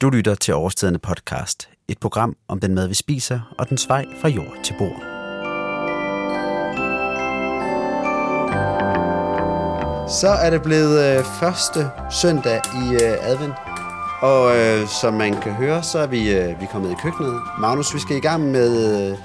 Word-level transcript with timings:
Du 0.00 0.10
lytter 0.10 0.34
til 0.34 0.54
Overstedende 0.54 0.98
podcast, 0.98 1.68
et 1.88 1.98
program 1.98 2.36
om 2.48 2.60
den 2.60 2.74
mad, 2.74 2.88
vi 2.88 2.94
spiser, 2.94 3.54
og 3.58 3.68
den 3.68 3.78
vej 3.88 4.04
fra 4.20 4.28
jord 4.28 4.56
til 4.64 4.74
bord. 4.78 5.00
Så 10.08 10.28
er 10.28 10.50
det 10.50 10.62
blevet 10.62 11.18
øh, 11.18 11.24
første 11.24 11.90
søndag 12.10 12.60
i 12.74 12.94
øh, 12.94 13.30
advent, 13.30 13.54
og 14.20 14.56
øh, 14.56 14.88
som 14.88 15.14
man 15.14 15.40
kan 15.40 15.52
høre, 15.52 15.82
så 15.82 15.98
er 15.98 16.06
vi, 16.06 16.30
øh, 16.30 16.60
vi 16.60 16.64
er 16.64 16.72
kommet 16.72 16.90
i 16.90 16.96
køkkenet. 17.02 17.40
Magnus, 17.58 17.94
vi 17.94 18.00
skal 18.00 18.16
i 18.16 18.20
gang 18.20 18.50
med 18.50 19.10
øh, 19.10 19.18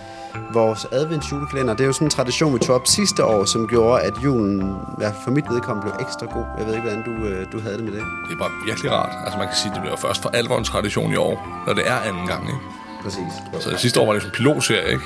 vores 0.54 0.88
adventsjulekalender. 0.92 1.74
Det 1.74 1.84
er 1.84 1.88
jo 1.88 1.94
sådan 1.94 2.08
en 2.08 2.12
tradition, 2.12 2.54
vi 2.54 2.60
tog 2.60 2.76
op 2.76 2.88
sidste 2.88 3.26
år, 3.26 3.46
som 3.46 3.68
gjorde, 3.68 4.02
at 4.02 4.14
julen 4.24 4.76
fald 5.00 5.14
for 5.24 5.32
mit 5.32 5.46
vedkommende 5.50 5.92
blev 5.92 6.08
ekstra 6.08 6.26
god. 6.26 6.46
Jeg 6.58 6.66
ved 6.66 6.74
ikke, 6.74 6.88
hvordan 6.88 7.04
du, 7.04 7.12
øh, 7.28 7.52
du 7.52 7.60
havde 7.60 7.76
det 7.76 7.84
med 7.84 7.94
det. 7.94 8.04
Det 8.28 8.34
er 8.36 8.40
bare 8.40 8.52
virkelig 8.66 8.92
rart. 8.92 9.14
Altså 9.24 9.38
man 9.38 9.48
kan 9.48 9.58
sige, 9.58 9.70
at 9.70 9.76
det 9.76 9.82
bliver 9.82 9.96
først 9.96 10.22
for 10.22 10.30
alvor 10.30 10.58
en 10.58 10.64
tradition 10.64 11.12
i 11.14 11.16
år, 11.16 11.64
når 11.68 11.74
det 11.74 11.84
er 11.88 12.00
anden 12.10 12.28
gang, 12.28 12.44
ikke? 12.48 12.60
Præcis. 13.04 13.34
Så 13.60 13.78
sidste 13.78 14.00
år 14.00 14.06
var 14.06 14.14
det 14.14 14.22
sådan 14.22 14.34
en 14.34 14.38
pilotserie, 14.38 14.92
ikke? 14.92 15.04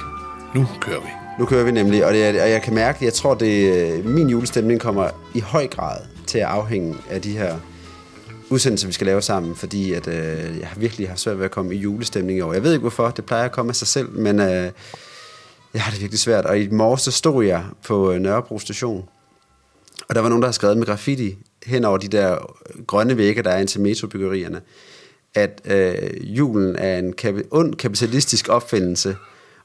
Nu 0.55 0.67
kører 0.81 0.99
vi. 0.99 1.09
Nu 1.39 1.45
kører 1.45 1.63
vi 1.63 1.71
nemlig, 1.71 2.05
og, 2.05 2.13
det 2.13 2.25
er, 2.25 2.43
og 2.43 2.49
jeg 2.49 2.61
kan 2.61 2.73
mærke, 2.73 3.05
jeg 3.05 3.13
tror, 3.13 3.33
det 3.33 4.05
min 4.05 4.29
julestemning 4.29 4.79
kommer 4.79 5.09
i 5.33 5.39
høj 5.39 5.67
grad 5.67 5.97
til 6.27 6.37
at 6.37 6.45
afhænge 6.45 6.95
af 7.09 7.21
de 7.21 7.31
her 7.31 7.55
udsendelser, 8.49 8.87
vi 8.87 8.93
skal 8.93 9.07
lave 9.07 9.21
sammen, 9.21 9.55
fordi 9.55 9.93
at, 9.93 10.07
øh, 10.07 10.59
jeg 10.59 10.69
virkelig 10.77 11.09
har 11.09 11.15
svært 11.15 11.37
ved 11.37 11.45
at 11.45 11.51
komme 11.51 11.75
i 11.75 11.77
julestemning 11.77 12.37
i 12.37 12.41
år. 12.41 12.53
Jeg 12.53 12.63
ved 12.63 12.71
ikke 12.71 12.81
hvorfor, 12.81 13.09
det 13.09 13.25
plejer 13.25 13.45
at 13.45 13.51
komme 13.51 13.69
af 13.69 13.75
sig 13.75 13.87
selv, 13.87 14.09
men 14.11 14.39
øh, 14.39 14.71
jeg 15.73 15.81
har 15.81 15.91
det 15.91 16.01
virkelig 16.01 16.19
svært. 16.19 16.45
Og 16.45 16.59
i 16.59 16.69
morges 16.69 17.01
så 17.01 17.11
stod 17.11 17.45
jeg 17.45 17.63
på 17.83 18.11
øh, 18.11 18.19
Nørrebro 18.19 18.59
station, 18.59 19.09
og 20.09 20.15
der 20.15 20.21
var 20.21 20.29
nogen, 20.29 20.41
der 20.41 20.47
har 20.47 20.53
skrevet 20.53 20.77
med 20.77 20.85
graffiti 20.85 21.37
hen 21.65 21.85
over 21.85 21.97
de 21.97 22.07
der 22.07 22.55
grønne 22.87 23.17
vægge, 23.17 23.43
der 23.43 23.49
er 23.49 23.59
ind 23.59 23.67
til 23.67 23.81
metrobyggerierne, 23.81 24.61
at 25.35 25.61
øh, 25.65 26.37
julen 26.37 26.75
er 26.75 26.99
en 26.99 27.13
kap- 27.21 27.47
ond 27.51 27.75
kapitalistisk 27.75 28.49
opfindelse. 28.49 29.15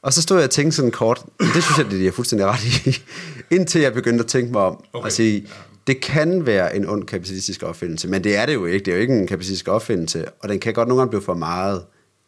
Og 0.01 0.13
så 0.13 0.21
stod 0.21 0.37
jeg 0.37 0.43
og 0.43 0.49
tænkte 0.49 0.75
sådan 0.75 0.91
kort, 0.91 1.25
det 1.55 1.63
synes 1.63 1.77
jeg, 1.77 1.85
det 1.91 2.07
er 2.07 2.11
fuldstændig 2.11 2.47
ret 2.47 2.63
i, 2.63 3.01
indtil 3.55 3.81
jeg 3.81 3.93
begyndte 3.93 4.23
at 4.23 4.27
tænke 4.29 4.51
mig 4.51 4.61
om 4.61 4.83
okay. 4.93 5.05
og 5.05 5.11
sige, 5.11 5.47
det 5.87 6.01
kan 6.01 6.45
være 6.45 6.75
en 6.75 6.89
ond 6.89 7.03
kapitalistisk 7.03 7.63
opfindelse, 7.63 8.07
men 8.07 8.23
det 8.23 8.35
er 8.35 8.45
det 8.45 8.53
jo 8.53 8.65
ikke. 8.65 8.85
Det 8.85 8.91
er 8.91 8.95
jo 8.95 9.01
ikke 9.01 9.13
en 9.13 9.27
kapitalistisk 9.27 9.67
opfindelse, 9.67 10.25
og 10.39 10.49
den 10.49 10.59
kan 10.59 10.73
godt 10.73 10.87
nogle 10.87 11.01
gange 11.01 11.09
blive 11.09 11.21
for 11.21 11.33
meget, 11.33 11.83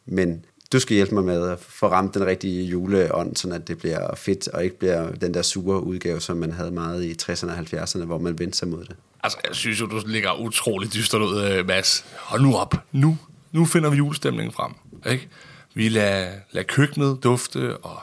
men 0.06 0.45
du 0.72 0.80
skal 0.80 0.96
hjælpe 0.96 1.14
mig 1.14 1.23
med 1.23 1.50
at 1.50 1.60
få 1.60 1.88
ramt 1.88 2.14
den 2.14 2.26
rigtige 2.26 2.66
juleånd, 2.66 3.36
sådan 3.36 3.56
at 3.56 3.68
det 3.68 3.78
bliver 3.78 4.16
fedt, 4.16 4.48
og 4.48 4.64
ikke 4.64 4.80
bliver 4.80 5.12
den 5.12 5.34
der 5.34 5.42
sure 5.42 5.84
udgave, 5.84 6.22
som 6.22 6.38
man 6.38 6.52
havde 6.52 6.72
meget 6.72 7.04
i 7.04 7.16
60'erne 7.22 7.52
og 7.52 7.58
70'erne, 7.58 8.06
hvor 8.06 8.18
man 8.18 8.40
vendte 8.40 8.58
sig 8.58 8.68
mod 8.68 8.86
det. 8.86 8.96
Altså, 9.24 9.38
jeg 9.48 9.56
synes 9.56 9.82
jo, 9.82 9.86
du 9.86 10.02
ligger 10.06 10.40
utroligt 10.40 10.94
dystert 10.94 11.22
ud, 11.22 11.44
øh, 11.44 11.68
Mads. 11.68 12.06
Hold 12.18 12.42
nu 12.42 12.56
op. 12.56 12.76
Nu, 12.92 13.18
nu 13.52 13.66
finder 13.66 13.90
vi 13.90 13.98
julestemningen 13.98 14.54
frem. 14.54 14.74
Ikke? 15.12 15.28
Vi 15.74 15.90
lader, 15.90 16.32
lader 16.52 16.68
køkkenet 16.68 17.24
dufte, 17.24 17.78
og 17.78 18.00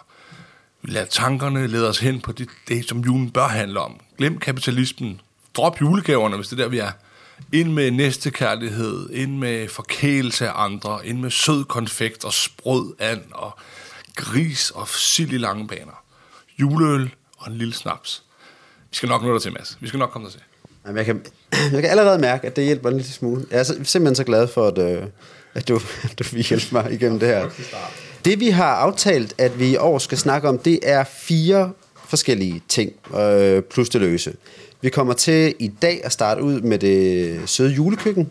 vi 0.83 0.93
lader 0.93 1.07
tankerne 1.07 1.67
lede 1.67 1.89
os 1.89 1.99
hen 1.99 2.21
på 2.21 2.33
det, 2.33 2.49
det, 2.69 2.89
som 2.89 2.99
julen 2.99 3.31
bør 3.31 3.47
handle 3.47 3.81
om. 3.81 4.01
Glem 4.19 4.39
kapitalismen. 4.39 5.21
Drop 5.57 5.81
julegaverne, 5.81 6.37
hvis 6.37 6.49
det 6.49 6.59
er 6.59 6.63
der, 6.63 6.69
vi 6.69 6.79
er. 6.79 6.91
Ind 7.53 7.73
med 7.73 7.91
næstekærlighed, 7.91 9.11
ind 9.11 9.39
med 9.39 9.69
forkælelse 9.69 10.49
af 10.49 10.65
andre, 10.65 11.07
ind 11.07 11.19
med 11.19 11.31
sød 11.31 11.65
konfekt 11.65 12.25
og 12.25 12.33
sprød 12.33 12.95
and 12.99 13.23
og 13.33 13.59
gris 14.17 14.71
og 14.71 14.89
sild 14.89 15.33
i 15.33 15.39
lange 15.39 15.69
baner. 15.69 16.05
Juleøl 16.61 17.15
og 17.37 17.53
en 17.53 17.59
lille 17.59 17.75
snaps. 17.75 18.23
Vi 18.91 18.97
skal 18.97 19.09
nok 19.09 19.23
nå 19.23 19.33
dig 19.33 19.43
til, 19.43 19.53
Mads. 19.53 19.79
Vi 19.81 19.89
skal 19.89 19.99
nok 19.99 20.11
komme 20.11 20.27
der 20.27 20.33
til. 20.33 20.41
Jamen, 20.87 20.97
jeg, 20.97 21.07
kan, 21.07 21.23
jeg 21.73 21.83
kan 21.83 21.91
allerede 21.91 22.19
mærke, 22.19 22.47
at 22.47 22.57
det 22.57 22.65
hjælper 22.65 22.89
en 22.89 22.97
lille 22.97 23.13
smule. 23.13 23.47
Jeg 23.51 23.59
er 23.59 23.63
simpelthen 23.63 24.15
så 24.15 24.25
glad 24.25 24.49
for, 24.49 24.67
at, 24.67 24.79
øh, 24.79 25.03
at 25.55 25.69
du, 25.69 25.81
at 26.03 26.15
du 26.19 26.25
vil 26.33 26.45
hjælpe 26.45 26.67
mig 26.73 26.93
igennem 26.93 27.19
det 27.19 27.29
her. 27.29 27.51
Det 28.25 28.41
vi 28.41 28.51
har 28.51 28.75
aftalt, 28.75 29.35
at 29.39 29.59
vi 29.59 29.71
i 29.71 29.77
år 29.77 29.99
skal 29.99 30.19
snakke 30.19 30.49
om, 30.49 30.59
det 30.59 30.81
er 30.83 31.05
fire 31.05 31.73
forskellige 32.09 32.63
ting, 32.69 32.93
øh, 33.19 33.63
plus 33.63 33.89
det 33.89 34.01
løse. 34.01 34.35
Vi 34.85 34.91
kommer 34.91 35.15
til 35.15 35.55
i 35.59 35.69
dag 35.69 36.01
at 36.05 36.13
starte 36.13 36.43
ud 36.43 36.61
med 36.61 36.79
det 36.79 37.41
søde 37.47 37.71
julekøkken. 37.71 38.31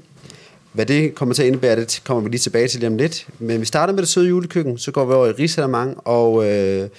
Hvad 0.73 0.85
det 0.85 1.15
kommer 1.15 1.35
til 1.35 1.41
at 1.41 1.47
indebære, 1.47 1.79
det 1.79 2.01
kommer 2.05 2.23
vi 2.23 2.29
lige 2.29 2.39
tilbage 2.39 2.67
til 2.67 2.79
lige 2.79 2.87
om 2.87 2.97
lidt. 2.97 3.27
Men 3.39 3.59
vi 3.59 3.65
starter 3.65 3.93
med 3.93 4.01
det 4.01 4.09
søde 4.09 4.27
julekøkken, 4.27 4.77
så 4.77 4.91
går 4.91 5.05
vi 5.05 5.13
over 5.13 5.27
i 5.27 5.31
risalamang 5.31 5.97
og 6.07 6.51
øh, 6.51 6.89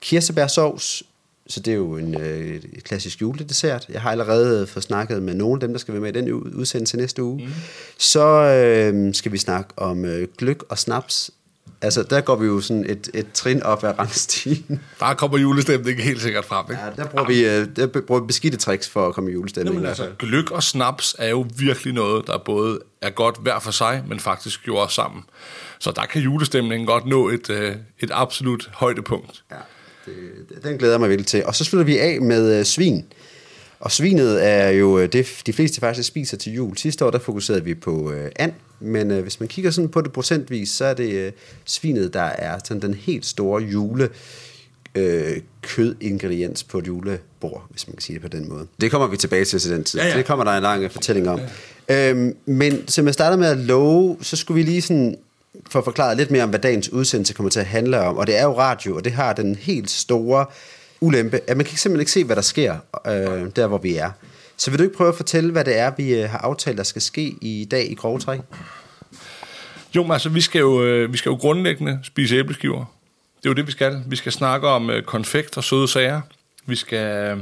kirsebærsovs. 0.00 1.02
Så 1.46 1.60
det 1.60 1.70
er 1.70 1.76
jo 1.76 1.96
en 1.96 2.20
øh, 2.20 2.62
klassisk 2.82 3.20
juledessert. 3.20 3.86
Jeg 3.88 4.00
har 4.00 4.10
allerede 4.10 4.66
fået 4.66 4.82
snakket 4.82 5.22
med 5.22 5.34
nogle 5.34 5.54
af 5.54 5.60
dem, 5.60 5.72
der 5.72 5.78
skal 5.78 5.94
være 5.94 6.00
med 6.00 6.16
i 6.16 6.20
den 6.20 6.32
udsendelse 6.32 6.96
næste 6.96 7.22
uge. 7.22 7.44
Mm. 7.44 7.52
Så 7.98 8.26
øh, 8.26 9.14
skal 9.14 9.32
vi 9.32 9.38
snakke 9.38 9.70
om 9.76 10.04
øh, 10.04 10.28
gløk 10.38 10.62
og 10.68 10.78
snaps 10.78 11.30
Altså, 11.82 12.02
der 12.02 12.20
går 12.20 12.36
vi 12.36 12.46
jo 12.46 12.60
sådan 12.60 12.84
et, 12.88 13.10
et 13.14 13.32
trin 13.32 13.62
op 13.62 13.84
ad 13.84 13.98
rangstigen. 13.98 14.80
Der 15.00 15.14
kommer 15.14 15.38
julestemningen 15.38 16.04
helt 16.04 16.22
sikkert 16.22 16.44
frem, 16.44 16.66
ikke? 16.70 16.82
Ja, 16.82 17.02
der 17.02 17.08
bruger 17.08 17.26
vi, 17.26 17.46
øh, 17.46 17.66
der 17.76 18.00
bruger 18.00 18.20
vi 18.20 18.26
beskidte 18.26 18.56
tricks 18.56 18.88
for 18.88 19.08
at 19.08 19.14
komme 19.14 19.30
i 19.30 19.32
julestemningen. 19.32 19.74
Jamen, 19.74 19.88
altså, 19.88 20.08
gløk 20.18 20.50
og 20.50 20.62
snaps 20.62 21.16
er 21.18 21.28
jo 21.28 21.46
virkelig 21.56 21.94
noget, 21.94 22.26
der 22.26 22.38
både 22.38 22.78
er 23.02 23.10
godt 23.10 23.36
hver 23.42 23.58
for 23.58 23.70
sig, 23.70 24.04
men 24.08 24.20
faktisk 24.20 24.68
jo 24.68 24.76
også 24.76 24.94
sammen. 24.94 25.22
Så 25.78 25.90
der 25.90 26.06
kan 26.06 26.22
julestemningen 26.22 26.86
godt 26.86 27.06
nå 27.06 27.28
et, 27.28 27.50
øh, 27.50 27.76
et 28.00 28.10
absolut 28.14 28.70
højdepunkt. 28.72 29.44
Ja, 29.50 29.56
det, 30.06 30.64
den 30.64 30.78
glæder 30.78 30.92
jeg 30.92 31.00
mig 31.00 31.08
virkelig 31.08 31.26
til. 31.26 31.46
Og 31.46 31.54
så 31.54 31.64
slutter 31.64 31.84
vi 31.84 31.98
af 31.98 32.20
med 32.20 32.58
øh, 32.58 32.64
svin. 32.64 33.04
Og 33.80 33.92
svinet 33.92 34.46
er 34.46 34.68
jo 34.68 35.06
det, 35.06 35.42
de 35.46 35.52
fleste 35.52 35.80
faktisk 35.80 36.08
spiser 36.08 36.36
til 36.36 36.52
jul. 36.52 36.76
Sidste 36.76 37.04
år 37.04 37.10
der 37.10 37.18
fokuserede 37.18 37.64
vi 37.64 37.74
på 37.74 38.12
øh, 38.12 38.30
and, 38.36 38.52
men 38.80 39.10
øh, 39.10 39.22
hvis 39.22 39.40
man 39.40 39.48
kigger 39.48 39.70
sådan 39.70 39.88
på 39.88 40.00
det 40.00 40.12
procentvis, 40.12 40.70
så 40.70 40.84
er 40.84 40.94
det 40.94 41.12
øh, 41.12 41.32
svinet, 41.64 42.14
der 42.14 42.22
er 42.22 42.58
sådan 42.64 42.82
den 42.82 42.94
helt 42.94 43.26
store 43.26 43.62
jule 43.62 44.08
øh, 44.94 45.36
kødingrediens 45.62 46.64
på 46.64 46.78
et 46.78 46.86
julebord, 46.86 47.66
hvis 47.70 47.88
man 47.88 47.94
kan 47.94 48.02
sige 48.02 48.14
det 48.14 48.22
på 48.22 48.28
den 48.28 48.48
måde. 48.48 48.66
Det 48.80 48.90
kommer 48.90 49.06
vi 49.06 49.16
tilbage 49.16 49.44
til 49.44 49.60
til 49.60 49.70
den 49.70 49.84
tid. 49.84 50.00
Ja, 50.00 50.08
ja. 50.08 50.16
Det 50.16 50.26
kommer 50.26 50.44
der 50.44 50.52
en 50.52 50.62
lang 50.62 50.92
fortælling 50.92 51.28
om. 51.28 51.40
Ja. 51.88 52.10
Øhm, 52.10 52.36
men 52.46 52.88
som 52.88 53.06
jeg 53.06 53.14
starter 53.14 53.36
med 53.36 53.48
at 53.48 53.58
love, 53.58 54.16
så 54.22 54.36
skulle 54.36 54.64
vi 54.64 54.70
lige 54.70 54.82
sådan 54.82 55.16
for 55.70 55.78
at 55.78 55.84
forklare 55.84 56.16
lidt 56.16 56.30
mere 56.30 56.42
om, 56.42 56.50
hvad 56.50 56.60
dagens 56.60 56.92
udsendelse 56.92 57.34
kommer 57.34 57.50
til 57.50 57.60
at 57.60 57.66
handle 57.66 58.00
om. 58.00 58.16
Og 58.16 58.26
det 58.26 58.38
er 58.38 58.42
jo 58.42 58.58
radio, 58.58 58.96
og 58.96 59.04
det 59.04 59.12
har 59.12 59.32
den 59.32 59.54
helt 59.54 59.90
store 59.90 60.46
ulempe, 61.00 61.40
at 61.46 61.56
man 61.56 61.66
kan 61.66 61.76
simpelthen 61.78 62.00
ikke 62.00 62.12
se, 62.12 62.24
hvad 62.24 62.36
der 62.36 62.42
sker 62.42 62.76
øh, 63.06 63.50
der, 63.56 63.66
hvor 63.66 63.78
vi 63.78 63.96
er. 63.96 64.10
Så 64.56 64.70
vil 64.70 64.78
du 64.78 64.84
ikke 64.84 64.96
prøve 64.96 65.08
at 65.08 65.14
fortælle, 65.14 65.52
hvad 65.52 65.64
det 65.64 65.78
er, 65.78 65.92
vi 65.96 66.14
øh, 66.14 66.30
har 66.30 66.38
aftalt, 66.38 66.78
der 66.78 66.84
skal 66.84 67.02
ske 67.02 67.34
i 67.40 67.68
dag 67.70 67.90
i 67.90 67.94
grove 67.94 68.18
træk? 68.18 68.40
Jo, 69.96 70.02
men 70.02 70.12
altså, 70.12 70.28
vi 70.28 70.40
skal 70.40 70.58
jo, 70.58 70.82
øh, 70.82 71.12
vi 71.12 71.16
skal 71.18 71.30
jo 71.30 71.36
grundlæggende 71.36 71.98
spise 72.02 72.36
æbleskiver. 72.36 72.84
Det 73.38 73.46
er 73.46 73.50
jo 73.50 73.54
det, 73.54 73.66
vi 73.66 73.72
skal. 73.72 74.02
Vi 74.06 74.16
skal 74.16 74.32
snakke 74.32 74.68
om 74.68 74.90
øh, 74.90 75.02
konfekt 75.02 75.56
og 75.56 75.64
søde 75.64 75.88
sager. 75.88 76.20
Vi 76.66 76.76
skal, 76.76 77.16
øh, 77.16 77.38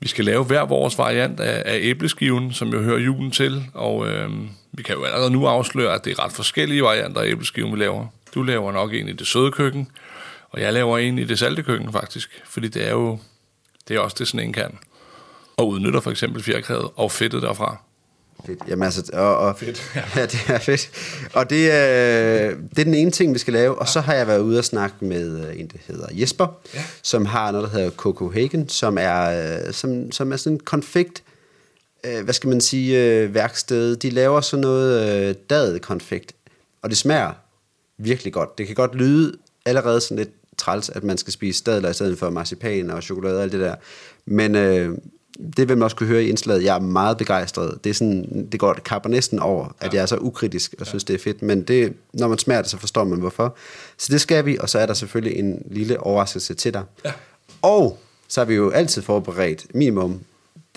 vi 0.00 0.08
skal 0.08 0.24
lave 0.24 0.44
hver 0.44 0.64
vores 0.64 0.98
variant 0.98 1.40
af, 1.40 1.62
af 1.66 1.78
æbleskiven, 1.80 2.52
som 2.52 2.68
jo 2.68 2.82
hører 2.82 2.98
julen 2.98 3.30
til. 3.30 3.64
Og 3.74 4.08
øh, 4.08 4.30
vi 4.72 4.82
kan 4.82 4.94
jo 4.94 5.04
allerede 5.04 5.30
nu 5.30 5.46
afsløre, 5.46 5.94
at 5.94 6.04
det 6.04 6.10
er 6.10 6.24
ret 6.24 6.32
forskellige 6.32 6.82
varianter 6.82 7.20
af 7.20 7.26
æbleskiven, 7.26 7.72
vi 7.72 7.78
laver. 7.78 8.06
Du 8.34 8.42
laver 8.42 8.72
nok 8.72 8.94
en 8.94 9.08
i 9.08 9.12
det 9.12 9.26
søde 9.26 9.50
køkken, 9.50 9.88
og 10.54 10.60
jeg 10.60 10.72
laver 10.72 10.98
en 10.98 11.18
i 11.18 11.24
det 11.24 11.38
salte 11.38 11.62
køkken 11.62 11.92
faktisk. 11.92 12.42
Fordi 12.44 12.68
det 12.68 12.86
er 12.86 12.90
jo 12.90 13.18
det 13.88 13.96
er 13.96 14.00
også 14.00 14.16
det, 14.18 14.28
sådan 14.28 14.46
en 14.46 14.52
kan 14.52 14.78
og 15.56 15.68
udnytter 15.68 16.00
for 16.00 16.10
eksempel 16.10 16.42
fjerkræet 16.42 16.88
og 16.96 17.12
fedtet 17.12 17.42
derfra. 17.42 17.82
Fedt. 18.46 18.58
Jamen 18.68 18.82
altså, 18.82 19.10
og, 19.12 19.36
og, 19.36 19.58
fedt. 19.58 19.92
Ja. 19.94 20.02
ja, 20.20 20.26
det 20.26 20.40
er 20.48 20.58
fedt. 20.58 20.90
Og 21.34 21.50
det, 21.50 21.70
er, 21.70 22.48
det 22.50 22.78
er 22.78 22.84
den 22.84 22.94
ene 22.94 23.10
ting, 23.10 23.34
vi 23.34 23.38
skal 23.38 23.52
lave. 23.52 23.78
Og 23.78 23.88
så 23.88 24.00
har 24.00 24.14
jeg 24.14 24.26
været 24.26 24.40
ude 24.40 24.58
og 24.58 24.64
snakke 24.64 24.96
med 25.00 25.48
øh, 25.48 25.60
en, 25.60 25.66
der 25.66 25.78
hedder 25.86 26.06
Jesper, 26.12 26.46
ja. 26.74 26.84
som 27.02 27.26
har 27.26 27.50
noget, 27.50 27.70
der 27.70 27.78
hedder 27.78 27.90
Coco 27.90 28.30
Hagen, 28.30 28.68
som 28.68 28.98
er, 29.00 29.22
øh, 29.66 29.72
som, 29.72 30.12
som 30.12 30.32
er 30.32 30.36
sådan 30.36 30.52
en 30.52 30.60
konfekt, 30.60 31.22
øh, 32.06 32.24
hvad 32.24 32.34
skal 32.34 32.48
man 32.48 32.60
sige, 32.60 33.34
værksted. 33.34 33.96
De 33.96 34.10
laver 34.10 34.40
sådan 34.40 34.60
noget 34.60 35.50
dadet 35.50 35.82
konfekt, 35.82 36.34
og 36.82 36.90
det 36.90 36.98
smager 36.98 37.32
virkelig 37.98 38.32
godt. 38.32 38.58
Det 38.58 38.66
kan 38.66 38.76
godt 38.76 38.94
lyde 38.94 39.36
allerede 39.66 40.00
sådan 40.00 40.16
lidt 40.16 40.30
træls, 40.58 40.88
at 40.88 41.04
man 41.04 41.18
skal 41.18 41.32
spise 41.32 41.58
stadler 41.58 41.90
i 41.90 41.94
stedet 41.94 42.18
for 42.18 42.30
marcipan 42.30 42.90
og 42.90 43.02
chokolade 43.02 43.36
og 43.36 43.42
alt 43.42 43.52
det 43.52 43.60
der. 43.60 43.74
Men 44.26 44.54
øh, 44.54 44.98
det 45.56 45.68
vil 45.68 45.76
man 45.76 45.82
også 45.82 45.96
kunne 45.96 46.06
høre 46.06 46.24
i 46.24 46.28
indslaget. 46.28 46.64
Jeg 46.64 46.76
er 46.76 46.80
meget 46.80 47.18
begejstret. 47.18 47.84
Det, 47.84 47.90
er 47.90 47.94
sådan, 47.94 48.48
det 48.52 48.60
går 48.60 48.74
kapper 48.84 49.10
næsten 49.10 49.38
over, 49.38 49.76
at 49.80 49.92
ja. 49.92 49.96
jeg 49.96 50.02
er 50.02 50.06
så 50.06 50.16
ukritisk 50.16 50.74
og 50.80 50.86
synes, 50.86 51.04
det 51.04 51.14
er 51.14 51.18
fedt. 51.18 51.42
Men 51.42 51.62
det, 51.62 51.92
når 52.12 52.28
man 52.28 52.38
smager 52.38 52.62
det, 52.62 52.70
så 52.70 52.78
forstår 52.78 53.04
man 53.04 53.18
hvorfor. 53.18 53.56
Så 53.98 54.12
det 54.12 54.20
skal 54.20 54.46
vi, 54.46 54.58
og 54.60 54.68
så 54.68 54.78
er 54.78 54.86
der 54.86 54.94
selvfølgelig 54.94 55.38
en 55.38 55.62
lille 55.70 56.00
overraskelse 56.00 56.54
til 56.54 56.74
dig. 56.74 56.82
Ja. 57.04 57.12
Og 57.62 57.98
så 58.28 58.40
har 58.40 58.46
vi 58.46 58.54
jo 58.54 58.70
altid 58.70 59.02
forberedt 59.02 59.74
minimum, 59.74 60.20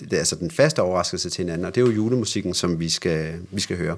det 0.00 0.12
er 0.12 0.18
altså 0.18 0.36
den 0.36 0.50
faste 0.50 0.82
overraskelse 0.82 1.30
til 1.30 1.44
hinanden, 1.44 1.64
og 1.64 1.74
det 1.74 1.80
er 1.80 1.86
jo 1.86 1.92
julemusikken, 1.92 2.54
som 2.54 2.80
vi 2.80 2.88
skal, 2.88 3.34
vi 3.50 3.60
skal 3.60 3.76
høre. 3.76 3.96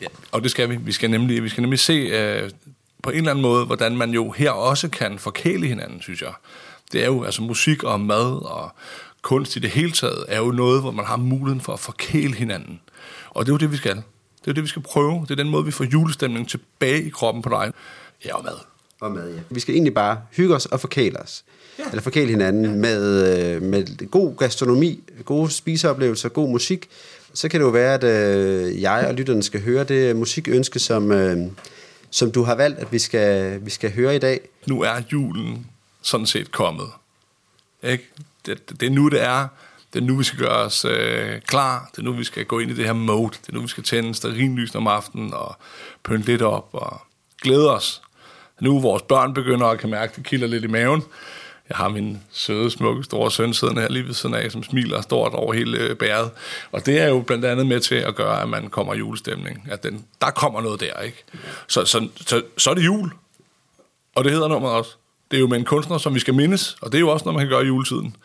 Ja, 0.00 0.06
og 0.32 0.42
det 0.42 0.50
skal 0.50 0.70
vi. 0.70 0.76
Vi 0.76 0.92
skal 0.92 1.10
nemlig, 1.10 1.42
vi 1.42 1.48
skal 1.48 1.60
nemlig 1.60 1.78
se 1.78 2.06
uh, 2.44 2.50
på 3.02 3.10
en 3.10 3.16
eller 3.16 3.30
anden 3.30 3.42
måde, 3.42 3.64
hvordan 3.64 3.96
man 3.96 4.10
jo 4.10 4.30
her 4.30 4.50
også 4.50 4.88
kan 4.88 5.18
forkæle 5.18 5.66
hinanden, 5.66 6.02
synes 6.02 6.22
jeg. 6.22 6.32
Det 6.92 7.02
er 7.02 7.06
jo 7.06 7.24
altså 7.24 7.42
musik 7.42 7.84
og 7.84 8.00
mad 8.00 8.44
og 8.44 8.72
kunst 9.22 9.56
i 9.56 9.58
det 9.58 9.70
hele 9.70 9.92
taget 9.92 10.24
er 10.28 10.38
jo 10.38 10.50
noget, 10.50 10.80
hvor 10.80 10.90
man 10.90 11.04
har 11.04 11.16
muligheden 11.16 11.60
for 11.60 11.72
at 11.72 11.80
forkæle 11.80 12.34
hinanden. 12.34 12.80
Og 13.30 13.46
det 13.46 13.52
er 13.52 13.54
jo 13.54 13.58
det, 13.58 13.72
vi 13.72 13.76
skal. 13.76 13.96
Det 14.44 14.50
er 14.50 14.52
det, 14.52 14.62
vi 14.62 14.68
skal 14.68 14.82
prøve. 14.82 15.20
Det 15.22 15.30
er 15.30 15.34
den 15.34 15.48
måde, 15.50 15.64
vi 15.64 15.70
får 15.70 15.84
julestemning 15.84 16.48
tilbage 16.48 17.02
i 17.02 17.08
kroppen 17.08 17.42
på 17.42 17.48
dig. 17.48 17.72
Ja, 18.24 18.36
og 18.36 18.44
mad. 18.44 18.58
Og 19.00 19.12
mad, 19.12 19.34
ja. 19.34 19.40
Vi 19.50 19.60
skal 19.60 19.74
egentlig 19.74 19.94
bare 19.94 20.20
hygge 20.32 20.54
os 20.54 20.66
og 20.66 20.80
forkæle 20.80 21.20
os. 21.20 21.44
Ja. 21.78 21.84
Eller 21.90 22.02
forkæle 22.02 22.30
hinanden 22.30 22.64
ja. 22.64 22.70
med, 22.70 23.38
øh, 23.54 23.62
med 23.62 24.10
god 24.10 24.36
gastronomi, 24.36 25.02
gode 25.24 25.50
spiseoplevelser, 25.50 26.28
god 26.28 26.48
musik. 26.48 26.88
Så 27.34 27.48
kan 27.48 27.60
det 27.60 27.66
jo 27.66 27.70
være, 27.70 27.94
at 27.94 28.04
øh, 28.04 28.82
jeg 28.82 29.04
og 29.08 29.14
lytterne 29.14 29.42
skal 29.42 29.62
høre 29.62 29.84
det 29.84 30.16
musikønske, 30.16 30.78
som, 30.78 31.12
øh, 31.12 31.36
som 32.10 32.32
du 32.32 32.42
har 32.42 32.54
valgt, 32.54 32.78
at 32.78 32.92
vi 32.92 32.98
skal, 32.98 33.60
vi 33.64 33.70
skal 33.70 33.94
høre 33.94 34.16
i 34.16 34.18
dag. 34.18 34.40
Nu 34.66 34.82
er 34.82 35.02
julen 35.12 35.66
sådan 36.02 36.26
set 36.26 36.52
kommet. 36.52 36.86
Ikke? 37.82 38.08
Det, 38.46 38.80
det 38.80 38.86
er 38.86 38.90
nu, 38.90 39.08
det 39.08 39.22
er. 39.22 39.48
Det 39.92 40.02
er 40.02 40.06
nu, 40.06 40.16
vi 40.16 40.24
skal 40.24 40.38
gøre 40.38 40.56
os 40.56 40.84
øh, 40.84 41.40
klar. 41.40 41.88
Det 41.92 41.98
er 41.98 42.02
nu, 42.02 42.12
vi 42.12 42.24
skal 42.24 42.44
gå 42.44 42.58
ind 42.58 42.70
i 42.70 42.74
det 42.74 42.84
her 42.84 42.92
mode. 42.92 43.30
Det 43.30 43.48
er 43.48 43.52
nu, 43.52 43.60
vi 43.60 43.68
skal 43.68 43.84
tænde 43.84 44.14
sterinlys 44.14 44.74
om 44.74 44.86
aftenen 44.86 45.34
og 45.34 45.56
pynte 46.02 46.26
lidt 46.26 46.42
op 46.42 46.68
og 46.72 47.00
glæde 47.42 47.74
os. 47.74 48.02
Nu 48.60 48.80
vores 48.80 49.02
børn 49.02 49.34
begynder 49.34 49.66
at 49.66 49.78
kan 49.78 49.90
mærke, 49.90 50.10
at 50.10 50.16
det 50.16 50.24
kilder 50.24 50.46
lidt 50.46 50.64
i 50.64 50.66
maven. 50.66 51.02
Jeg 51.70 51.78
har 51.78 51.88
min 51.88 52.22
søde, 52.30 52.70
smukke, 52.70 53.02
store 53.04 53.30
søn 53.30 53.54
siddende 53.54 53.80
her 53.80 53.88
lige 53.88 54.06
ved 54.06 54.14
siden 54.14 54.34
af, 54.34 54.50
som 54.50 54.62
smiler 54.62 55.00
stort 55.00 55.34
over 55.34 55.52
hele 55.52 55.78
øh, 55.78 55.96
bæret. 55.96 56.30
Og 56.72 56.86
det 56.86 57.00
er 57.00 57.08
jo 57.08 57.20
blandt 57.20 57.44
andet 57.44 57.66
med 57.66 57.80
til 57.80 57.94
at 57.94 58.14
gøre, 58.14 58.42
at 58.42 58.48
man 58.48 58.68
kommer 58.68 58.94
i 58.94 58.98
julestemning. 58.98 59.68
At 59.70 59.82
den, 59.82 60.04
der 60.20 60.30
kommer 60.30 60.60
noget 60.60 60.80
der, 60.80 61.00
ikke? 61.00 61.24
Så, 61.68 61.84
så, 61.84 62.08
så, 62.26 62.42
så 62.56 62.70
er 62.70 62.74
det 62.74 62.84
jul. 62.84 63.10
Og 64.14 64.24
det 64.24 64.32
hedder 64.32 64.48
nummeret 64.48 64.74
også. 64.74 64.90
Det 65.30 65.36
er 65.36 65.40
jo 65.40 65.46
med 65.46 65.58
en 65.58 65.64
kunstner, 65.64 65.98
som 65.98 66.14
vi 66.14 66.20
skal 66.20 66.34
mindes, 66.34 66.76
og 66.82 66.92
det 66.92 66.98
er 66.98 67.00
jo 67.00 67.08
også 67.08 67.24
noget, 67.24 67.36
man 67.36 67.46
kan 67.46 67.50
gøre 67.50 67.64
i 67.64 67.66
juletiden. 67.66 68.16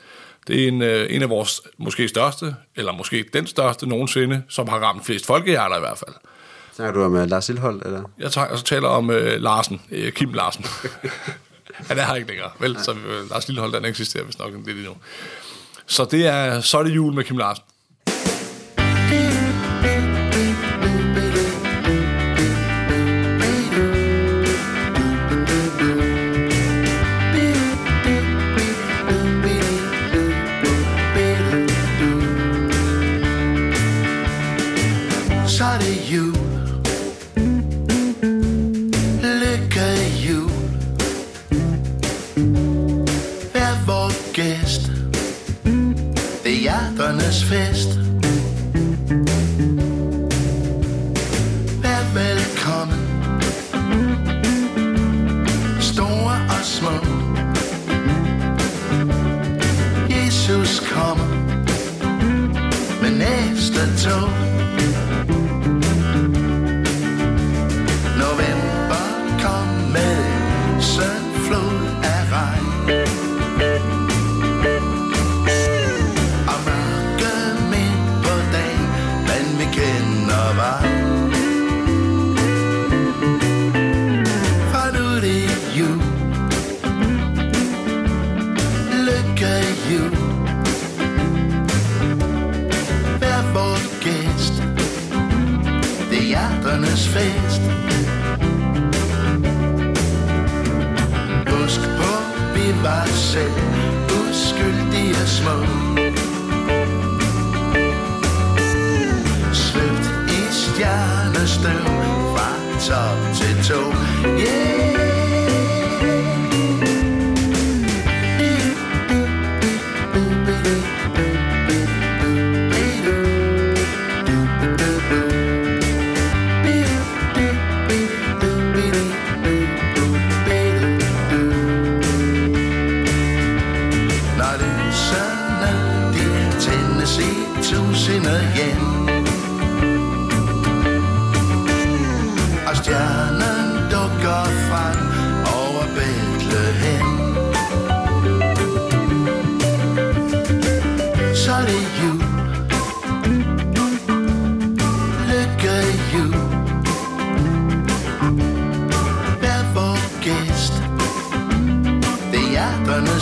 Det 0.48 0.64
er 0.64 0.68
en, 0.68 0.82
øh, 0.82 1.08
en 1.10 1.22
af 1.22 1.30
vores 1.30 1.62
måske 1.78 2.08
største, 2.08 2.56
eller 2.76 2.92
måske 2.92 3.26
den 3.34 3.48
største 3.48 3.90
nogensinde, 3.90 4.44
som 4.50 4.68
har 4.68 4.80
ramt 4.80 5.06
flest 5.06 5.26
folkehjerter 5.26 5.78
i 5.78 5.80
hvert 5.80 5.98
fald. 5.98 6.16
Snakker 6.76 6.94
du 6.94 7.06
om 7.06 7.14
uh, 7.14 7.30
Lars 7.30 7.50
Ilhold, 7.50 7.82
eller? 7.86 8.04
Jeg 8.20 8.32
tager, 8.32 8.48
altså, 8.48 8.66
taler 8.66 8.88
om 8.88 9.10
uh, 9.10 9.16
Larsen, 9.16 9.82
uh, 9.92 10.10
Kim 10.10 10.34
Larsen. 10.34 10.66
Han 11.78 11.98
er 11.98 12.06
her 12.06 12.16
ikke 12.16 12.28
længere, 12.28 12.52
vel? 12.60 12.78
Så 12.84 12.92
uh, 12.92 13.30
Lars 13.30 13.48
Lillehold, 13.48 13.74
den 13.74 13.86
eksisterer 13.86 14.24
vist 14.24 14.40
nok 14.40 14.54
lidt 14.54 14.78
endnu. 14.78 14.96
Så 15.86 16.06
det 16.06 16.28
er, 16.28 16.62
så 16.62 16.78
er 16.78 16.84
det 16.84 16.96
jul 16.96 17.14
med 17.14 17.24
Kim 17.24 17.38
Larsen. 17.38 17.64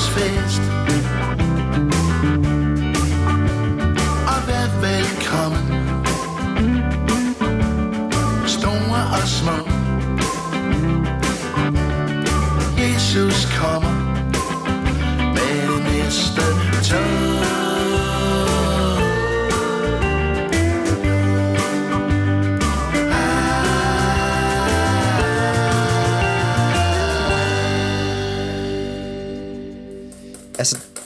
Hjerternes 0.07 1.02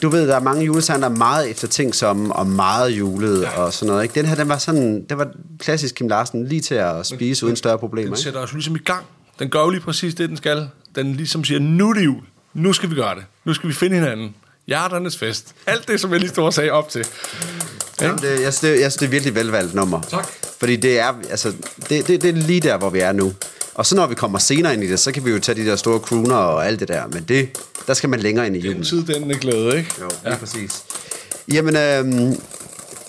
du 0.07 0.11
ved, 0.11 0.27
der 0.27 0.35
er 0.35 0.39
mange 0.39 0.65
julesange, 0.65 1.01
der 1.01 1.09
er 1.09 1.15
meget 1.15 1.49
eftertænksomme 1.49 2.33
og 2.35 2.47
meget 2.47 2.89
julede 2.89 3.41
ja. 3.41 3.59
og 3.59 3.73
sådan 3.73 3.87
noget. 3.87 4.03
Ikke? 4.03 4.15
Den 4.15 4.25
her, 4.25 4.35
den 4.35 4.49
var 4.49 4.57
sådan, 4.57 5.05
det 5.09 5.17
var 5.17 5.27
klassisk 5.59 5.95
Kim 5.95 6.07
Larsen, 6.07 6.47
lige 6.47 6.61
til 6.61 6.75
at 6.75 7.05
spise 7.05 7.45
uden 7.45 7.55
større 7.55 7.77
problemer. 7.77 8.05
Den 8.05 8.13
Ikke? 8.13 8.21
sætter 8.21 8.39
os 8.39 8.53
ligesom 8.53 8.75
i 8.75 8.79
gang. 8.79 9.05
Den 9.39 9.49
gør 9.49 9.59
jo 9.59 9.69
lige 9.69 9.81
præcis 9.81 10.15
det, 10.15 10.29
den 10.29 10.37
skal. 10.37 10.69
Den 10.95 11.13
ligesom 11.13 11.43
siger, 11.43 11.59
nu 11.59 11.89
er 11.89 11.93
det 11.93 12.05
jul. 12.05 12.21
Nu 12.53 12.73
skal 12.73 12.89
vi 12.89 12.95
gøre 12.95 13.15
det. 13.15 13.23
Nu 13.45 13.53
skal 13.53 13.69
vi 13.69 13.73
finde 13.73 13.95
hinanden. 13.95 14.35
Hjerternes 14.67 15.17
fest. 15.17 15.55
Alt 15.65 15.87
det, 15.87 15.99
som 15.99 16.11
jeg 16.11 16.19
lige 16.19 16.29
stod 16.29 16.45
og 16.45 16.53
sagde 16.53 16.71
op 16.71 16.89
til. 16.89 17.05
Jamen, 18.01 18.17
det, 18.17 18.29
jeg, 18.29 18.37
synes, 18.37 18.59
det, 18.59 18.69
jeg 18.69 18.77
synes, 18.77 18.95
det 18.95 19.05
er 19.05 19.09
virkelig 19.09 19.35
velvalgt 19.35 19.73
nummer. 19.73 20.01
Tak. 20.01 20.27
Fordi 20.59 20.75
det 20.75 20.99
er, 20.99 21.13
altså, 21.29 21.53
det, 21.89 22.07
det, 22.07 22.21
det 22.21 22.29
er 22.29 22.33
lige 22.33 22.59
der, 22.59 22.77
hvor 22.77 22.89
vi 22.89 22.99
er 22.99 23.11
nu. 23.11 23.33
Og 23.77 23.86
så 23.86 23.96
når 23.96 24.07
vi 24.07 24.15
kommer 24.15 24.39
senere 24.39 24.74
ind 24.74 24.84
i 24.84 24.88
det, 24.88 25.00
så 25.00 25.12
kan 25.12 25.25
vi 25.25 25.31
jo 25.31 25.39
tage 25.39 25.63
de 25.63 25.69
der 25.69 25.75
store 25.75 26.00
crooner 26.00 26.36
og 26.36 26.67
alt 26.67 26.79
det 26.79 26.88
der. 26.88 27.07
Men 27.07 27.25
det, 27.27 27.50
der 27.88 27.93
skal 27.93 28.10
man 28.10 28.19
længere 28.19 28.48
ind 28.48 28.55
i 28.55 28.60
julen. 28.60 28.77
Den 28.77 28.86
tid, 28.86 29.03
den 29.03 29.31
er 29.31 29.36
glæde, 29.36 29.77
ikke? 29.77 29.91
Jo, 30.01 30.10
lige 30.24 30.34
ja. 30.34 30.36
præcis. 30.36 30.84
Jamen, 31.53 31.75
øh, 31.75 32.05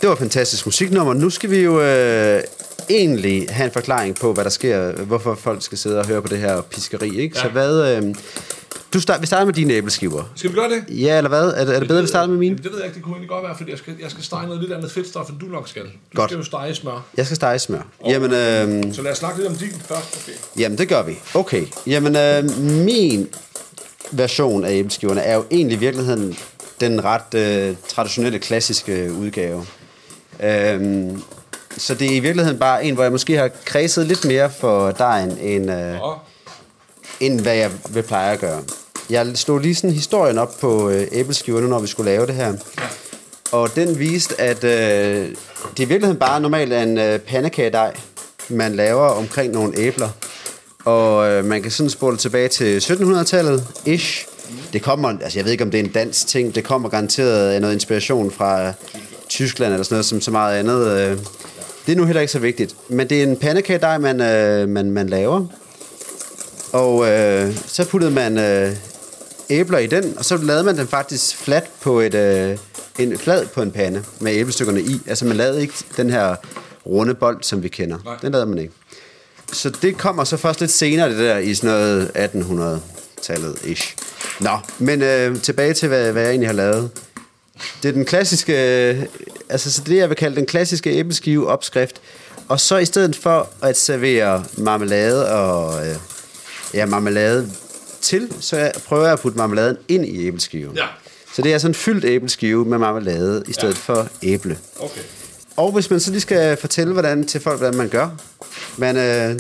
det 0.01 0.09
var 0.09 0.15
fantastisk 0.15 0.67
musiknummer. 0.67 1.15
Nu 1.15 1.31
skal 1.31 1.51
vi 1.51 1.59
jo 1.59 1.81
øh, 1.81 2.43
egentlig 2.91 3.47
have 3.51 3.65
en 3.67 3.73
forklaring 3.73 4.15
på, 4.15 4.33
hvad 4.33 4.45
der 4.45 4.51
sker, 4.51 4.93
hvorfor 4.93 5.35
folk 5.35 5.63
skal 5.63 5.79
sidde 5.79 5.99
og 5.99 6.07
høre 6.07 6.23
på 6.23 6.29
det 6.29 6.39
her 6.39 6.61
piskeri. 6.61 7.19
Ikke? 7.19 7.37
Ja. 7.37 7.43
Så 7.43 7.49
hvad, 7.49 7.97
øh, 7.97 8.15
Du 8.93 9.01
start, 9.01 9.21
vi 9.21 9.27
starter 9.27 9.45
med 9.45 9.53
dine 9.55 9.73
æbleskiver. 9.75 10.25
Skal 10.35 10.51
vi 10.51 10.55
gøre 10.55 10.69
det? 10.71 10.85
Ja, 10.89 11.17
eller 11.17 11.29
hvad? 11.29 11.49
Er 11.57 11.65
det, 11.65 11.75
er 11.75 11.79
det 11.79 11.89
bedre, 11.89 11.99
at 11.99 12.03
vi 12.03 12.09
starter 12.09 12.29
med 12.29 12.37
mine? 12.39 12.51
Jamen, 12.53 12.63
det 12.63 12.73
ved 12.73 12.79
jeg 12.79 12.87
ikke, 12.87 12.95
det 12.95 13.03
kunne 13.03 13.13
egentlig 13.13 13.29
godt 13.29 13.43
være, 13.45 13.57
fordi 13.57 13.71
jeg 13.71 13.79
skal, 13.79 13.95
jeg 14.03 14.11
skal 14.11 14.25
stege 14.25 14.47
noget 14.47 14.61
lidt 14.63 14.73
andet 14.73 14.91
fedtstof, 14.91 15.29
end 15.29 15.39
du 15.41 15.47
nok 15.47 15.69
skal. 15.69 15.83
Du 15.83 15.89
Godt. 16.15 16.31
skal 16.31 16.39
jo 16.39 16.45
stege 16.45 16.75
smør. 16.75 17.07
Jeg 17.17 17.25
skal 17.27 17.37
stege 17.37 17.59
smør. 17.59 17.81
Jamen, 18.07 18.31
øh, 18.33 18.95
Så 18.95 19.03
lad 19.03 19.13
os 19.13 19.19
snakke 19.19 19.39
lidt 19.39 19.49
om 19.51 19.57
din 19.57 19.71
først. 19.89 20.19
Okay. 20.23 20.63
Jamen, 20.63 20.79
det 20.79 20.89
gør 20.89 21.03
vi. 21.03 21.19
Okay. 21.35 21.65
Jamen, 21.87 22.17
øh, 22.17 22.61
min 22.85 23.29
version 24.13 24.65
af 24.65 24.73
æbleskiverne 24.73 25.21
er 25.21 25.35
jo 25.37 25.45
egentlig 25.51 25.77
i 25.77 25.81
virkeligheden 25.81 26.39
den 26.81 27.05
ret 27.05 27.35
øh, 27.35 27.77
traditionelle, 27.89 28.39
klassiske 28.39 29.13
udgave. 29.13 29.67
Øhm, 30.43 31.23
så 31.77 31.95
det 31.95 32.11
er 32.13 32.17
i 32.17 32.21
virkeligheden 32.21 32.59
bare 32.59 32.85
en, 32.85 32.95
hvor 32.95 33.03
jeg 33.03 33.13
måske 33.13 33.37
har 33.37 33.51
kredset 33.65 34.07
lidt 34.07 34.25
mere 34.25 34.51
for 34.61 34.91
dejen, 34.91 35.39
end, 35.39 35.71
øh, 35.73 36.01
Og 36.03 36.19
end 37.21 37.41
hvad 37.41 37.57
jeg 37.57 37.71
vil 37.91 38.03
pleje 38.03 38.33
at 38.33 38.41
gøre. 38.41 38.63
Jeg 39.11 39.27
slog 39.35 39.59
lige 39.59 39.75
sådan 39.75 39.91
historien 39.91 40.39
op 40.39 40.55
på 40.61 40.91
øh, 40.91 41.07
æbleskiverne, 41.13 41.69
når 41.69 41.79
vi 41.79 41.87
skulle 41.87 42.11
lave 42.11 42.27
det 42.27 42.35
her. 42.35 42.53
Og 43.53 43.75
den 43.77 43.99
viste, 43.99 44.41
at 44.41 44.65
øh, 44.65 44.71
det 45.77 45.85
i 45.85 45.85
virkeligheden 45.85 46.17
bare 46.17 46.41
normalt 46.41 46.73
er 46.73 46.83
en 46.83 46.99
øh, 46.99 47.19
pandekagedej, 47.19 47.95
man 48.49 48.75
laver 48.75 49.07
omkring 49.07 49.53
nogle 49.53 49.77
æbler. 49.77 50.09
Og 50.85 51.31
øh, 51.31 51.45
man 51.45 51.63
kan 51.63 51.71
sådan 51.71 51.91
spole 51.91 52.17
tilbage 52.17 52.49
til 52.49 52.79
1700-tallet, 52.79 53.65
ish. 53.87 54.27
Det 54.73 54.83
kommer, 54.83 55.09
altså 55.09 55.39
jeg 55.39 55.45
ved 55.45 55.53
ikke, 55.53 55.65
om 55.65 55.71
det 55.71 55.81
er 55.81 55.85
en 55.85 55.91
dansk 55.91 56.27
ting, 56.27 56.55
det 56.55 56.65
kommer 56.65 56.89
garanteret 56.89 57.51
af 57.51 57.61
noget 57.61 57.75
inspiration 57.75 58.31
fra 58.31 58.73
Tyskland 59.29 59.73
eller 59.73 59.85
sådan 59.85 59.95
noget, 59.95 60.07
som 60.07 60.21
så 60.21 60.31
meget 60.31 60.59
andet. 60.59 60.87
Øh. 60.87 61.19
Det 61.87 61.93
er 61.93 61.97
nu 61.97 62.05
heller 62.05 62.21
ikke 62.21 62.33
så 62.33 62.39
vigtigt. 62.39 62.75
Men 62.89 63.09
det 63.11 63.19
er 63.19 63.27
en 63.27 63.37
pandekagedej, 63.37 63.99
man, 63.99 64.21
øh, 64.21 64.69
man, 64.69 64.91
man 64.91 65.09
laver. 65.09 65.47
Og 66.73 67.09
øh, 67.09 67.57
så 67.67 67.85
puttede 67.85 68.13
man 68.13 68.39
øh, 68.39 68.77
æbler 69.51 69.79
i 69.79 69.87
den, 69.87 70.19
og 70.19 70.25
så 70.25 70.37
lavede 70.37 70.65
man 70.65 70.79
den 70.79 70.89
faktisk 70.89 71.37
flat 71.37 71.71
på 71.81 72.01
et, 72.01 72.15
øh, 72.15 72.59
en 72.99 73.19
flad 73.19 73.47
på 73.47 73.63
en 73.63 73.71
pande 73.71 74.05
med 74.21 74.33
æblestykkerne 74.33 74.81
i. 74.81 75.01
Altså 75.07 75.25
man 75.25 75.37
lavede 75.37 75.61
ikke 75.61 75.75
den 75.97 76.11
her 76.11 76.37
runde 76.87 77.15
bold, 77.15 77.43
som 77.43 77.63
vi 77.63 77.69
kender. 77.69 77.99
Nej. 78.05 78.17
Den 78.23 78.33
lavede 78.33 78.47
man 78.47 78.59
ikke. 78.59 78.73
Så 79.53 79.71
det 79.71 79.99
kommer 79.99 80.25
så 80.25 80.37
først 80.37 80.61
lidt 80.61 80.71
senere, 80.71 81.11
det 81.11 81.19
der 81.19 81.39
i 81.39 81.55
sådan 81.55 81.71
noget 81.71 82.11
1800-tallet 82.17 83.59
ish. 83.65 83.97
Nå, 84.41 84.59
men 84.79 85.03
øh, 85.03 85.41
tilbage 85.41 85.75
til, 85.75 85.89
hvad, 85.89 86.13
hvad 86.13 86.23
jeg 86.23 86.31
egentlig 86.31 86.49
har 86.49 86.55
lavet. 86.55 86.91
Det 87.83 87.89
er 87.89 87.93
den 87.93 88.05
klassiske, 88.05 88.89
øh, 88.91 89.03
altså 89.49 89.73
så 89.73 89.83
det 89.87 89.97
jeg 89.97 90.09
vil 90.09 90.17
kalde 90.17 90.37
den 90.37 90.47
klassiske 90.47 90.91
æbleskive 90.91 91.49
opskrift. 91.49 92.01
Og 92.49 92.61
så 92.61 92.77
i 92.77 92.85
stedet 92.85 93.17
for 93.17 93.49
at 93.63 93.77
servere 93.79 94.45
marmelade 94.57 95.33
og 95.33 95.87
øh, 95.87 95.97
ja, 96.75 96.87
marmelade 96.87 97.51
til, 98.01 98.33
så 98.41 98.57
jeg, 98.57 98.73
prøver 98.87 99.03
jeg 99.05 99.13
at 99.13 99.21
putte 99.21 99.39
marmeladen 99.39 99.77
ind 99.89 100.07
i 100.07 100.27
æbleskiven. 100.27 100.77
Ja. 100.77 100.87
Så 101.35 101.43
det 101.43 101.53
er 101.55 101.59
sådan 101.59 101.71
en 101.71 101.75
fyldt 101.75 102.05
æbleskive 102.05 102.65
med 102.65 102.79
marmelade 102.79 103.45
i 103.49 103.53
stedet 103.53 103.75
Ja. 103.75 103.93
for 103.95 104.09
æble. 104.23 104.59
Okay. 104.81 105.01
Og 105.57 105.73
hvis 105.73 105.91
man 105.91 106.01
så 106.01 106.11
lige 106.11 106.21
skal 106.21 106.57
fortælle 106.57 106.93
hvordan, 106.93 107.27
til 107.27 107.41
folk, 107.41 107.59
hvordan 107.59 107.77
man 107.77 107.89
gør. 107.89 108.09
Man 108.77 108.97
øh, 108.97 109.39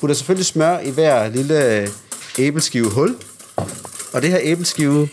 putter 0.00 0.14
selvfølgelig 0.14 0.46
smør 0.46 0.78
i 0.78 0.90
hver 0.90 1.28
lille 1.28 1.76
øh, 1.80 1.88
æbleskive 2.38 2.90
hul. 2.90 3.16
Og 4.12 4.22
det 4.22 4.30
her 4.30 4.38
æbleskive, 4.42 5.08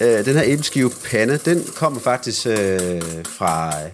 øh, 0.00 0.24
den 0.24 0.34
her 0.34 0.42
æbleskive 0.44 0.90
pande, 1.04 1.36
den 1.44 1.64
kommer 1.76 2.00
faktisk 2.00 2.46
øh, 2.46 3.02
fra 3.24 3.68
øh, 3.68 3.90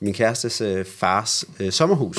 min 0.00 0.14
kærestes 0.14 0.60
øh, 0.60 0.84
fars 0.98 1.44
øh, 1.60 1.72
sommerhus. 1.72 2.18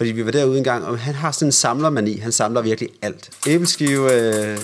Fordi 0.00 0.12
vi 0.12 0.24
var 0.24 0.30
derude 0.30 0.58
en 0.58 0.64
gang, 0.64 0.84
og 0.84 0.98
han 0.98 1.14
har 1.14 1.32
sådan 1.32 1.48
en 1.48 1.52
samlermani. 1.52 2.18
Han 2.18 2.32
samler 2.32 2.62
virkelig 2.62 2.90
alt. 3.02 3.30
Æbleskive 3.46 4.12
øh, 4.12 4.58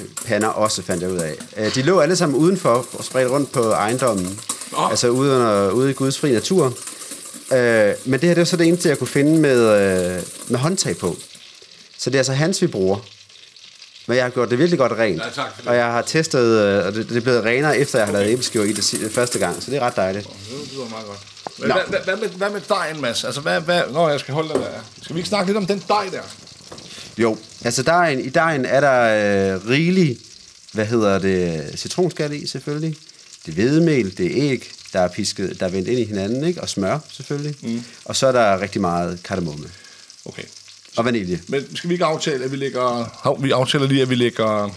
også, 0.54 0.82
fandt 0.82 1.02
jeg 1.02 1.10
ud 1.10 1.18
af. 1.18 1.34
Øh, 1.56 1.74
de 1.74 1.82
lå 1.82 2.00
alle 2.00 2.16
sammen 2.16 2.38
udenfor 2.38 2.86
og 2.92 3.04
spredt 3.04 3.30
rundt 3.30 3.52
på 3.52 3.70
ejendommen. 3.70 4.40
Nå. 4.72 4.78
Altså 4.90 5.08
ude, 5.08 5.34
under, 5.34 5.70
ude 5.70 5.90
i 5.90 5.92
Guds 5.92 6.18
fri 6.18 6.32
natur. 6.32 6.66
Øh, 7.52 7.92
men 8.04 8.20
det 8.20 8.28
her 8.28 8.34
det 8.34 8.38
er 8.38 8.44
så 8.44 8.56
det 8.56 8.66
eneste, 8.66 8.88
jeg 8.88 8.98
kunne 8.98 9.08
finde 9.08 9.40
med, 9.40 9.58
øh, 9.58 10.22
med 10.48 10.58
håndtag 10.58 10.96
på. 10.96 11.16
Så 11.98 12.10
det 12.10 12.14
er 12.16 12.20
altså 12.20 12.32
hans, 12.32 12.62
vi 12.62 12.66
bruger. 12.66 12.98
Men 14.06 14.16
jeg 14.16 14.24
har 14.24 14.30
gjort 14.30 14.50
det 14.50 14.58
virkelig 14.58 14.78
godt 14.78 14.92
rent. 14.92 15.22
Ja, 15.22 15.30
tak. 15.34 15.50
Og 15.66 15.76
jeg 15.76 15.86
har 15.86 16.02
testet, 16.02 16.44
øh, 16.44 16.86
og 16.86 16.94
det, 16.94 17.08
det 17.08 17.16
er 17.16 17.20
blevet 17.20 17.44
renere, 17.44 17.78
efter 17.78 17.98
jeg 17.98 18.06
har 18.06 18.12
lavet 18.12 18.28
æbleskiver 18.28 18.64
i 18.64 18.72
det, 18.72 18.96
det 19.00 19.12
første 19.12 19.38
gang. 19.38 19.62
Så 19.62 19.70
det 19.70 19.76
er 19.76 19.80
ret 19.80 19.96
dejligt. 19.96 20.26
Det 20.26 20.72
lyder 20.72 20.88
meget 20.88 21.06
godt. 21.06 21.35
Nå. 21.58 21.66
hvad, 21.66 21.74
hvad, 21.88 22.00
hvad, 22.04 22.16
med, 22.16 22.28
hvad 22.28 22.50
med 22.50 22.60
dejen, 22.68 23.00
Mads? 23.00 23.24
Altså, 23.24 23.40
hvad, 23.40 23.60
hvad, 23.60 23.82
når 23.92 24.10
jeg 24.10 24.20
skal 24.20 24.34
holde 24.34 24.48
den 24.48 24.60
der. 24.62 24.68
Skal 25.02 25.16
vi 25.16 25.20
ikke 25.20 25.28
snakke 25.28 25.46
lidt 25.46 25.56
om 25.56 25.66
den 25.66 25.82
dej 25.88 26.08
der? 26.12 26.22
Jo, 27.18 27.38
altså 27.64 27.82
dejen, 27.82 28.20
i 28.20 28.28
dejen 28.28 28.64
er 28.64 28.80
der 28.80 29.54
øh, 29.54 29.68
rigelig, 29.68 30.18
hvad 30.72 30.86
hedder 30.86 31.18
det, 31.18 31.70
citronskal 31.78 32.32
i 32.32 32.46
selvfølgelig. 32.46 32.96
Det 33.46 33.52
er 33.52 33.54
hvedemel, 33.54 34.18
det 34.18 34.26
er 34.26 34.50
æg, 34.50 34.70
der 34.92 35.00
er 35.00 35.08
pisket, 35.08 35.60
der 35.60 35.66
er 35.66 35.70
vendt 35.70 35.88
ind 35.88 35.98
i 35.98 36.04
hinanden, 36.04 36.44
ikke? 36.44 36.60
og 36.60 36.68
smør 36.68 36.98
selvfølgelig. 37.10 37.54
Mm. 37.62 37.84
Og 38.04 38.16
så 38.16 38.26
er 38.26 38.32
der 38.32 38.60
rigtig 38.60 38.80
meget 38.80 39.20
kardemomme 39.24 39.68
Okay. 40.24 40.42
og 40.96 41.04
vanilje. 41.04 41.40
Men 41.48 41.76
skal 41.76 41.88
vi 41.88 41.94
ikke 41.94 42.04
aftale, 42.04 42.44
at 42.44 42.52
vi 42.52 42.56
lægger... 42.56 43.10
Hov, 43.12 43.42
vi 43.42 43.50
aftaler 43.50 43.86
lige, 43.86 44.02
at 44.02 44.10
vi 44.10 44.14
lægger 44.14 44.70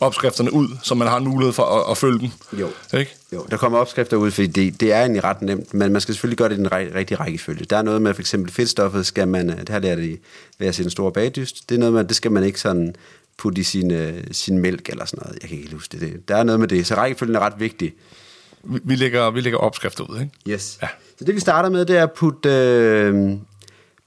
opskrifterne 0.00 0.52
ud, 0.52 0.68
så 0.82 0.94
man 0.94 1.08
har 1.08 1.16
en 1.16 1.24
mulighed 1.24 1.52
for 1.52 1.62
at, 1.62 1.90
at 1.90 1.96
følge 1.96 2.18
dem. 2.18 2.30
Jo. 2.60 2.68
Ikke? 2.98 3.16
Jo, 3.32 3.46
der 3.50 3.56
kommer 3.56 3.78
opskrifter 3.78 4.16
ud, 4.16 4.30
fordi 4.30 4.46
det, 4.46 4.80
det 4.80 4.92
er 4.92 5.00
egentlig 5.00 5.24
ret 5.24 5.42
nemt, 5.42 5.74
men 5.74 5.92
man 5.92 6.00
skal 6.00 6.14
selvfølgelig 6.14 6.38
gøre 6.38 6.48
det 6.48 6.54
i 6.54 6.58
den 6.58 6.66
ri- 6.66 6.94
rigtige 6.94 7.18
rækkefølge. 7.18 7.64
Der 7.64 7.76
er 7.76 7.82
noget 7.82 8.02
med 8.02 8.14
for 8.14 8.22
eksempel 8.22 8.52
fedtstoffet, 8.52 9.06
skal 9.06 9.28
man, 9.28 9.48
det 9.48 9.68
her 9.68 9.78
lærer 9.78 9.96
det 9.96 10.20
ved 10.58 10.68
at 10.68 10.74
se 10.74 10.82
den 10.82 10.90
store 10.90 11.12
bagdyst, 11.12 11.68
det 11.68 11.74
er 11.74 11.78
noget 11.78 11.94
med, 11.94 12.04
det 12.04 12.16
skal 12.16 12.32
man 12.32 12.44
ikke 12.44 12.60
sådan 12.60 12.94
putte 13.38 13.60
i 13.60 13.64
sin, 13.64 13.90
øh, 13.90 14.24
sin 14.32 14.58
mælk 14.58 14.88
eller 14.88 15.04
sådan 15.04 15.22
noget. 15.24 15.38
Jeg 15.42 15.48
kan 15.48 15.58
ikke 15.58 15.72
huske 15.72 16.00
det. 16.00 16.28
Der 16.28 16.36
er 16.36 16.42
noget 16.42 16.60
med 16.60 16.68
det, 16.68 16.86
så 16.86 16.94
rækkefølgen 16.94 17.36
er 17.36 17.40
ret 17.40 17.54
vigtig. 17.58 17.94
Vi, 18.64 18.80
vi, 18.84 18.94
lægger, 18.94 19.30
vi 19.30 19.40
lægger 19.40 19.58
opskrifter 19.58 20.04
ud, 20.04 20.20
ikke? 20.20 20.32
Yes. 20.48 20.78
Ja. 20.82 20.88
Så 21.18 21.24
det 21.24 21.34
vi 21.34 21.40
starter 21.40 21.68
med, 21.68 21.84
det 21.86 21.96
er 21.96 22.02
at 22.02 22.12
putte, 22.12 22.48
øh, 22.48 23.32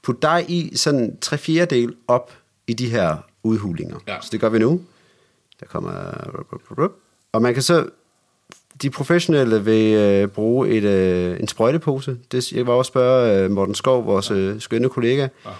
putte 0.02 0.22
dig 0.22 0.44
i 0.48 0.76
sådan 0.76 1.16
tre 1.20 1.38
fjerdedel 1.38 1.94
op 2.08 2.32
i 2.66 2.72
de 2.72 2.90
her 2.90 3.16
udhulinger. 3.42 3.96
Ja. 4.08 4.16
Så 4.22 4.28
det 4.32 4.40
gør 4.40 4.48
vi 4.48 4.58
nu. 4.58 4.80
Der 5.62 5.68
kommer... 5.68 5.92
Og 7.32 7.42
man 7.42 7.54
kan 7.54 7.62
så... 7.62 7.86
De 8.82 8.90
professionelle 8.90 9.64
vil 9.64 9.94
øh, 9.94 10.28
bruge 10.28 10.68
et, 10.68 10.82
øh, 10.84 11.40
en 11.40 11.48
sprøjtepose. 11.48 12.16
Det, 12.32 12.52
jeg 12.52 12.66
var 12.66 12.72
også 12.72 12.88
spørge 12.88 13.38
øh, 13.44 13.50
Morten 13.50 13.74
Skov, 13.74 14.06
vores 14.06 14.30
øh, 14.30 14.60
skønne 14.60 14.88
kollega, 14.88 15.28
Ja. 15.46 15.50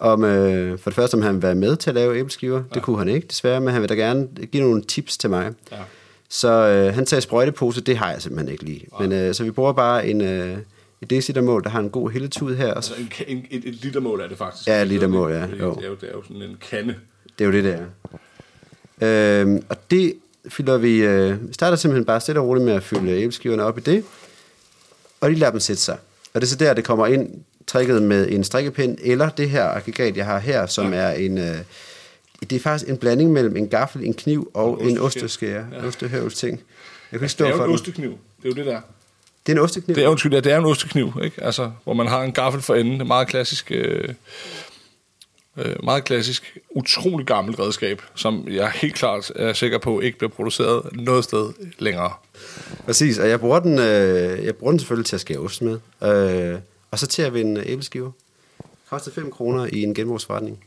om 0.00 0.24
øh, 0.24 0.78
for 0.78 0.90
det 0.90 0.94
første, 0.94 1.14
om 1.14 1.22
han 1.22 1.34
vil 1.34 1.42
være 1.42 1.54
med 1.54 1.76
til 1.76 1.90
at 1.90 1.94
lave 1.94 2.18
æbleskiver. 2.18 2.56
Ja. 2.56 2.62
Det 2.74 2.82
kunne 2.82 2.98
han 2.98 3.08
ikke, 3.08 3.26
desværre, 3.26 3.60
men 3.60 3.72
han 3.72 3.80
vil 3.82 3.88
da 3.88 3.94
gerne 3.94 4.28
give 4.52 4.62
nogle 4.62 4.82
tips 4.82 5.18
til 5.18 5.30
mig. 5.30 5.52
Ja. 5.72 5.76
Så 6.28 6.48
øh, 6.68 6.94
han 6.94 7.06
sagde 7.06 7.22
sprøjtepose, 7.22 7.80
det 7.80 7.96
har 7.96 8.10
jeg 8.12 8.22
simpelthen 8.22 8.52
ikke 8.52 8.64
lige. 8.64 8.86
Men 9.00 9.12
øh, 9.12 9.34
så 9.34 9.44
vi 9.44 9.50
bruger 9.50 9.72
bare 9.72 10.06
en, 10.08 10.20
øh, 10.20 10.58
et 11.02 11.10
decilitermål, 11.10 11.64
der 11.64 11.70
har 11.70 11.80
en 11.80 11.90
god 11.90 12.10
hældetud 12.10 12.56
her. 12.56 12.74
Altså, 12.74 12.94
en, 12.98 13.08
en, 13.26 13.46
et, 13.50 13.62
et 13.68 13.74
litermål 13.74 14.20
er 14.20 14.28
det 14.28 14.38
faktisk. 14.38 14.68
Ja, 14.68 14.82
et 14.82 14.88
litermål, 14.88 15.30
ja. 15.32 15.40
Det, 15.46 15.60
Jo. 15.60 15.74
det, 15.74 15.84
er 15.84 15.88
jo, 15.88 15.94
det 16.00 16.08
er 16.08 16.12
jo 16.12 16.22
sådan 16.22 16.42
en 16.42 16.56
kande. 16.70 16.94
det 17.38 17.44
er 17.44 17.48
jo 17.48 17.52
det, 17.52 17.64
der. 17.64 17.78
Øhm, 19.02 19.64
og 19.68 19.76
det 19.90 20.14
fylder 20.48 20.78
vi... 20.78 20.96
Øh, 20.96 21.36
starter 21.52 21.76
simpelthen 21.76 22.04
bare 22.04 22.20
stille 22.20 22.40
og 22.40 22.46
roligt 22.46 22.64
med 22.64 22.72
at 22.74 22.82
fylde 22.82 23.12
æbleskiverne 23.12 23.62
op 23.62 23.78
i 23.78 23.80
det. 23.80 24.04
Og 25.20 25.30
de 25.30 25.34
lader 25.34 25.50
dem 25.50 25.60
sætte 25.60 25.82
sig. 25.82 25.96
Og 26.34 26.40
det 26.40 26.46
er 26.46 26.50
så 26.50 26.56
der, 26.56 26.74
det 26.74 26.84
kommer 26.84 27.06
ind 27.06 27.30
trikket 27.66 28.02
med 28.02 28.28
en 28.30 28.44
strikkepind, 28.44 28.98
eller 29.02 29.28
det 29.28 29.50
her 29.50 29.64
aggregat, 29.64 30.16
jeg 30.16 30.26
har 30.26 30.38
her, 30.38 30.66
som 30.66 30.92
ja. 30.92 30.98
er 30.98 31.10
en... 31.12 31.38
Øh, 31.38 31.56
det 32.50 32.52
er 32.56 32.60
faktisk 32.60 32.90
en 32.90 32.96
blanding 32.96 33.32
mellem 33.32 33.56
en 33.56 33.68
gaffel, 33.68 34.04
en 34.04 34.14
kniv 34.14 34.50
og, 34.54 34.80
Og 34.80 34.84
en 34.84 34.98
osteskære. 34.98 35.66
Ja. 35.72 35.86
Ostehøvels 35.86 36.34
ting. 36.34 36.50
Jeg 36.50 36.58
kan 37.10 37.16
ikke 37.16 37.22
Det 37.22 37.30
stå 37.30 37.44
er 37.44 37.48
jo 37.48 37.56
for 37.56 37.62
en 37.62 37.68
den. 37.68 37.74
ostekniv. 37.74 38.10
Det 38.10 38.44
er 38.44 38.48
jo 38.48 38.54
det 38.54 38.66
der. 38.66 38.80
Det 39.46 39.52
er 39.52 39.56
en 39.56 39.62
ostekniv? 39.64 39.94
Det 39.96 40.04
er, 40.04 40.08
undskyld, 40.08 40.32
ja, 40.34 40.40
det 40.40 40.52
er 40.52 40.58
en 40.58 40.64
ostekniv, 40.64 41.12
ikke? 41.24 41.44
Altså, 41.44 41.70
hvor 41.84 41.94
man 41.94 42.06
har 42.06 42.22
en 42.22 42.32
gaffel 42.32 42.62
for 42.62 42.74
enden. 42.74 42.92
Det 42.94 43.00
er 43.00 43.04
meget 43.04 43.28
klassisk, 43.28 43.72
øh, 43.74 44.08
øh, 45.56 45.84
meget 45.84 46.04
klassisk, 46.04 46.58
utrolig 46.70 47.26
gammelt 47.26 47.58
redskab, 47.58 48.02
som 48.14 48.48
jeg 48.48 48.70
helt 48.70 48.94
klart 48.94 49.32
er 49.36 49.52
sikker 49.52 49.78
på 49.78 50.00
ikke 50.00 50.18
bliver 50.18 50.30
produceret 50.30 50.82
noget 50.92 51.24
sted 51.24 51.52
længere. 51.78 52.12
Præcis, 52.84 53.18
og 53.18 53.28
jeg 53.28 53.40
bruger 53.40 53.60
den, 53.60 53.78
øh, 53.78 54.44
jeg 54.44 54.56
bruger 54.56 54.72
den 54.72 54.78
selvfølgelig 54.78 55.06
til 55.06 55.16
at 55.16 55.20
skære 55.20 55.38
ost 55.38 55.62
med. 55.62 55.78
Øh, 56.02 56.58
og 56.90 56.98
så 56.98 57.06
til 57.06 57.22
at 57.22 57.34
vinde 57.34 57.62
æbleskiver. 57.66 58.10
Koster 58.90 59.10
5 59.10 59.30
kroner 59.30 59.66
i 59.72 59.82
en 59.82 59.94
genbrugsforretning. 59.94 60.64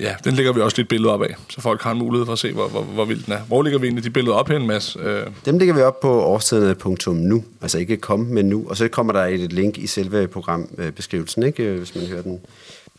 Ja, 0.00 0.14
den 0.24 0.34
lægger 0.34 0.52
vi 0.52 0.60
også 0.60 0.76
lidt 0.76 0.88
billeder 0.88 1.12
op 1.12 1.22
af, 1.22 1.34
så 1.48 1.60
folk 1.60 1.82
har 1.82 1.92
en 1.92 1.98
mulighed 1.98 2.26
for 2.26 2.32
at 2.32 2.38
se, 2.38 2.52
hvor, 2.52 2.68
hvor, 2.68 2.82
hvor 2.82 3.04
vild 3.04 3.24
den 3.24 3.32
er. 3.32 3.40
Hvor 3.40 3.62
ligger 3.62 3.78
vi 3.78 3.86
egentlig 3.86 4.04
de 4.04 4.10
billeder 4.10 4.36
op 4.36 4.48
hen, 4.48 4.66
Mads? 4.66 4.96
Øh, 5.00 5.22
Dem 5.44 5.58
lægger 5.58 5.74
vi 5.74 5.80
op 5.80 6.00
på 6.00 6.22
årstiderne.nu, 6.22 7.44
altså 7.62 7.78
ikke 7.78 7.96
kom, 7.96 8.20
men 8.20 8.48
nu. 8.48 8.66
Og 8.68 8.76
så 8.76 8.88
kommer 8.88 9.12
der 9.12 9.24
et 9.24 9.52
link 9.52 9.78
i 9.78 9.86
selve 9.86 10.28
programbeskrivelsen, 10.28 11.42
ikke? 11.42 11.72
Hvis 11.72 11.94
man 11.94 12.06
hører 12.06 12.22
den 12.22 12.40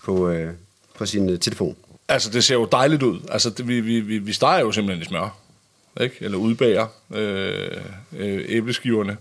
på, 0.04 0.30
øh, 0.30 0.50
på 0.98 1.06
sin 1.06 1.30
øh, 1.30 1.40
telefon. 1.40 1.76
altså, 2.08 2.30
det 2.30 2.44
ser 2.44 2.56
jo 2.56 2.66
dejligt 2.72 3.04
ud. 3.04 3.20
Altså, 3.32 3.50
det, 3.50 3.68
vi, 3.68 3.80
vi, 3.80 4.00
vi, 4.00 4.18
vi 4.18 4.34
steger 4.34 4.60
jo 4.60 4.72
simpelthen 4.72 5.02
i 5.02 5.06
smør, 5.06 5.38
ikke? 6.02 6.16
Eller 6.22 6.38
udbager 6.38 6.88
øh, 7.14 7.72
øh, 8.18 8.46
æbleskiverne. 8.48 9.18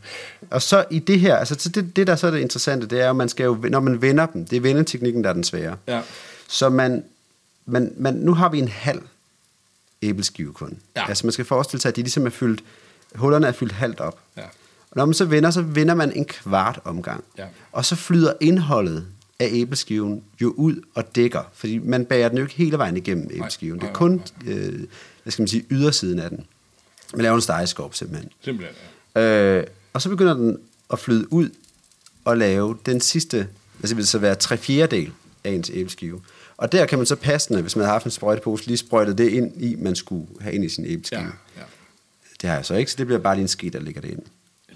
Og 0.50 0.62
så 0.62 0.85
i 0.90 0.99
det 0.99 1.21
her, 1.21 1.37
altså 1.37 1.56
så 1.59 1.68
det, 1.68 1.97
det 1.97 2.06
der 2.06 2.16
så 2.16 2.26
er 2.26 2.30
det 2.30 2.38
interessante, 2.38 2.87
det 2.87 3.00
er, 3.00 3.11
at 3.11 3.16
man 3.16 3.28
skal 3.28 3.45
jo, 3.45 3.54
når 3.71 3.80
man 3.80 4.02
vender 4.02 4.26
dem, 4.26 4.47
det 4.47 4.56
er 4.56 4.61
vendeteknikken, 4.61 5.25
der 5.25 5.30
er 5.30 5.35
den 5.35 5.45
svære. 5.45 5.76
Ja. 5.87 6.00
Så 6.49 6.68
man, 6.68 7.04
man, 7.66 7.92
man, 7.97 8.14
nu 8.14 8.35
har 8.35 8.49
vi 8.49 8.59
en 8.59 8.68
halv 8.68 9.02
æbleskive 10.02 10.52
kun. 10.52 10.78
Ja. 10.97 11.09
Altså 11.09 11.26
man 11.26 11.33
skal 11.33 11.45
forestille 11.45 11.83
sig, 11.83 11.88
at 11.88 11.97
de 11.97 12.02
ligesom 12.02 12.26
er 12.26 12.30
fyldt, 12.30 12.64
hullerne 13.14 13.47
er 13.47 13.52
fyldt 13.52 13.73
halvt 13.73 14.00
op. 14.00 14.18
Ja. 14.37 14.42
Og 14.90 14.97
når 14.97 15.04
man 15.04 15.14
så 15.14 15.25
vender, 15.25 15.50
så 15.50 15.62
vender 15.62 15.95
man 15.95 16.12
en 16.12 16.25
kvart 16.25 16.80
omgang. 16.85 17.25
Ja. 17.38 17.45
Og 17.73 17.85
så 17.85 17.97
flyder 17.97 18.33
indholdet 18.40 19.06
af 19.40 19.49
æbleskiven 19.52 20.23
jo 20.40 20.55
ud 20.57 20.81
og 20.95 21.16
dækker, 21.16 21.43
fordi 21.55 21.78
man 21.78 22.05
bager 22.05 22.28
den 22.28 22.38
jo 22.38 22.45
ikke 22.45 22.55
hele 22.55 22.78
vejen 22.78 22.97
igennem 22.97 23.28
æbleskiven. 23.33 23.75
Det 23.78 23.83
er 23.83 23.87
nej, 23.87 23.95
kun, 23.95 24.23
øh, 24.47 24.81
hvad 25.23 25.31
skal 25.31 25.43
man 25.43 25.49
sige, 25.49 25.64
ydersiden 25.71 26.19
af 26.19 26.31
den. 26.31 26.47
Man 27.14 27.23
laver 27.23 27.35
en 27.37 27.43
stegeskorp 27.43 27.95
simpelthen. 27.95 28.31
Simpelthen, 28.40 28.76
ja. 29.16 29.21
Øh, 29.59 29.66
og 29.93 30.02
så 30.02 30.09
begynder 30.09 30.35
den 30.35 30.59
at 30.93 30.99
flyde 30.99 31.33
ud 31.33 31.50
og 32.25 32.37
lave 32.37 32.78
den 32.87 33.00
sidste, 33.00 33.37
altså 33.37 33.88
det 33.88 33.97
vil 33.97 34.07
så 34.07 34.19
være 34.19 34.35
tre 34.35 34.57
fjerdedel 34.57 35.12
af 35.45 35.50
ens 35.50 35.71
æbleskive. 35.75 36.21
Og 36.57 36.73
der 36.73 36.87
kan 36.87 36.99
man 36.99 37.07
så 37.07 37.16
passende, 37.16 37.62
hvis 37.62 37.76
man 37.76 37.85
har 37.85 37.93
haft 37.93 38.05
en 38.05 38.11
sprøjtepose, 38.11 38.66
lige 38.66 38.76
sprøjtet 38.76 39.19
det 39.19 39.28
ind 39.28 39.62
i, 39.62 39.75
man 39.78 39.97
skulle 39.97 40.26
have 40.40 40.55
ind 40.55 40.64
i 40.64 40.69
sin 40.69 40.87
æbleskive. 40.87 41.21
Ja, 41.21 41.26
Ja. 41.57 41.62
Det 42.40 42.49
har 42.49 42.57
jeg 42.57 42.64
så 42.64 42.75
ikke, 42.75 42.90
så 42.90 42.97
det 42.99 43.07
bliver 43.07 43.19
bare 43.21 43.35
lige 43.35 43.43
en 43.43 43.49
ski, 43.49 43.69
der 43.69 43.81
ligger 43.81 44.00
det 44.00 44.11
ind. 44.11 44.23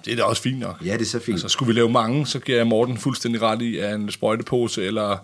Det 0.04 0.12
er 0.12 0.16
da 0.16 0.22
også 0.22 0.42
fint 0.42 0.58
nok. 0.58 0.76
Ja, 0.84 0.92
det 0.92 1.00
er 1.00 1.04
så 1.04 1.18
fint. 1.18 1.34
Altså, 1.34 1.48
skulle 1.48 1.66
vi 1.66 1.72
lave 1.72 1.90
mange, 1.90 2.26
så 2.26 2.38
giver 2.38 2.58
jeg 2.58 2.66
Morten 2.66 2.98
fuldstændig 2.98 3.42
ret 3.42 3.62
i, 3.62 3.78
at 3.78 3.94
en 3.94 4.10
sprøjtepose 4.10 4.84
eller, 4.84 5.16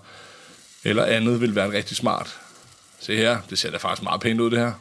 eller 0.85 1.05
andet 1.05 1.41
vil 1.41 1.55
være 1.55 1.73
rigtig 1.73 1.97
smart. 1.97 2.37
Se 3.01 3.17
her, 3.17 3.39
det 3.51 3.59
ser 3.59 3.71
da 3.71 3.77
faktisk 3.77 4.03
meget 4.03 4.21
pænt 4.21 4.41
ud, 4.41 4.51
det 4.51 4.59
her. 4.59 4.73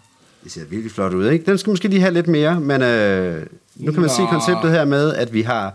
Det 0.43 0.51
ser 0.51 0.65
virkelig 0.65 0.91
flot 0.91 1.13
ud, 1.13 1.29
ikke? 1.29 1.45
Den 1.45 1.57
skal 1.57 1.69
måske 1.69 1.87
lige 1.87 2.01
have 2.01 2.13
lidt 2.13 2.27
mere, 2.27 2.59
men 2.59 2.81
øh, 2.81 3.45
nu 3.75 3.91
kan 3.91 4.01
man 4.01 4.09
se 4.09 4.21
Nå. 4.21 4.27
konceptet 4.27 4.71
her 4.71 4.85
med, 4.85 5.13
at 5.13 5.33
vi 5.33 5.41
har... 5.41 5.73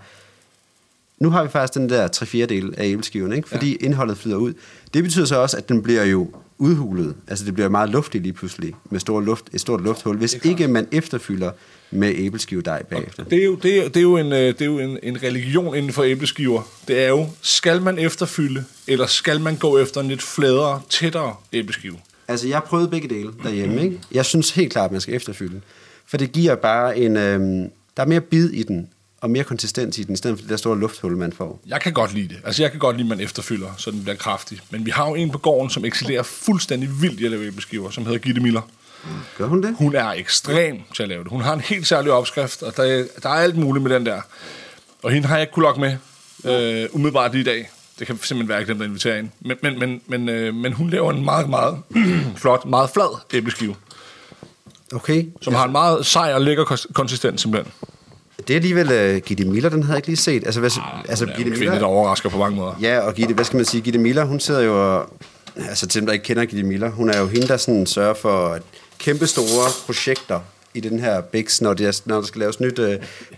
Nu 1.19 1.31
har 1.31 1.43
vi 1.43 1.49
faktisk 1.49 1.75
den 1.75 1.89
der 1.89 2.09
tre 2.09 2.27
fjerdedel 2.27 2.75
af 2.77 2.87
æbleskiven, 2.87 3.33
ikke? 3.33 3.49
Fordi 3.49 3.71
ja. 3.81 3.87
indholdet 3.87 4.19
flyder 4.19 4.37
ud. 4.37 4.53
Det 4.95 5.03
betyder 5.03 5.25
så 5.25 5.37
også, 5.37 5.57
at 5.57 5.69
den 5.69 5.83
bliver 5.83 6.05
jo 6.05 6.31
udhulet. 6.61 7.15
Altså 7.29 7.45
det 7.45 7.55
bliver 7.55 7.69
meget 7.69 7.91
luftigt 7.91 8.23
lige 8.23 8.33
pludselig, 8.33 8.75
med 8.91 9.01
stor 9.01 9.21
luft, 9.21 9.45
et 9.53 9.61
stort 9.61 9.83
lufthul, 9.83 10.17
hvis 10.17 10.37
ikke 10.45 10.69
man 10.69 10.89
efterfylder 10.93 11.51
med 11.91 12.15
æbleskivedej 12.17 12.83
bagefter. 12.83 13.25
Det 13.25 13.39
er 13.39 13.45
jo, 13.45 13.55
det 13.55 13.79
er, 13.79 13.89
det 13.89 13.97
er 13.97 14.01
jo, 14.01 14.17
en, 14.17 14.33
øh, 14.33 14.39
det 14.39 14.61
er 14.61 14.67
jo 14.67 14.79
en, 14.79 14.99
en 15.03 15.23
religion 15.23 15.77
inden 15.77 15.93
for 15.93 16.03
æbleskiver. 16.03 16.63
Det 16.89 17.05
er 17.05 17.09
jo, 17.09 17.27
skal 17.41 17.83
man 17.83 17.99
efterfylde, 17.99 18.65
eller 18.87 19.07
skal 19.07 19.41
man 19.41 19.57
gå 19.57 19.79
efter 19.79 20.01
en 20.01 20.09
lidt 20.09 20.23
fladere, 20.23 20.83
tættere 20.89 21.35
æbleskive? 21.53 21.97
Altså, 22.29 22.49
jeg 22.49 22.63
prøvet 22.63 22.91
begge 22.91 23.09
dele 23.09 23.31
derhjemme, 23.43 23.83
ikke? 23.83 24.01
Jeg 24.13 24.25
synes 24.25 24.51
helt 24.51 24.73
klart, 24.73 24.85
at 24.85 24.93
man 24.93 25.01
skal 25.01 25.15
efterfylde. 25.15 25.61
For 26.07 26.17
det 26.17 26.33
giver 26.33 26.55
bare 26.55 26.99
en... 26.99 27.17
Øhm, 27.17 27.71
der 27.97 28.03
er 28.03 28.07
mere 28.07 28.21
bid 28.21 28.51
i 28.51 28.63
den, 28.63 28.89
og 29.21 29.31
mere 29.31 29.45
konsistens 29.45 29.99
i 29.99 30.03
den, 30.03 30.15
i 30.15 30.17
stedet 30.17 30.37
for 30.39 30.43
det 30.43 30.51
der 30.51 30.57
store 30.57 30.79
lufthul, 30.79 31.17
man 31.17 31.33
får. 31.33 31.61
Jeg 31.67 31.81
kan 31.81 31.93
godt 31.93 32.15
lide 32.15 32.29
det. 32.29 32.39
Altså, 32.45 32.63
jeg 32.63 32.71
kan 32.71 32.81
godt 32.81 32.97
lide, 32.97 33.07
at 33.07 33.09
man 33.19 33.21
efterfylder, 33.25 33.69
så 33.77 33.91
den 33.91 34.03
bliver 34.03 34.17
kraftig. 34.17 34.61
Men 34.71 34.87
vi 34.87 34.91
har 34.91 35.09
jo 35.09 35.15
en 35.15 35.31
på 35.31 35.39
gården, 35.39 35.71
som 35.71 35.85
excellerer 35.85 36.23
fuldstændig 36.23 37.03
vildt 37.03 37.21
i 37.21 37.25
at 37.25 37.31
lave 37.31 37.47
æbleskiver, 37.47 37.91
som 37.91 38.05
hedder 38.07 38.19
Gitte 38.19 38.41
Miller. 38.41 38.61
Gør 39.39 39.47
hun 39.47 39.63
det? 39.63 39.75
Hun 39.79 39.95
er 39.95 40.09
ekstrem 40.11 40.77
til 40.97 41.03
at 41.03 41.09
lave 41.09 41.23
det. 41.25 41.31
Hun 41.33 41.41
har 41.41 41.53
en 41.55 41.61
helt 41.61 41.87
særlig 41.87 42.13
opskrift, 42.13 42.63
og 42.63 42.77
der, 42.77 43.05
der 43.23 43.29
er 43.29 43.35
alt 43.35 43.57
muligt 43.57 43.83
med 43.83 43.95
den 43.95 44.07
der. 44.07 44.21
Og 45.03 45.11
hende 45.11 45.29
har 45.29 45.35
jeg 45.37 45.43
ikke 45.43 45.53
kunne 45.53 45.63
lokke 45.65 45.81
med 45.81 45.97
øh, 46.45 46.89
umiddelbart 46.93 47.33
lige 47.33 47.41
i 47.41 47.45
dag. 47.45 47.71
Det 47.99 48.07
kan 48.07 48.17
simpelthen 48.23 48.49
være, 48.49 48.57
at 48.59 48.61
jeg 48.61 48.67
glemte 48.67 48.85
at 48.85 48.89
invitere 48.89 49.17
hende. 49.17 49.31
Men, 49.41 49.57
men, 49.63 49.79
men, 49.79 50.01
men, 50.07 50.29
øh, 50.29 50.55
men 50.55 50.73
hun 50.73 50.91
laver 50.91 51.13
en 51.13 51.25
meget, 51.25 51.49
meget 51.49 51.79
flot, 52.37 52.65
meget 52.67 52.91
flad 52.91 53.21
æbleskive, 53.35 53.75
Okay. 54.95 55.27
som 55.43 55.55
har 55.55 55.65
en 55.65 55.73
meget 55.73 56.07
sej 56.07 56.35
og 56.35 56.41
lækker 56.41 56.65
kons- 56.65 56.93
konsistens 56.93 57.41
simpelthen. 57.41 57.73
Det 58.49 58.51
er 58.51 58.55
alligevel 58.55 59.15
uh, 59.17 59.23
Gitte 59.23 59.45
Miller, 59.45 59.69
den 59.69 59.83
havde 59.83 59.93
jeg 59.93 59.99
ikke 59.99 60.09
lige 60.09 60.17
set. 60.17 60.45
Altså, 60.45 60.61
hvad, 60.61 60.71
altså 61.09 61.25
Hun 61.25 61.33
er 61.33 61.37
Gitte 61.37 61.51
en 61.51 61.57
kvinde, 61.57 61.67
der 61.67 61.73
Miller... 61.73 61.87
overrasker 61.87 62.29
på 62.29 62.39
mange 62.39 62.57
måder. 62.57 62.73
Ja, 62.81 63.01
og 63.01 63.15
Gitte, 63.15 63.35
hvad 63.35 63.45
skal 63.45 63.57
man 63.57 63.65
sige? 63.65 63.81
Gitte 63.81 63.99
Miller, 63.99 64.25
hun 64.25 64.41
sidder 64.41 64.61
jo 64.61 64.97
og... 64.97 65.13
Altså, 65.57 65.87
til 65.87 66.01
dem, 66.01 66.07
der 66.07 66.13
ikke 66.13 66.25
kender 66.25 66.45
Gitte 66.45 66.67
Miller, 66.67 66.91
hun 66.91 67.11
er 67.11 67.19
jo 67.19 67.27
hende, 67.27 67.49
der 67.49 67.57
sådan 67.57 67.87
sørger 67.87 68.15
for 68.15 68.59
kæmpe 68.99 69.27
store 69.27 69.71
projekter 69.87 70.41
i 70.75 70.81
den 70.81 71.01
her 71.01 71.21
BIX, 71.21 71.61
når, 71.61 71.75
det 71.75 71.87
er, 71.87 72.01
når 72.05 72.17
der 72.17 72.27
skal 72.27 72.39
laves 72.39 72.61
nyt 72.61 72.79
uh, 72.79 72.89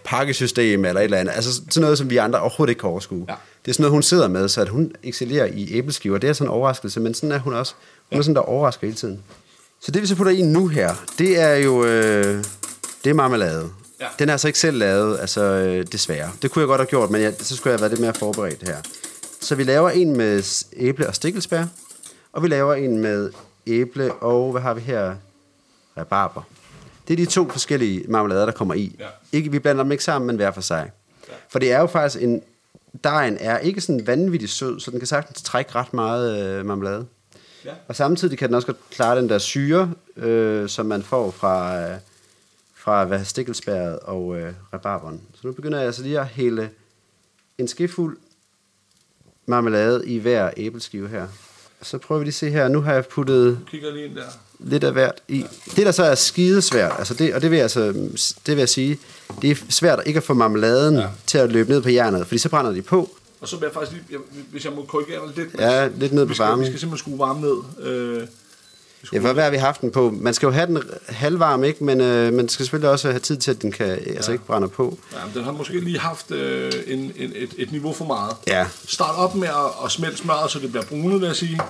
pakkesystem 0.05 0.85
eller 0.85 1.01
et 1.01 1.05
eller 1.05 1.19
andet. 1.19 1.33
Altså 1.35 1.53
sådan 1.53 1.81
noget, 1.81 1.99
som 1.99 2.11
vi 2.11 2.17
andre 2.17 2.41
overhovedet 2.41 2.71
ikke 2.71 2.81
kan 2.81 2.91
overskue. 2.91 3.25
Ja. 3.29 3.35
Det 3.65 3.71
er 3.71 3.75
sådan 3.75 3.83
noget, 3.83 3.93
hun 3.93 4.03
sidder 4.03 4.29
med, 4.29 4.49
så 4.49 4.61
at 4.61 4.69
hun 4.69 4.93
excellerer 5.03 5.47
i 5.47 5.75
æbleskiver. 5.75 6.19
Det 6.19 6.31
er 6.31 6.33
sådan 6.33 6.47
en 6.47 6.53
overraskelse, 6.55 7.01
men 7.01 7.15
sådan 7.15 7.33
er 7.33 7.39
hun 7.39 7.55
også. 7.55 7.75
Hun 8.11 8.19
er 8.19 8.23
sådan, 8.23 8.35
der 8.35 8.41
overrasker 8.41 8.87
hele 8.87 8.97
tiden. 8.97 9.21
Så 9.81 9.93
det, 9.93 10.03
vi 10.03 10.07
så 10.07 10.17
putter 10.17 10.33
i 10.33 10.43
nu 10.43 10.67
her, 10.67 10.95
det 11.19 11.41
er 11.41 11.55
jo... 11.55 11.85
Øh, 11.85 12.45
det 13.05 13.11
er 13.11 13.15
marmelade. 13.15 13.71
Ja. 14.03 14.07
Den 14.19 14.29
er 14.29 14.33
altså 14.33 14.49
ikke 14.49 14.59
selv 14.59 14.79
lavet, 14.79 15.21
altså 15.21 15.41
øh, 15.43 15.87
desværre. 15.93 16.31
Det 16.43 16.51
kunne 16.51 16.61
jeg 16.61 16.67
godt 16.67 16.81
have 16.81 16.87
gjort, 16.87 17.11
men 17.11 17.23
jeg, 17.23 17.35
så 17.39 17.57
skulle 17.57 17.71
jeg 17.71 17.79
have 17.79 17.81
været 17.81 17.93
lidt 17.93 18.01
mere 18.01 18.15
forberedt 18.15 18.69
her. 18.69 18.77
Så 19.41 19.55
vi 19.55 19.65
laver 19.65 19.91
en 19.91 20.17
med 20.17 20.65
æble 20.77 21.09
og 21.09 21.15
stikkelsbær, 21.15 21.65
og 22.33 22.43
vi 22.43 22.49
laver 22.49 22.75
en 22.75 22.99
med 22.99 23.31
æble 23.67 24.13
og, 24.13 24.53
hvad 24.53 24.63
har 24.63 24.75
vi 24.75 24.81
her? 24.81 25.15
Rabarber. 25.97 26.43
Det 27.09 27.13
er 27.15 27.17
de 27.17 27.27
to 27.27 27.49
forskellige 27.49 28.05
marmelader, 28.09 28.45
der 28.45 28.53
kommer 28.53 28.75
i. 28.75 28.97
Ja. 28.99 29.07
Ikke, 29.33 29.51
vi 29.51 29.59
blander 29.59 29.83
dem 29.83 29.93
ikke 29.93 30.05
sammen, 30.05 30.27
men 30.27 30.37
hver 30.37 30.51
for 30.51 30.61
sig. 30.61 30.91
For 31.49 31.59
det 31.59 31.73
er 31.73 31.81
jo 31.81 31.87
faktisk 31.87 32.23
en... 32.23 32.43
Dejen 33.05 33.37
er 33.41 33.59
ikke 33.59 33.81
sådan 33.81 34.07
vanvittigt 34.07 34.53
sød, 34.53 34.81
så 34.81 34.91
den 34.91 34.99
kan 35.01 35.07
sagtens 35.07 35.43
trække 35.43 35.75
ret 35.75 35.95
meget 35.95 36.47
øh, 36.47 36.67
marmelade. 36.67 37.07
Ja. 37.65 37.71
Og 37.89 37.97
samtidig 37.97 38.39
kan 38.39 38.49
den 38.49 38.55
også 38.55 38.67
godt 38.67 38.91
klare 38.91 39.19
den 39.19 39.29
der 39.29 39.39
syre, 39.39 39.93
øh, 40.17 40.69
som 40.69 40.87
man 40.87 41.03
får 41.03 41.31
fra, 41.31 41.81
øh, 41.81 41.97
fra 42.83 43.05
hvad, 43.05 43.25
stikkelsbæret 43.25 43.99
og 43.99 44.37
øh, 44.39 44.53
rabarberen. 44.73 45.21
Så 45.35 45.47
nu 45.47 45.53
begynder 45.53 45.79
jeg 45.79 45.87
altså 45.87 46.03
lige 46.03 46.21
at 46.21 46.27
hælde 46.27 46.69
en 47.59 47.69
skefuld 47.69 48.17
marmelade 49.47 50.07
i 50.07 50.19
hver 50.19 50.51
æbleskive 50.57 51.09
her. 51.09 51.27
Så 51.83 51.99
prøver 51.99 52.19
vi 52.19 52.25
lige 52.25 52.31
at 52.31 52.35
se 52.35 52.51
her. 52.51 52.69
Nu 52.69 52.81
har 52.81 52.95
jeg 52.95 53.07
puttet 53.07 53.59
Kigger 53.71 53.93
lige 53.93 54.05
ind 54.07 54.15
der. 54.15 54.23
lidt 54.59 54.85
af 54.85 54.93
hvert 54.93 55.21
i. 55.29 55.45
Det 55.77 55.87
der 55.87 55.93
så 55.93 56.03
er 56.05 56.15
skidesvært, 56.15 56.93
altså 56.99 57.15
det, 57.15 57.35
og 57.35 57.43
det 57.43 57.51
vil, 57.51 57.57
jeg 57.57 57.63
altså, 57.63 57.87
det 58.47 58.57
vil 58.57 58.59
jeg 58.59 58.69
sige, 58.69 58.99
det 59.43 59.51
er 59.51 59.55
svært 59.69 60.03
ikke 60.07 60.17
at 60.17 60.23
få 60.25 60.35
marmeladen 60.35 60.95
Ja. 60.95 61.09
til 61.27 61.39
at 61.39 61.53
løbe 61.53 61.71
ned 61.71 61.83
på 61.83 61.89
jernet, 61.89 62.27
fordi 62.27 62.39
så 62.39 62.49
brænder 62.49 62.73
de 62.73 62.83
på. 62.83 63.11
Og 63.41 63.49
så 63.49 63.57
vil 63.57 63.65
jeg 63.67 63.73
faktisk 63.75 63.93
lige, 63.93 64.05
jeg, 64.11 64.19
hvis 64.51 64.65
jeg 64.65 64.73
må 64.73 64.85
korrigere 64.85 65.33
lidt. 65.37 65.49
Ja, 65.59 65.87
lidt 65.89 66.13
ned 66.13 66.25
på 66.25 66.29
vi 66.29 66.35
skal, 66.35 66.45
varmen. 66.47 66.61
Vi 66.65 66.67
skal 66.71 66.81
simpelthen 66.81 66.99
skrue 67.13 67.19
varme 67.19 67.41
ned. 67.41 67.87
Øh, 67.87 68.27
Ja, 69.13 69.19
hvor 69.19 69.41
har 69.41 69.51
vi 69.51 69.57
haft 69.57 69.81
den 69.81 69.91
på? 69.91 70.11
Man 70.21 70.35
skal 70.35 70.47
jo 70.47 70.53
have 70.53 70.67
den 70.67 70.83
halvvarm, 71.09 71.65
ikke? 71.65 71.85
Men 71.85 72.01
øh, 72.01 72.33
man 72.33 72.49
skal 72.49 72.65
selvfølgelig 72.67 72.91
også 72.91 73.09
have 73.11 73.21
tid 73.21 73.37
til, 73.37 73.51
at 73.51 73.63
den 73.63 73.73
kan, 73.73 73.87
altså 73.87 74.33
ikke 74.33 74.45
brænder 74.45 74.69
på. 74.69 74.99
ja, 75.13 75.19
men 75.27 75.35
den 75.35 75.45
har 75.45 75.53
måske 75.53 75.81
lige 75.81 75.99
haft 75.99 76.31
øh, 76.31 76.73
en, 76.87 76.99
en, 77.17 77.33
et, 77.37 77.51
et 77.59 77.73
niveau 77.73 77.93
for 77.93 78.05
meget. 78.05 78.37
Ja, 78.47 78.67
Start 78.89 79.15
op 79.17 79.35
med 79.35 79.49
at, 79.49 79.85
at 79.85 79.91
smelte 79.91 80.17
smøret, 80.17 80.51
så 80.51 80.59
det 80.59 80.71
bliver 80.71 80.85
brunet, 80.85 81.21
vil 81.21 81.27
jeg 81.27 81.37
sige. 81.37 81.61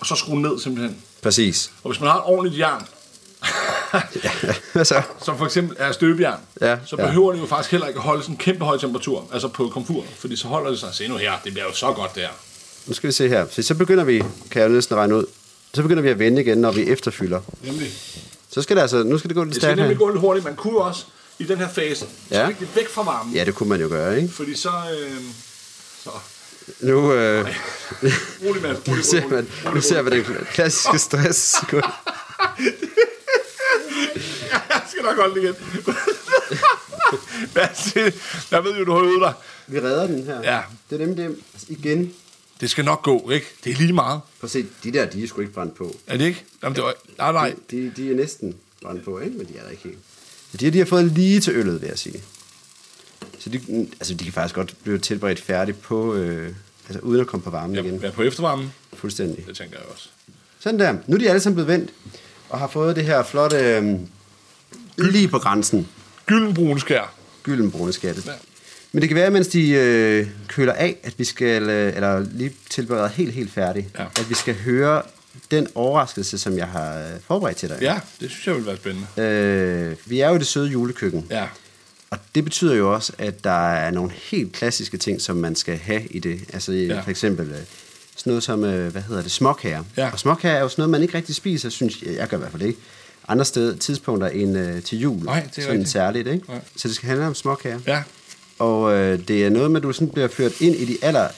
Og 0.00 0.06
så 0.06 0.14
skrue 0.14 0.42
ned 0.42 0.60
simpelthen. 0.60 0.96
præcis. 1.22 1.70
Og 1.84 1.90
hvis 1.90 2.00
man 2.00 2.10
har 2.10 2.16
et 2.18 2.24
ordentligt 2.24 2.58
jern, 2.60 2.82
Ja, 4.74 4.84
så? 4.84 5.02
som 5.24 5.38
for 5.38 5.44
eksempel 5.44 5.76
er 5.80 5.92
støbejern, 5.92 6.38
Ja, 6.60 6.76
så 6.86 6.96
ja. 6.98 7.06
behøver 7.06 7.32
det 7.32 7.40
jo 7.40 7.46
faktisk 7.46 7.70
heller 7.70 7.86
ikke 7.86 7.98
at 7.98 8.04
holde 8.04 8.22
sådan 8.22 8.34
en 8.34 8.38
kæmpe 8.38 8.64
høj 8.64 8.78
temperatur, 8.78 9.24
altså 9.32 9.48
på 9.48 9.68
komfur, 9.68 10.04
fordi 10.18 10.36
så 10.36 10.48
holder 10.48 10.70
det 10.70 10.78
sig. 10.78 10.88
Se 10.92 11.08
nu 11.08 11.16
her, 11.16 11.32
det 11.44 11.52
bliver 11.52 11.66
jo 11.66 11.72
så 11.74 11.92
godt 11.92 12.14
der. 12.14 12.28
Nu 12.86 12.94
skal 12.94 13.06
vi 13.08 13.12
se 13.12 13.28
her. 13.28 13.46
Så, 13.50 13.62
så 13.62 13.74
begynder 13.74 14.04
vi, 14.04 14.18
kan 14.50 14.62
jeg 14.62 14.68
jo 14.68 14.74
næsten 14.74 14.96
regne 14.96 15.16
ud, 15.16 15.24
så 15.74 15.82
begynder 15.82 16.02
vi 16.02 16.08
at 16.08 16.18
vende 16.18 16.42
igen, 16.42 16.58
når 16.58 16.72
vi 16.72 16.82
efterfylder. 16.82 17.40
Nemlig. 17.64 17.92
Så 18.50 18.62
skal 18.62 18.76
det 18.76 18.82
altså, 18.82 19.02
nu 19.02 19.18
skal 19.18 19.28
det 19.28 19.36
gå 19.36 19.44
lidt 19.44 19.54
Det 19.54 19.62
skal 19.62 19.66
stærkt 19.66 19.78
nemlig 19.78 19.98
gå 19.98 20.08
lidt 20.08 20.20
hurtigt. 20.20 20.44
Man 20.44 20.56
kunne 20.56 20.78
også 20.78 21.04
i 21.38 21.44
den 21.44 21.58
her 21.58 21.68
fase 21.68 22.06
Ja. 22.30 22.40
ja. 22.40 22.46
det 22.60 22.68
væk 22.76 22.88
fra 22.88 23.02
varmen, 23.02 23.34
Ja, 23.34 23.44
det 23.44 23.54
kunne 23.54 23.68
man 23.68 23.80
jo 23.80 23.88
gøre, 23.88 24.16
ikke? 24.22 24.34
fordi 24.34 24.54
så... 24.56 24.68
Øh, 24.68 25.20
så 26.04 26.10
Nu, 26.80 27.12
øh, 27.12 27.46
rolig 28.44 28.62
med, 28.62 28.76
nu 28.86 29.02
ser 29.02 29.28
man, 29.28 29.48
nu 29.74 29.80
ser 29.80 30.02
man 30.02 30.12
den 30.12 30.24
klassiske 30.52 30.98
stress. 30.98 31.54
Jeg 34.50 34.82
skal 34.88 35.02
nok 35.02 35.16
holde 35.16 35.34
det 35.34 35.42
igen. 35.42 35.54
Hvad 37.52 37.66
jeg 38.50 38.64
ved 38.64 38.76
jo, 38.78 38.84
du 38.84 38.92
har 38.92 39.00
øvet 39.00 39.20
dig. 39.20 39.32
Vi 39.66 39.80
redder 39.80 40.06
den 40.06 40.24
her. 40.24 40.54
Ja. 40.54 40.60
Det 40.90 41.02
er 41.02 41.06
nemlig 41.06 41.24
det, 41.28 41.36
igen. 41.68 42.14
Det 42.62 42.70
skal 42.70 42.84
nok 42.84 43.02
gå, 43.02 43.30
ikke? 43.30 43.46
Det 43.64 43.72
er 43.72 43.76
lige 43.76 43.92
meget. 43.92 44.20
Prøv 44.40 44.46
at 44.46 44.50
se, 44.50 44.66
de 44.84 44.92
der, 44.92 45.06
de 45.06 45.22
er 45.24 45.28
sgu 45.28 45.40
ikke 45.40 45.52
brændt 45.52 45.74
på. 45.74 45.96
Er 46.06 46.16
det 46.16 46.24
ikke? 46.24 46.44
Jamen, 46.62 46.76
det 46.76 46.84
var, 46.84 46.94
nej, 47.18 47.32
nej. 47.32 47.54
De, 47.70 47.92
de 47.96 48.10
er 48.10 48.16
næsten 48.16 48.54
brændt 48.82 49.04
på, 49.04 49.18
ikke? 49.18 49.36
Men 49.36 49.46
de 49.46 49.56
er 49.58 49.62
der 49.62 49.70
ikke 49.70 49.82
helt. 49.82 49.98
De, 50.60 50.70
de 50.70 50.78
har 50.78 50.84
fået 50.84 51.04
lige 51.04 51.40
til 51.40 51.52
øllet, 51.56 51.80
vil 51.80 51.88
jeg 51.88 51.98
sige. 51.98 52.22
Så 53.38 53.50
de, 53.50 53.60
altså, 54.00 54.14
de 54.14 54.24
kan 54.24 54.32
faktisk 54.32 54.54
godt 54.54 54.76
blive 54.82 54.98
tilberedt 54.98 55.40
færdigt 55.40 55.80
på, 55.80 56.14
øh, 56.14 56.54
altså 56.88 57.00
uden 57.00 57.20
at 57.20 57.26
komme 57.26 57.44
på 57.44 57.50
varmen 57.50 57.76
igen. 57.76 58.04
Er 58.04 58.10
på 58.10 58.22
eftervarmen. 58.22 58.72
Fuldstændig. 58.92 59.46
Det 59.46 59.56
tænker 59.56 59.76
jeg 59.78 59.86
også. 59.92 60.08
Sådan 60.58 60.80
der. 60.80 60.96
Nu 61.06 61.14
er 61.14 61.18
de 61.18 61.28
alle 61.28 61.40
sammen 61.40 61.54
blevet 61.54 61.68
vendt, 61.80 61.90
og 62.48 62.58
har 62.58 62.68
fået 62.68 62.96
det 62.96 63.04
her 63.04 63.22
flotte, 63.22 63.56
øh, 63.56 63.98
lige 64.98 65.28
på 65.28 65.38
grænsen, 65.38 65.88
Gyldenbrun 66.26 66.80
skær. 66.80 67.14
gyldenbrune 67.42 67.92
skatte. 67.92 68.22
Ja. 68.26 68.32
Men 68.92 69.00
det 69.02 69.08
kan 69.08 69.16
være, 69.16 69.30
mens 69.30 69.46
de 69.48 69.70
øh, 69.70 70.26
køler 70.48 70.72
af, 70.72 70.96
at 71.02 71.14
vi 71.18 71.24
skal, 71.24 71.62
øh, 71.70 71.96
eller 71.96 72.26
lige 72.32 72.52
tilberede 72.70 73.08
helt, 73.08 73.32
helt 73.32 73.52
færdigt, 73.52 73.86
Ja. 73.98 74.04
at 74.04 74.30
vi 74.30 74.34
skal 74.34 74.54
høre 74.54 75.02
den 75.50 75.66
overraskelse, 75.74 76.38
som 76.38 76.56
jeg 76.56 76.66
har 76.66 76.98
øh, 76.98 77.04
forberedt 77.26 77.56
til 77.56 77.68
dig. 77.68 77.78
Ja, 77.80 78.00
det 78.20 78.30
synes 78.30 78.46
jeg 78.46 78.54
vil 78.54 78.66
være 78.66 78.76
spændende. 78.76 79.06
Øh, 79.90 79.96
vi 80.06 80.20
er 80.20 80.28
jo 80.28 80.34
i 80.34 80.38
det 80.38 80.46
søde 80.46 80.68
julekøkken, 80.68 81.26
Ja. 81.30 81.44
og 82.10 82.18
det 82.34 82.44
betyder 82.44 82.74
jo 82.74 82.94
også, 82.94 83.12
at 83.18 83.44
der 83.44 83.68
er 83.72 83.90
nogle 83.90 84.10
helt 84.30 84.52
klassiske 84.52 84.96
ting, 84.96 85.20
som 85.20 85.36
man 85.36 85.56
skal 85.56 85.76
have 85.78 86.06
i 86.06 86.18
det. 86.18 86.40
Altså 86.52 86.72
Ja. 86.72 86.94
ja. 86.94 87.00
for 87.00 87.10
eksempel 87.10 87.46
øh, 87.48 87.58
sådan 88.16 88.30
noget 88.30 88.42
som, 88.42 88.64
øh, 88.64 88.92
hvad 88.92 89.02
hedder 89.02 89.22
det, 89.22 89.30
småkager. 89.30 89.84
Ja. 89.96 90.10
Og 90.12 90.18
småkager 90.18 90.54
er 90.56 90.60
jo 90.60 90.68
sådan 90.68 90.80
noget, 90.82 90.90
man 90.90 91.02
ikke 91.02 91.14
rigtig 91.16 91.34
spiser, 91.34 91.68
synes 91.68 92.02
jeg, 92.02 92.14
jeg 92.16 92.28
gør 92.28 92.36
i 92.36 92.40
hvert 92.40 92.52
fald 92.52 92.62
ikke. 92.62 92.78
andre 93.28 93.44
sted, 93.44 93.76
tidspunkter 93.76 94.28
end 94.28 94.58
øh, 94.58 94.82
til 94.82 94.98
jul. 94.98 95.24
Nej, 95.24 95.40
det 95.40 95.48
er 95.58 95.62
sådan 95.62 95.70
rigtigt. 95.72 95.88
særligt, 95.90 96.28
ikke? 96.28 96.44
Nej. 96.48 96.60
Så 96.76 96.88
det 96.88 96.96
skal 96.96 97.08
handle 97.08 97.26
om 97.26 97.34
småkager. 97.34 97.80
Ja. 97.86 98.02
Og 98.58 98.92
øh, 98.92 99.28
det 99.28 99.44
er 99.44 99.50
noget 99.50 99.70
med, 99.70 99.76
at 99.80 99.82
du 99.82 99.92
sådan 99.92 100.08
bliver 100.12 100.28
ført 100.28 100.60
ind 100.60 100.74
i 100.76 100.84
de 100.84 100.98
aller 101.02 101.28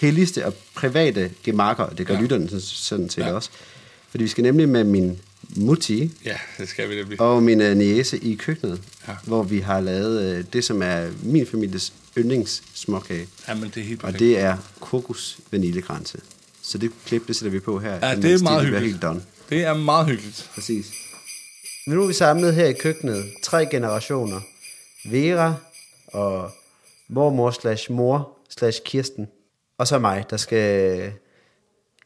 helligste 0.00 0.46
og 0.46 0.54
private 0.74 1.30
gemakker. 1.44 1.86
Det 1.86 2.06
gør 2.06 2.14
ja. 2.14 2.20
Lytterne 2.20 2.48
sådan- 2.48 2.60
sådan 2.60 3.10
set 3.10 3.22
ja. 3.22 3.32
Også. 3.32 3.50
Fordi 4.10 4.24
vi 4.24 4.28
skal 4.28 4.42
nemlig 4.44 4.68
med 4.68 4.84
min 4.84 5.18
mutti 5.56 6.10
Ja, 6.24 6.36
det 6.58 6.68
skal 6.68 6.90
vi 6.90 6.94
nemlig. 6.94 7.20
og 7.20 7.42
min 7.42 7.60
øh, 7.60 7.76
niece 7.76 8.18
i 8.18 8.34
køkkenet, 8.34 8.80
ja. 9.08 9.12
Hvor 9.24 9.42
vi 9.42 9.58
har 9.58 9.80
lavet 9.80 10.22
øh, 10.38 10.44
det, 10.52 10.64
som 10.64 10.82
er 10.82 11.08
min 11.22 11.46
families 11.46 11.92
yndlingssmåkage. 12.18 13.26
Jamen, 13.48 13.64
det 13.74 13.76
er 13.76 13.84
helt 13.84 14.00
Og 14.02 14.04
perfekt. 14.04 14.18
det 14.20 14.38
er 14.38 14.56
kokos 14.80 15.38
vaniljekranse. 15.50 16.18
Så 16.62 16.78
det 16.78 16.90
klip, 17.06 17.26
det 17.28 17.36
sætter 17.36 17.50
vi 17.50 17.60
på 17.60 17.78
her. 17.78 18.08
Ja, 18.08 18.16
det 18.16 18.32
er 18.32 18.42
meget 18.42 18.62
hyggeligt. 18.64 18.90
helt 18.90 19.02
done. 19.02 19.22
Det 19.50 19.64
er 19.64 19.74
meget 19.74 20.06
hyggeligt. 20.06 20.50
Præcis. 20.54 20.86
Nu 21.86 22.02
er 22.02 22.06
vi 22.06 22.12
samlet 22.12 22.54
her 22.54 22.66
i 22.66 22.72
køkkenet. 22.72 23.24
Tre 23.42 23.66
generationer. 23.66 24.40
Vera 25.04 25.54
og 26.14 26.50
mormor 27.08 27.50
slash 27.50 27.92
mor 27.92 28.38
slash 28.48 28.82
Kirsten. 28.82 29.28
Og 29.78 29.86
så 29.86 29.98
mig, 29.98 30.24
der 30.30 30.36
skal 30.36 31.12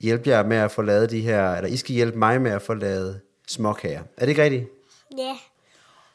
hjælpe 0.00 0.28
jer 0.28 0.46
med 0.46 0.56
at 0.56 0.70
få 0.70 0.82
lavet 0.82 1.10
de 1.10 1.20
her, 1.20 1.52
eller 1.52 1.70
I 1.70 1.76
skal 1.76 1.94
hjælpe 1.94 2.18
mig 2.18 2.42
med 2.42 2.50
at 2.50 2.62
få 2.62 2.74
lavet 2.74 3.20
småkager. 3.48 4.02
Er 4.16 4.20
det 4.20 4.28
ikke 4.28 4.42
rigtigt? 4.42 4.64
Ja. 5.18 5.36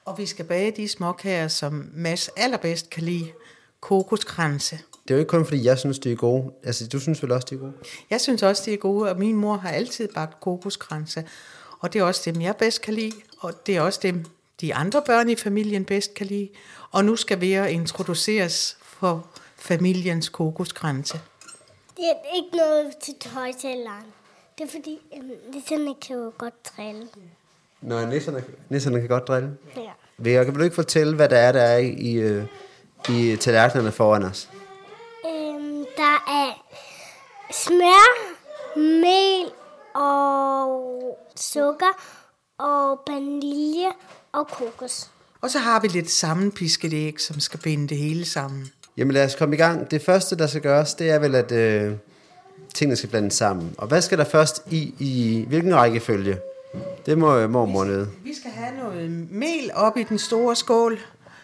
Og 0.06 0.18
vi 0.18 0.26
skal 0.26 0.46
bage 0.46 0.72
de 0.72 0.88
småkager, 0.88 1.48
som 1.48 1.90
Mads 1.94 2.30
allerbedst 2.38 2.90
kan 2.90 3.04
lide. 3.04 3.32
Kokoskranse. 3.80 4.80
Det 5.04 5.12
er 5.12 5.16
jo 5.16 5.20
ikke 5.20 5.30
kun 5.30 5.46
fordi, 5.46 5.66
jeg 5.66 5.80
synes, 5.80 6.00
de 6.00 6.12
er 6.12 6.16
gode. 6.16 6.52
Altså, 6.64 6.88
du 6.88 7.00
synes 7.00 7.24
vel 7.24 7.32
også, 7.32 7.48
de 7.50 7.56
er 7.56 7.60
gode? 7.60 7.74
Jeg 8.10 8.22
synes 8.22 8.44
også, 8.44 8.64
de 8.66 8.74
er 8.74 8.78
gode, 8.78 9.10
og 9.10 9.20
min 9.20 9.36
mor 9.36 9.56
har 9.56 9.70
altid 9.70 10.08
bagt 10.16 10.40
kokoskranse. 10.40 11.28
Og 11.80 11.94
det 11.94 12.00
er 12.00 12.04
også 12.04 12.32
dem, 12.32 12.42
jeg 12.42 12.56
bedst 12.56 12.82
kan 12.82 12.94
lide, 12.94 13.16
og 13.40 13.66
det 13.66 13.78
er 13.78 13.82
også 13.82 14.00
dem, 14.04 14.26
de 14.62 14.76
andre 14.76 15.02
børn 15.06 15.30
i 15.30 15.36
familien 15.36 15.86
bedst 15.86 16.14
kan 16.14 16.28
lide. 16.28 16.50
Og 16.92 17.06
nu 17.06 17.16
skal 17.16 17.42
vi 17.42 17.58
introduceres 17.58 18.78
for 18.82 19.28
familiens 19.56 20.30
kokoskranse. 20.30 21.20
Det 21.98 22.06
er 22.06 22.36
ikke 22.36 22.58
noget 22.58 22.98
til 22.98 23.32
højtaleren. 23.34 24.06
Det 24.58 24.64
er 24.64 24.72
fordi, 24.72 25.00
øhm, 25.18 25.32
nisserne 25.54 25.96
kan 26.02 26.16
jo 26.16 26.32
godt 26.38 26.54
drille. 26.78 27.08
Nå, 27.82 28.06
nisserne, 28.06 28.44
nisserne 28.70 29.00
kan 29.00 29.10
godt 29.10 29.28
drille. 29.28 29.58
Ja. 29.76 29.92
Vera, 30.18 30.44
kan 30.44 30.54
du 30.54 30.64
ikke 30.64 30.76
fortælle, 30.76 31.16
hvad 31.16 31.30
der 31.30 31.38
er, 31.38 31.52
der 31.52 31.62
er 31.62 31.78
i, 31.78 31.90
i, 31.90 32.14
øh, 32.14 32.46
i 33.10 33.36
tallerkenerne 33.36 33.92
foran 33.92 34.24
os? 34.24 34.50
Øhm, 35.26 35.86
der 35.98 36.24
er 36.28 36.66
smør, 37.52 38.34
mel 38.76 39.52
og 39.96 41.18
sukker 41.36 42.02
og 42.58 43.00
vanilje 43.08 43.92
og 44.34 44.48
kokos. 44.48 45.10
Og 45.42 45.50
så 45.50 45.60
har 45.60 45.80
vi 45.80 45.88
lidt 45.88 46.12
sammenpisket 46.12 46.94
æg, 46.94 47.22
som 47.22 47.40
skal 47.40 47.60
binde 47.60 47.88
det 47.88 47.98
hele 47.98 48.26
sammen. 48.26 48.72
Jamen 48.98 49.14
lad 49.14 49.26
os 49.26 49.36
komme 49.36 49.56
i 49.56 49.58
gang. 49.58 49.92
Det 49.92 50.02
første, 50.02 50.38
der 50.38 50.48
skal 50.48 50.62
gøres, 50.62 50.94
det 50.94 51.10
er 51.10 51.20
vel, 51.20 51.36
at 51.36 51.52
øh, 51.52 51.96
tingene 52.74 52.96
skal 52.96 53.10
blandes 53.10 53.34
sammen. 53.34 53.76
Og 53.78 53.88
hvad 53.88 54.02
skal 54.02 54.18
der 54.18 54.24
først 54.24 54.64
i, 54.72 54.96
i 55.00 55.46
hvilken 55.48 55.76
rækkefølge? 55.76 56.38
Det 57.06 57.18
må 57.18 57.38
øh, 57.38 57.50
mormor 57.50 57.86
nede. 57.86 58.10
Vi 58.24 58.36
skal 58.36 58.52
have 58.52 58.78
noget 58.78 59.12
mel 59.32 59.72
op 59.74 59.98
i 59.98 60.04
den 60.04 60.20
store 60.20 60.56
skål, 60.56 61.00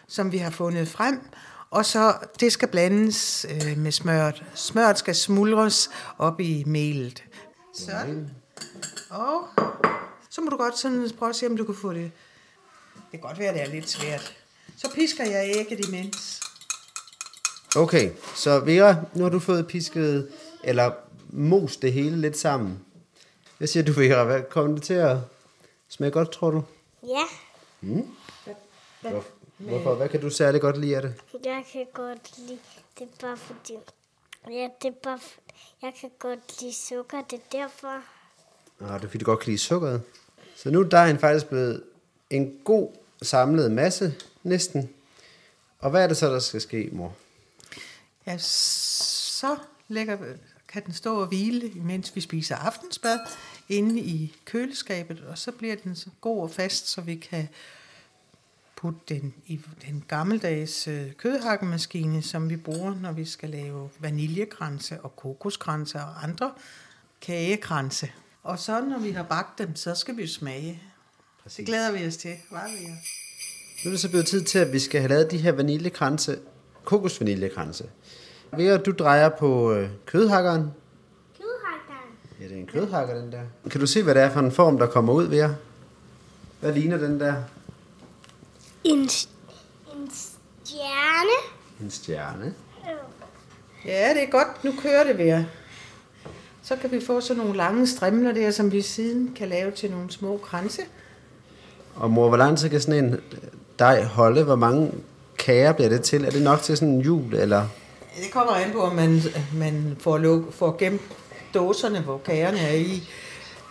som 0.08 0.32
vi 0.32 0.38
har 0.38 0.52
fundet 0.52 0.88
frem. 0.88 1.22
Og 1.72 1.86
så 1.86 2.14
det 2.40 2.52
skal 2.52 2.68
blandes 2.68 3.46
øh, 3.50 3.78
med 3.78 3.92
smøret. 3.92 4.44
Smøret 4.54 4.98
skal 4.98 5.16
smuldres 5.16 5.90
op 6.18 6.40
i 6.40 6.64
melet. 6.68 7.24
Sådan. 7.74 8.30
Og 9.10 9.44
så 10.30 10.42
må 10.42 10.50
du 10.50 10.58
godt 10.58 10.78
sådan 10.78 11.10
prøve 11.20 11.30
at 11.30 11.36
se, 11.36 11.48
om 11.48 11.58
du 11.58 11.64
kan 11.64 11.76
få 11.76 11.94
det. 11.94 12.12
Det 13.12 13.20
kan 13.20 13.20
godt 13.20 13.40
være, 13.40 13.48
at 13.50 13.56
det 13.56 13.62
er 13.62 13.68
lidt 13.68 13.90
svært. 13.90 14.38
Så 14.78 14.92
pisker 14.96 15.26
jeg 15.26 15.54
ægget 15.56 15.88
imens. 15.88 16.42
Okay, 17.76 18.12
så 18.36 18.60
Vera, 18.60 18.96
nu 19.14 19.24
har 19.24 19.30
du 19.30 19.40
fået 19.40 19.68
pisket, 19.68 20.32
eller 20.64 20.92
mos 21.30 21.78
det 21.78 21.94
hele 21.94 22.22
lidt 22.22 22.38
sammen. 22.38 22.80
Hvad 23.58 23.68
siger 23.68 23.84
du, 23.84 23.92
Vera? 23.92 24.24
Hvad 24.24 24.42
kommer 24.50 24.76
det 24.76 24.84
til 24.84 24.94
at 24.94 25.18
smage 25.90 26.12
godt, 26.12 26.32
tror 26.32 26.52
du? 26.52 26.64
Ja, 27.04 27.24
Hvor, 29.02 29.24
hvorfor? 29.58 29.96
Hvad 29.96 30.10
kan 30.10 30.22
du 30.22 30.30
særlig 30.30 30.62
godt 30.62 30.78
lide 30.78 30.96
af 30.96 31.02
det? 31.02 31.14
jeg 31.46 31.64
kan 31.74 31.86
godt 31.94 32.38
lide 32.38 32.60
det 33.00 33.08
er 33.08 33.28
bare 33.28 33.38
fordi... 33.38 33.74
Ja, 34.50 34.68
det 34.82 34.88
er 34.88 34.96
bare... 35.04 35.20
Jeg 35.82 35.94
kan 36.02 36.10
godt 36.20 36.62
lide 36.62 36.74
sukker, 36.74 37.22
det 37.32 37.40
er 37.40 37.58
derfor. 37.58 38.02
Nå, 38.80 38.88
det 38.88 39.04
er 39.04 39.08
fordi, 39.08 39.18
du 39.18 39.26
godt 39.26 39.40
kan 39.40 39.46
lide 39.46 39.58
sukkeret. 39.58 40.02
Så 40.56 40.70
nu 40.70 40.80
er 40.80 40.84
dejen 40.84 41.20
faktisk 41.20 41.46
blevet 41.46 41.84
en 42.30 42.60
god 42.64 42.90
samlet 43.22 43.72
masse, 43.72 44.16
næsten. 44.44 44.90
Og 45.80 45.90
hvad 45.90 46.04
er 46.04 46.08
det 46.08 46.18
så, 46.18 46.34
der 46.34 46.40
skal 46.40 46.62
ske, 46.62 46.90
mor? 46.92 47.16
Ja, 48.26 48.38
så 48.38 49.58
lægger, 49.88 50.18
kan 50.68 50.86
den 50.86 50.94
stå 50.94 51.22
og 51.22 51.28
hvile, 51.28 51.72
mens 51.76 52.16
vi 52.16 52.22
spiser 52.22 52.56
aftensmad, 52.56 53.20
inde 53.70 54.00
i 54.00 54.36
køleskabet, 54.46 55.24
og 55.30 55.38
så 55.38 55.52
bliver 55.52 55.76
den 55.76 55.96
så 55.96 56.10
god 56.22 56.42
og 56.42 56.52
fast, 56.52 56.88
så 56.88 57.02
vi 57.02 57.16
kan 57.16 57.48
putte 58.76 59.00
den 59.10 59.34
i 59.48 59.60
den 59.86 60.04
gammeldags 60.08 60.88
øh, 60.88 61.14
kødhakkemaskine, 61.14 62.22
som 62.22 62.50
vi 62.50 62.58
bruger, 62.58 62.96
når 62.96 63.12
vi 63.12 63.26
skal 63.26 63.50
lave 63.50 63.90
vaniljekranse 64.00 65.02
og 65.02 65.16
kokoskranse 65.16 66.00
og 66.00 66.24
andre 66.24 66.52
kagekranse. 67.22 68.12
Og 68.44 68.60
så 68.60 68.82
når 68.82 69.00
vi 69.00 69.12
har 69.12 69.24
bagt 69.24 69.58
dem, 69.58 69.76
så 69.76 69.96
skal 69.96 70.18
vi 70.18 70.28
smage. 70.28 70.82
Præcis. 71.44 71.56
Det 71.58 71.66
glæder 71.66 71.92
vi 71.92 72.08
os 72.08 72.18
til. 72.18 72.36
Var 72.52 72.68
vi 72.68 72.86
her. 72.86 72.94
Nu 73.84 73.90
er 73.90 73.92
det 73.92 74.00
så 74.00 74.10
blevet 74.10 74.26
tid 74.26 74.42
til, 74.44 74.60
at 74.60 74.74
vi 74.74 74.80
skal 74.80 75.02
have 75.02 75.10
lavet 75.10 75.32
de 75.32 75.38
her 75.38 75.52
vaniljekranse, 75.52 76.40
kokosvaniljekranse. 76.84 77.90
Vera, 78.58 78.78
du 78.78 78.92
drejer 78.92 79.30
på 79.30 79.74
øh, 79.74 79.90
kødhakkeren. 80.06 80.72
Kødhakkeren. 81.38 82.10
Ja, 82.42 82.46
det 82.46 82.52
er 82.54 82.58
en 82.58 82.68
kødhakker, 82.68 83.16
den 83.22 83.32
der. 83.32 83.42
Kan 83.70 83.82
du 83.82 83.88
se, 83.88 84.04
hvad 84.04 84.16
det 84.16 84.24
er 84.24 84.30
for 84.32 84.40
en 84.40 84.52
form, 84.52 84.78
der 84.78 84.88
kommer 84.88 85.14
ud, 85.14 85.24
Vera? 85.26 85.54
Hvad 86.60 86.74
ligner 86.74 86.98
den 86.98 87.20
der? 87.20 87.36
En, 88.84 89.00
en 89.00 90.12
stjerne. 90.14 91.38
En 91.82 91.92
stjerne. 91.92 92.54
Ja, 93.86 94.14
det 94.14 94.24
er 94.24 94.30
godt. 94.32 94.64
Nu 94.64 94.74
kører 94.82 95.04
det 95.04 95.18
ved. 95.18 95.44
Så 96.64 96.76
kan 96.76 96.92
vi 96.92 97.02
få 97.06 97.22
sådan 97.22 97.44
nogle 97.44 97.58
lange 97.58 97.88
strimler 97.88 98.32
der, 98.32 98.52
som 98.52 98.72
vi 98.72 98.82
siden 98.82 99.34
kan 99.36 99.50
lave 99.50 99.72
til 99.72 99.92
nogle 99.92 100.12
små 100.12 100.38
kranse. 100.38 100.82
Og 101.96 102.12
mor, 102.12 102.28
hvor 102.28 102.38
lang 102.38 102.58
tid 102.58 102.70
kan 102.70 102.82
sådan 102.82 103.06
en 103.06 103.20
dej 103.80 104.04
holde? 104.04 104.44
Hvor 104.44 104.56
mange 104.56 104.92
kager 105.38 105.72
bliver 105.72 105.90
det 105.90 106.02
til? 106.02 106.26
Er 106.26 106.30
det 106.30 106.42
nok 106.42 106.62
til 106.62 106.78
sådan 106.78 106.94
en 106.94 107.02
jul, 107.02 107.34
eller? 107.34 107.68
Det 108.24 108.32
kommer 108.32 108.54
an 108.54 108.72
på, 108.72 108.82
om 108.82 108.96
man, 108.96 109.22
man 109.54 109.98
får, 110.00 110.18
luk, 110.18 110.54
får 110.54 110.76
gemt 110.80 111.02
dåserne, 111.54 112.00
hvor 112.00 112.18
kagerne 112.18 112.60
er 112.60 112.74
i. 112.74 113.10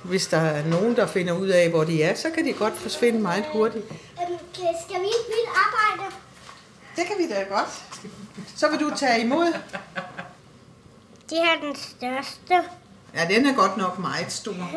Hvis 0.04 0.26
der 0.26 0.36
er 0.38 0.66
nogen, 0.66 0.96
der 0.96 1.06
finder 1.06 1.32
ud 1.32 1.48
af, 1.48 1.70
hvor 1.70 1.84
de 1.84 2.02
er, 2.02 2.14
så 2.14 2.28
kan 2.34 2.44
de 2.46 2.52
godt 2.52 2.74
forsvinde 2.76 3.20
meget 3.20 3.44
hurtigt. 3.52 3.84
Øhm, 3.90 4.38
kan- 4.54 4.74
skal 4.88 5.00
vi 5.00 5.06
ikke 5.06 5.26
bytte 5.26 5.50
arbejde? 5.66 6.14
Det 6.96 7.04
kan 7.06 7.14
vi 7.18 7.28
da 7.34 7.54
godt. 7.56 7.68
Så 8.56 8.70
vil 8.70 8.80
du 8.80 8.90
tage 8.96 9.20
imod. 9.24 9.52
Det 11.30 11.38
her 11.38 11.56
er 11.56 11.60
den 11.66 11.76
største. 11.76 12.54
Ja, 13.14 13.34
den 13.34 13.46
er 13.46 13.54
godt 13.54 13.76
nok 13.76 13.98
meget 13.98 14.32
stor. 14.32 14.52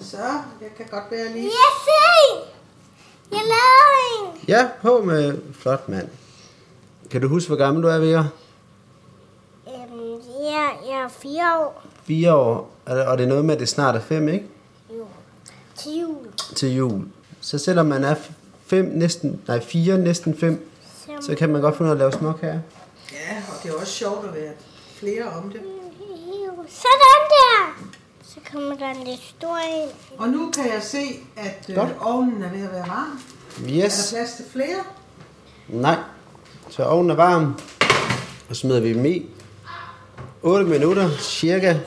Så, 0.00 0.16
jeg 0.60 0.70
kan 0.76 0.86
godt 0.90 1.04
være 1.10 1.28
lige... 1.32 1.44
Ja, 1.44 1.50
se! 1.84 2.40
Jeg 3.32 3.40
lavede 3.40 4.32
en. 4.34 4.44
Ja, 4.48 4.68
på 4.82 5.02
med 5.04 5.38
flot 5.54 5.88
mand. 5.88 6.08
Kan 7.10 7.20
du 7.20 7.28
huske, 7.28 7.48
hvor 7.48 7.56
gammel 7.56 7.82
du 7.82 7.88
er, 7.88 7.98
Vera? 7.98 8.24
Øhm, 9.66 10.20
ja, 10.42 10.68
jeg 10.90 11.04
er 11.04 11.08
fire 11.08 11.58
år. 11.60 11.82
Fire 12.04 12.34
år. 12.34 12.70
Og 12.86 13.18
det- 13.18 13.24
er 13.24 13.28
noget 13.28 13.44
med, 13.44 13.54
at 13.54 13.60
det 13.60 13.68
snart 13.68 13.96
er 13.96 14.00
fem, 14.00 14.28
ikke? 14.28 14.46
Jo. 14.98 15.06
Til 15.76 15.92
jul. 16.00 16.26
Til 16.56 16.74
jul. 16.76 17.02
Så 17.40 17.58
selvom 17.58 17.86
man 17.86 18.04
er 18.04 18.14
fem, 18.66 18.84
næsten, 18.84 19.42
nej, 19.48 19.60
fire, 19.60 19.98
næsten 19.98 20.38
fem, 20.38 20.70
Så, 21.06 21.12
så 21.26 21.34
kan 21.34 21.50
man 21.50 21.60
godt 21.60 21.76
finde 21.76 21.86
ud 21.86 21.90
af 21.90 21.94
at 21.94 21.98
lave 21.98 22.12
småkager. 22.12 22.60
Ja, 23.12 23.42
og 23.48 23.62
det 23.62 23.70
er 23.70 23.74
også 23.80 23.92
sjovt 23.92 24.24
at 24.28 24.34
være 24.34 24.52
flere 24.94 25.24
om 25.24 25.50
det. 25.50 25.60
Sådan 26.68 27.22
der. 27.30 27.84
Så 28.34 28.40
kommer 28.52 28.76
der 28.76 28.90
en 28.90 29.06
lidt 29.06 29.20
stor 29.38 29.56
en. 29.56 29.88
Og 30.18 30.28
nu 30.28 30.50
kan 30.50 30.64
jeg 30.72 30.82
se, 30.82 30.98
at 31.36 31.66
øh, 31.68 31.74
Godt. 31.76 31.90
ovnen 32.00 32.42
er 32.42 32.50
ved 32.50 32.62
at 32.64 32.72
være 32.72 32.88
varm. 32.88 33.20
Er 33.58 33.68
der 33.68 33.84
Yes. 33.86 34.10
plads 34.14 34.32
til 34.36 34.44
flere? 34.52 34.76
Nej. 35.68 35.96
Så 36.70 36.84
ovnen 36.84 37.10
er 37.10 37.14
varm. 37.14 37.60
Og 38.48 38.56
smider 38.56 38.80
vi 38.80 38.94
dem 38.94 39.04
i. 39.04 39.26
8 40.42 40.64
minutter, 40.66 41.10
cirka. 41.20 41.78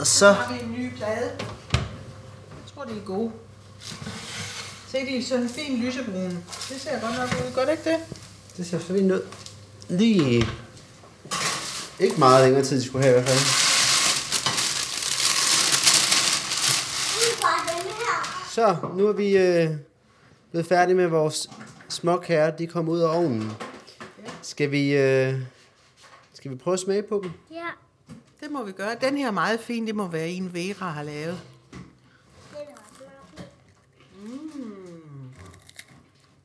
Og 0.00 0.06
så... 0.06 0.18
Så 0.18 0.32
har 0.32 0.54
vi 0.54 0.60
en 0.62 0.72
ny 0.72 0.96
plade. 0.96 1.30
Jeg 1.72 2.74
tror, 2.74 2.84
de 2.84 2.90
er 2.96 3.04
gode. 3.06 3.30
Se, 4.90 4.98
de 4.98 5.18
er 5.18 5.22
sådan 5.24 5.42
en 5.42 5.48
fin 5.50 5.76
lysebrune. 5.76 6.38
Det 6.68 6.80
ser 6.80 7.00
godt 7.00 7.18
nok 7.18 7.28
ud. 7.46 7.54
Gør 7.54 7.64
det 7.64 7.70
ikke 7.72 7.90
det? 7.90 7.98
Det 8.56 8.66
ser 8.66 8.78
fint 8.78 9.12
ud. 9.12 9.20
Lige... 9.88 10.48
Ikke 12.00 12.16
meget 12.18 12.44
længere 12.44 12.64
tid, 12.64 12.80
de 12.80 12.86
skulle 12.86 13.04
have 13.04 13.18
i 13.18 13.20
hvert 13.22 13.28
fald. 13.30 13.69
Så, 18.60 18.76
nu 18.96 19.06
er 19.06 19.12
vi 19.12 19.36
øh, 19.36 19.70
blevet 20.50 20.66
færdige 20.66 20.96
med 20.96 21.06
vores 21.06 21.50
småkager. 21.88 22.56
De 22.56 22.66
kommer 22.66 22.92
ud 22.92 23.00
af 23.00 23.16
ovnen. 23.16 23.50
Skal 24.42 24.70
vi, 24.70 24.96
øh, 24.96 25.34
skal 26.32 26.50
vi 26.50 26.56
prøve 26.56 26.72
at 26.72 26.80
smage 26.80 27.02
på 27.02 27.20
dem? 27.22 27.30
Ja, 27.50 27.66
Det 28.40 28.50
må 28.50 28.64
vi 28.64 28.72
gøre. 28.72 28.96
Den 29.00 29.16
her 29.16 29.26
er 29.26 29.30
meget 29.30 29.60
fin. 29.60 29.86
Det 29.86 29.94
må 29.94 30.08
være 30.08 30.28
en, 30.28 30.54
Vera 30.54 30.90
har 30.90 31.02
lavet. 31.02 31.40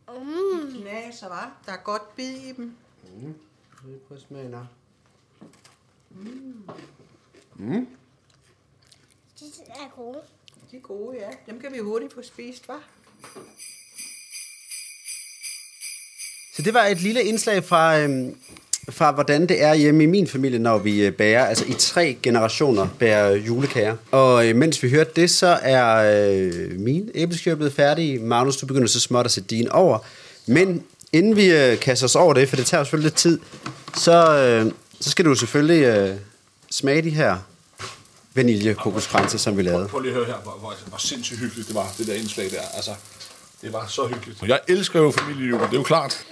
Mm. 0.07 0.81
Knaser, 0.81 1.27
var. 1.27 1.51
Der 1.65 1.71
er 1.71 1.83
godt 1.83 2.15
bid 2.15 2.29
i 2.29 2.53
dem. 2.57 2.75
Skal 3.77 3.89
vi 3.89 3.97
prøve 4.07 4.17
at 4.17 4.25
smage 4.27 4.49
nå? 4.49 4.59
de 9.39 9.45
er 9.69 9.95
gode. 9.95 10.21
De 10.71 10.77
er 10.77 10.81
gode, 10.81 11.17
ja. 11.17 11.51
Dem 11.51 11.59
kan 11.59 11.73
vi 11.73 11.79
hurtigt 11.79 12.13
få 12.13 12.21
spist, 12.23 12.67
var. 12.67 12.79
Så 16.55 16.61
det 16.61 16.73
var 16.73 16.85
et 16.85 17.01
lille 17.01 17.23
indslag 17.23 17.63
fra, 17.63 17.99
øhm, 17.99 18.35
fra 18.89 19.11
hvordan 19.11 19.47
det 19.47 19.63
er 19.63 19.73
hjemme 19.73 20.03
i 20.03 20.05
min 20.05 20.27
familie, 20.27 20.59
når 20.59 20.77
vi 20.77 21.05
øh, 21.05 21.13
bærer, 21.13 21.45
altså 21.45 21.65
i 21.65 21.73
tre 21.73 22.17
generationer 22.23 22.87
bærer 22.99 23.35
julekager. 23.35 23.95
Og 24.11 24.49
øh, 24.49 24.55
mens 24.55 24.83
vi 24.83 24.89
hørte 24.89 25.11
det, 25.15 25.29
så 25.29 25.59
er 25.61 25.95
øh, 26.29 26.79
min 26.79 27.11
æbleskiver 27.15 27.55
blevet 27.55 27.73
færdig. 27.73 28.21
Magnus, 28.21 28.57
du 28.57 28.65
begynder 28.65 28.87
så 28.87 28.99
småt 28.99 29.25
at 29.25 29.31
sætte 29.31 29.49
din 29.49 29.69
over. 29.69 29.99
Men 30.45 30.83
inden 31.13 31.35
vi 31.35 31.51
øh, 31.51 31.79
kaster 31.79 32.05
os 32.05 32.15
over 32.15 32.33
det, 32.33 32.49
for 32.49 32.55
det 32.55 32.65
tager 32.65 32.83
selvfølgelig 32.83 33.05
lidt 33.05 33.17
tid, 33.17 33.39
så, 33.97 34.37
øh, 34.37 34.71
så 35.01 35.09
skal 35.09 35.25
du 35.25 35.35
selvfølgelig 35.35 35.83
øh, 35.83 36.15
smage 36.69 37.01
de 37.01 37.09
her 37.09 37.37
vaniljekokoskrænse, 38.35 39.39
som 39.39 39.57
vi 39.57 39.61
lavede. 39.61 39.87
Prøv 39.87 39.99
lige 39.99 40.11
at 40.11 40.15
høre 40.17 40.25
her, 40.25 40.35
hvor, 40.43 40.51
hvor, 40.59 40.73
hvor 40.87 40.97
sindssygt 40.97 41.39
hyggeligt 41.39 41.67
det 41.67 41.75
var, 41.75 41.87
det 41.97 42.07
der 42.07 42.13
indslag 42.13 42.51
der. 42.51 42.61
Altså, 42.75 42.91
det 43.61 43.73
var 43.73 43.85
så 43.87 44.07
hyggeligt. 44.07 44.41
Jeg 44.47 44.59
elsker 44.67 44.99
jo 45.01 45.11
familiejul, 45.11 45.59
det 45.59 45.67
er 45.67 45.73
jo 45.77 45.83
klart. 45.83 46.25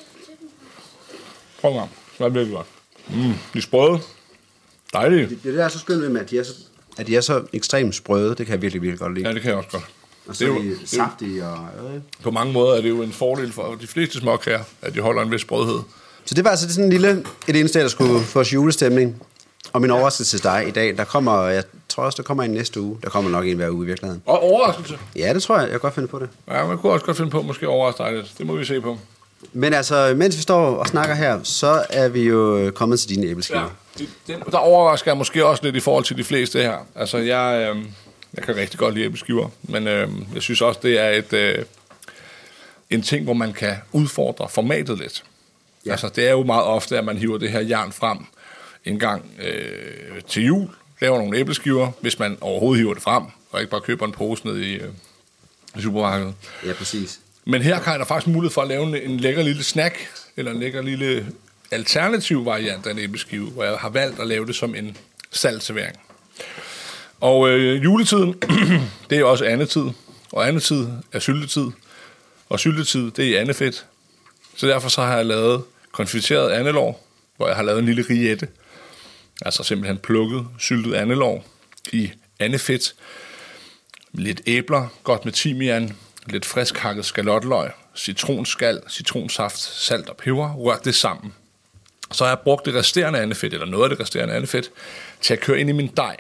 Prøv 1.62 1.72
en 1.72 1.78
gang. 1.78 1.90
Det 2.18 2.26
er 2.26 2.30
virkelig 2.30 2.56
godt. 2.56 2.68
Mm, 3.10 3.34
de 3.54 3.58
er 3.58 3.62
sprøde. 3.62 4.00
Dejlige. 4.94 5.30
Det, 5.30 5.40
det 5.44 5.60
er 5.62 5.68
så 5.68 5.80
skønt 5.80 6.00
ved 6.02 6.08
dem, 6.08 6.18
at 6.18 6.30
de 6.30 6.38
er 6.40 6.44
så, 6.44 6.54
at 6.98 7.08
de 7.08 7.16
er 7.16 7.22
så 7.22 7.44
ekstremt 7.54 7.96
sprøde. 7.96 8.30
Det 8.30 8.46
kan 8.46 8.48
jeg 8.54 8.62
virkelig, 8.62 8.82
virkelig 8.82 9.00
godt 9.00 9.14
lide. 9.14 9.28
Ja, 9.28 9.34
det 9.34 9.42
kan 9.42 9.50
jeg 9.50 9.58
også 9.58 9.70
godt. 9.70 9.84
Og 10.28 10.36
så 10.36 10.46
det 10.46 10.52
er 10.52 10.56
jo- 10.56 10.62
de 10.62 10.68
det 10.70 10.76
er 10.78 10.82
jo- 10.82 10.88
saftige 10.88 11.46
og... 11.48 11.68
Øh. 11.96 12.02
På 12.24 12.32
mange 12.32 12.54
måder 12.54 12.78
er 12.78 12.82
det 12.82 12.90
jo 12.90 13.02
en 13.02 13.12
fordel 13.14 13.52
for 13.54 13.76
de 13.82 13.88
fleste 13.88 14.20
småkager, 14.20 14.64
at 14.82 14.94
de 14.94 15.00
holder 15.00 15.22
en 15.22 15.32
vis 15.32 15.42
sprødhed. 15.42 15.80
Så 16.26 16.36
det 16.36 16.44
var 16.44 16.50
altså 16.50 16.70
sådan 16.74 16.84
en 16.86 16.90
lille 16.92 17.26
et 17.48 17.56
indslag, 17.56 17.84
der 17.84 17.90
skulle 17.90 18.24
få 18.24 18.40
os 18.40 18.54
julestemning. 18.54 19.22
Og 19.74 19.82
min 19.82 19.90
overraskelse 19.92 20.38
til 20.38 20.44
dig 20.44 20.66
i 20.68 20.72
dag, 20.72 20.98
der 20.98 21.04
kommer, 21.04 21.44
jeg 21.48 21.64
tror 21.96 22.04
også, 22.04 22.18
der 22.18 22.24
kommer 22.24 22.44
en 22.44 22.52
næste 22.52 22.82
uge. 22.82 22.98
Der 23.04 23.10
kommer 23.10 23.32
nok 23.32 23.46
en 23.46 23.58
hver 23.58 23.70
uge 23.70 23.86
i 23.86 23.88
virkeligheden. 23.88 24.22
Og 24.26 24.44
overraskelse. 24.44 24.98
Ja, 25.16 25.34
det 25.34 25.44
tror 25.44 25.56
jeg, 25.56 25.64
jeg 25.64 25.72
kan 25.72 25.80
godt 25.80 25.94
finde 25.94 26.08
på 26.08 26.20
det. 26.20 26.30
Ja, 26.48 26.66
man 26.66 26.78
kunne 26.78 26.92
også 26.92 27.06
godt 27.06 27.18
finde 27.18 27.32
på 27.32 27.42
måske 27.42 27.68
overraske 27.68 28.04
dig 28.04 28.14
lidt. 28.14 28.34
Det 28.38 28.46
må 28.46 28.56
vi 28.56 28.66
se 28.66 28.82
på. 28.82 28.98
Men 29.54 29.74
altså, 29.74 30.14
mens 30.18 30.38
vi 30.38 30.42
står 30.42 30.76
og 30.76 30.88
snakker 30.88 31.16
her, 31.16 31.40
så 31.44 31.86
er 31.90 32.08
vi 32.08 32.24
jo 32.24 32.72
kommet 32.76 33.00
til 33.00 33.10
dine 33.10 33.28
æbleskiver. 33.28 33.62
Ja, 33.62 33.68
det, 33.98 34.10
den, 34.28 34.40
der 34.52 34.58
overrasker 34.58 35.12
jeg 35.12 35.18
måske 35.18 35.46
også 35.46 35.64
lidt 35.64 35.76
i 35.76 35.80
forhold 35.80 36.04
til 36.04 36.18
de 36.18 36.24
fleste 36.24 36.62
her. 36.62 36.78
Altså, 36.96 37.18
jeg, 37.18 37.74
øh, 37.76 37.84
jeg 38.34 38.44
kan 38.44 38.56
rigtig 38.56 38.80
godt 38.80 38.94
lide 38.94 39.06
æbleskiver, 39.06 39.50
men 39.64 39.88
øh, 39.88 40.10
jeg 40.34 40.42
synes 40.42 40.62
også, 40.62 40.80
det 40.84 41.00
er 41.00 41.10
et, 41.10 41.34
øh, 41.34 41.66
en 42.90 43.02
ting, 43.02 43.24
hvor 43.24 43.34
man 43.34 43.54
kan 43.54 43.76
udfordre 43.92 44.50
formatet 44.50 44.98
lidt. 44.98 45.24
Ja. 45.86 45.92
Altså, 45.92 46.10
det 46.16 46.28
er 46.28 46.32
jo 46.32 46.44
meget 46.44 46.64
ofte, 46.64 46.98
at 46.98 47.06
man 47.06 47.18
hiver 47.18 47.38
det 47.38 47.52
her 47.52 47.60
jern 47.60 47.92
frem 47.92 48.18
en 48.86 49.00
gang 49.00 49.26
øh, 49.44 50.22
til 50.28 50.46
jul, 50.46 50.70
laver 51.04 51.18
nogle 51.18 51.38
æbleskiver, 51.38 51.92
hvis 52.02 52.20
man 52.20 52.38
overhovedet 52.42 52.80
hiver 52.82 52.94
det 52.94 53.04
frem, 53.04 53.24
og 53.52 53.60
ikke 53.60 53.72
bare 53.72 53.82
køber 53.82 54.06
en 54.06 54.12
pose 54.12 54.48
ned 54.48 54.58
i, 54.58 54.74
øh, 54.74 54.90
i 55.78 55.82
supermarkedet. 55.82 56.34
Ja, 56.66 56.74
præcis. 56.74 57.20
Men 57.46 57.62
her 57.62 57.80
kan 57.80 58.00
da 58.00 58.04
faktisk 58.04 58.28
mulighed 58.28 58.54
for 58.54 58.62
at 58.62 58.68
lave 58.68 58.84
en, 58.84 59.12
en 59.12 59.20
lækker 59.20 59.44
lille 59.44 59.64
snack, 59.64 59.96
eller 60.38 60.52
en 60.52 60.60
lækker 60.60 60.82
lille 60.82 61.28
alternativ 61.72 62.46
variant 62.46 62.88
af 62.88 62.92
en 62.92 63.00
æbleskive, 63.00 63.46
hvor 63.46 63.64
jeg 63.64 63.78
har 63.78 63.90
valgt 63.90 64.20
at 64.20 64.28
lave 64.28 64.46
det 64.46 64.56
som 64.56 64.76
en 64.76 64.98
saltservering. 65.32 66.00
Og 67.20 67.50
øh, 67.50 67.84
juletiden, 67.84 68.34
det 69.10 69.20
er 69.20 69.24
også 69.24 69.46
andetid, 69.46 69.86
og 70.32 70.48
andetid 70.48 70.88
er 71.12 71.20
syltetid, 71.20 71.68
og 72.50 72.60
syltetid, 72.60 73.12
det 73.12 73.38
er 73.38 73.42
andefedt. 73.42 73.86
Så 74.56 74.68
derfor 74.68 74.90
så 74.90 75.02
har 75.02 75.16
jeg 75.16 75.26
lavet 75.26 75.64
konfiteret 75.92 76.52
andelår, 76.52 77.08
hvor 77.38 77.48
jeg 77.48 77.56
har 77.56 77.64
lavet 77.64 77.80
en 77.80 77.86
lille 77.86 78.06
riette, 78.10 78.48
altså 79.42 79.64
simpelthen 79.64 79.98
plukket 79.98 80.48
syltet 80.60 80.94
andelår 80.94 81.46
i 81.92 82.12
andefedt, 82.40 82.96
lidt 84.12 84.42
æbler, 84.48 84.88
godt 85.04 85.26
med 85.26 85.34
timian, 85.34 85.96
lidt 86.28 86.46
frisk 86.46 86.78
hakket 86.78 87.06
skalotløg, 87.06 87.70
citronskal, 87.96 88.82
citronsaft, 88.90 89.58
salt 89.60 90.10
og 90.10 90.18
peber, 90.18 90.54
rørt 90.54 90.86
det 90.86 90.96
sammen. 90.96 91.34
Så 92.12 92.24
har 92.24 92.32
jeg 92.32 92.40
brugt 92.40 92.66
det 92.66 92.74
resterende 92.76 93.20
andefedt, 93.20 93.54
eller 93.54 93.66
noget 93.66 93.84
af 93.84 93.90
det 93.90 94.00
resterende 94.00 94.34
andefedt, 94.34 94.70
til 95.22 95.34
at 95.34 95.40
køre 95.40 95.60
ind 95.60 95.70
i 95.70 95.74
min 95.74 95.92
dej. 95.98 96.16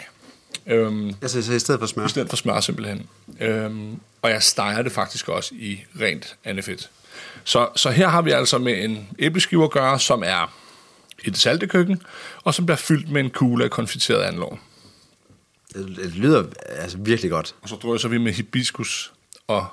Øhm, 0.67 1.15
Altså, 1.21 1.41
så 1.41 1.53
i 1.53 1.59
stedet 1.59 1.79
for 1.79 1.87
smør. 1.87 2.05
i 2.05 2.09
stedet 2.09 2.29
for 2.29 2.35
smør 2.35 2.59
simpelthen. 2.59 3.09
Øhm, 3.39 3.99
og 4.21 4.29
jeg 4.29 4.43
steger 4.43 4.81
det 4.81 4.91
faktisk 4.91 5.29
også 5.29 5.55
i 5.55 5.79
rent 6.01 6.35
andefedt. 6.45 6.89
Så, 7.43 7.69
så 7.75 7.89
her 7.89 8.07
har 8.07 8.21
vi 8.21 8.31
altså 8.31 8.57
med 8.57 8.83
en 8.83 9.07
æbleskive 9.19 9.63
at 9.63 9.71
gøre, 9.71 9.99
som 9.99 10.23
er 10.25 10.53
et 11.25 11.37
saltekøkken, 11.37 12.01
og 12.43 12.53
som 12.53 12.65
bliver 12.65 12.77
fyldt 12.77 13.11
med 13.11 13.21
en 13.21 13.29
kugle 13.29 13.63
af 13.63 13.71
konfiteret 13.71 14.23
andelår. 14.23 14.59
Det, 15.73 15.97
det 15.97 16.15
lyder 16.15 16.43
altså 16.69 16.97
virkelig 16.97 17.31
godt. 17.31 17.55
Og 17.61 17.69
så 17.69 17.75
drysser 17.75 18.09
vi 18.09 18.17
med 18.17 18.33
hibiskus 18.33 19.13
og 19.47 19.67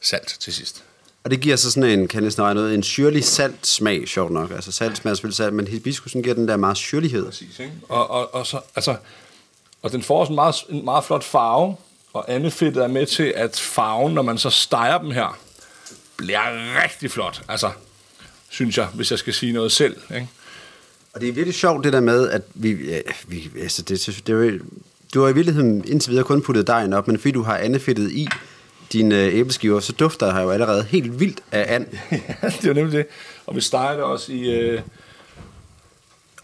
salt 0.00 0.36
til 0.40 0.54
sidst. 0.54 0.84
Og 1.24 1.30
det 1.30 1.40
giver 1.40 1.56
så 1.56 1.70
sådan 1.70 1.90
en, 1.90 2.08
kan 2.08 2.22
næsten 2.22 2.42
regne 2.42 2.60
ud, 2.60 2.72
en 2.72 2.82
syrlig 2.82 3.24
salt 3.24 3.66
smag, 3.66 4.08
sjovt 4.08 4.32
nok. 4.32 4.50
Altså 4.50 4.72
salt 4.72 4.96
smager 4.96 5.14
selvfølgelig 5.14 5.36
salt, 5.36 5.54
men 5.54 5.68
hibiskusen 5.68 6.22
giver 6.22 6.34
den 6.34 6.48
der 6.48 6.56
meget 6.56 6.76
syrlighed. 6.76 7.24
Præcis, 7.24 7.58
ikke? 7.58 7.72
Og, 7.88 8.10
og, 8.10 8.34
og, 8.34 8.46
så, 8.46 8.60
altså, 8.76 8.96
og 9.82 9.92
den 9.92 10.02
får 10.02 10.20
også 10.20 10.30
en 10.30 10.34
meget, 10.34 10.54
en 10.68 10.84
meget 10.84 11.04
flot 11.04 11.24
farve, 11.24 11.76
og 12.12 12.32
andefedtet 12.32 12.82
er 12.82 12.88
med 12.88 13.06
til, 13.06 13.32
at 13.36 13.60
farven, 13.60 14.14
når 14.14 14.22
man 14.22 14.38
så 14.38 14.50
steger 14.50 14.98
dem 14.98 15.10
her, 15.10 15.38
bliver 16.16 16.82
rigtig 16.82 17.10
flot. 17.10 17.42
Altså, 17.48 17.70
synes 18.48 18.78
jeg, 18.78 18.86
hvis 18.86 19.10
jeg 19.10 19.18
skal 19.18 19.34
sige 19.34 19.52
noget 19.52 19.72
selv. 19.72 19.96
Ikke? 20.14 20.28
Og 21.14 21.20
det 21.20 21.28
er 21.28 21.32
virkelig 21.32 21.54
sjovt 21.54 21.84
det 21.84 21.92
der 21.92 22.00
med, 22.00 22.28
at 22.28 22.42
vi, 22.54 22.88
ja, 22.88 22.98
vi 23.28 23.50
altså 23.62 23.82
det, 23.82 24.22
det, 24.26 24.32
jo, 24.32 24.58
du 25.14 25.22
har 25.22 25.28
i 25.28 25.34
virkeligheden 25.34 25.84
indtil 25.88 26.10
videre 26.10 26.24
kun 26.24 26.42
puttet 26.42 26.66
dejen 26.66 26.92
op, 26.92 27.08
men 27.08 27.18
fordi 27.18 27.32
du 27.32 27.42
har 27.42 27.56
andefedtet 27.56 28.10
i 28.12 28.28
dine 28.92 29.24
øh, 29.24 29.34
æbleskiver, 29.34 29.80
så 29.80 29.92
dufter 29.92 30.26
der 30.32 30.40
jo 30.42 30.50
allerede 30.50 30.82
helt 30.84 31.20
vildt 31.20 31.40
af 31.52 31.74
and. 31.74 31.86
ja, 32.12 32.18
det 32.48 32.64
er 32.64 32.68
jo 32.68 32.74
nemlig 32.74 32.92
det. 32.92 33.06
Og 33.46 33.56
vi 33.56 33.60
steger 33.60 33.92
det 33.94 34.02
også 34.02 34.32
i... 34.32 34.50
Øh... 34.60 34.80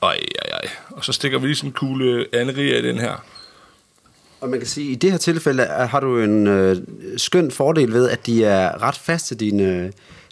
Ej, 0.02 0.12
ej, 0.42 0.50
ej. 0.52 0.68
Og 0.90 1.04
så 1.04 1.12
stikker 1.12 1.38
vi 1.38 1.46
lige 1.46 1.56
sådan 1.56 1.68
en 1.68 1.72
kugle 1.74 2.26
anderie 2.32 2.78
i 2.78 2.82
den 2.82 2.98
her. 2.98 3.24
Og 4.40 4.48
man 4.48 4.58
kan 4.60 4.68
sige, 4.68 4.86
at 4.86 4.92
i 4.92 4.94
det 4.94 5.10
her 5.10 5.18
tilfælde 5.18 5.62
er- 5.62 5.86
har 5.86 6.00
du 6.00 6.18
en 6.20 6.46
øh, 6.46 6.76
skøn 7.16 7.50
fordel 7.50 7.92
ved, 7.92 8.08
at 8.10 8.26
de 8.26 8.44
er 8.44 8.82
ret 8.82 8.96
faste, 8.96 9.34
dine, 9.34 9.62
øh, 9.62 9.90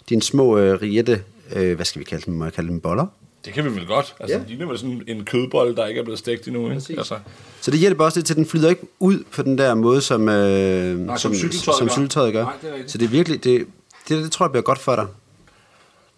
dine 0.09 0.21
små 0.21 0.57
øh, 0.57 0.81
riette, 0.81 1.23
øh, 1.55 1.75
hvad 1.75 1.85
skal 1.85 1.99
vi 1.99 2.03
kalde 2.05 2.25
dem, 2.25 2.33
må 2.33 2.43
jeg 2.45 2.53
kalde 2.53 2.69
dem 2.69 2.79
boller? 2.81 3.05
Det 3.45 3.53
kan 3.53 3.65
vi 3.65 3.69
vel 3.69 3.85
godt. 3.85 4.15
Altså, 4.19 4.35
Ja. 4.35 4.39
ja. 4.39 4.43
de 4.43 4.49
ligner 4.49 4.65
vel 4.67 4.79
sådan 4.79 5.03
en 5.07 5.25
kødbolle, 5.25 5.75
der 5.75 5.85
ikke 5.85 5.99
er 5.99 6.03
blevet 6.03 6.19
stegt 6.19 6.47
endnu. 6.47 6.63
Ikke? 6.63 6.73
Altså, 6.97 7.19
Så 7.61 7.71
det 7.71 7.79
hjælper 7.79 8.05
også 8.05 8.19
lidt 8.19 8.25
til, 8.27 8.33
at 8.33 8.37
den 8.37 8.45
flyder 8.45 8.69
ikke 8.69 8.81
ud 8.99 9.23
på 9.31 9.43
den 9.43 9.57
der 9.57 9.75
måde, 9.75 10.01
som, 10.01 10.29
øh, 10.29 11.07
som 11.07 11.17
som, 11.17 11.33
cykeltøjet 11.35 11.91
som 11.91 12.07
gør. 12.13 12.43
Nej, 12.43 12.53
det 12.61 12.69
er 12.69 12.73
rigtigt. 12.73 12.91
så 12.91 12.97
det 12.97 13.05
er 13.05 13.09
virkelig, 13.09 13.43
det, 13.43 13.67
det, 14.09 14.23
det 14.23 14.31
tror 14.31 14.45
jeg 14.45 14.51
bliver 14.51 14.63
godt 14.63 14.79
for 14.79 14.95
dig. 14.95 15.05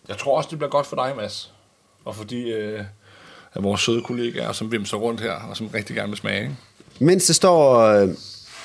Jeg 0.07 0.17
tror 0.17 0.37
også, 0.37 0.47
det 0.49 0.57
bliver 0.59 0.69
godt 0.71 0.87
for 0.87 0.95
dig, 0.95 1.13
Mads. 1.17 1.51
Og 2.05 2.15
fordi 2.15 2.51
øh, 2.51 2.79
af 3.55 3.63
vores 3.63 3.81
søde 3.81 4.01
kollegaer, 4.01 4.51
som 4.51 4.71
vimser 4.71 4.97
rundt 4.97 5.21
her, 5.21 5.31
og 5.49 5.57
som 5.57 5.67
rigtig 5.67 5.95
gerne 5.95 6.09
vil 6.09 6.17
smage. 6.17 6.41
Ikke? 6.41 6.55
Mens 6.99 7.25
det 7.25 7.35
står 7.35 7.79
øh, 7.79 8.09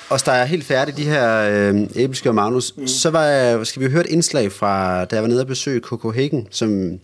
og 0.08 0.26
der 0.26 0.32
er 0.32 0.44
helt 0.44 0.64
færdigt, 0.64 0.96
de 0.96 1.04
her 1.04 1.48
øh, 1.50 1.86
æbleskiver 1.96 2.32
Magnus, 2.32 2.72
mm. 2.76 2.86
så 2.86 3.10
var 3.10 3.64
skal 3.64 3.82
vi 3.82 3.90
høre 3.90 4.00
et 4.00 4.10
indslag 4.10 4.52
fra, 4.52 5.04
da 5.04 5.16
jeg 5.16 5.22
var 5.22 5.28
nede 5.28 5.40
og 5.40 5.46
besøge 5.46 5.80
Coco 5.80 6.10
Hagen, 6.10 6.48
som 6.50 6.98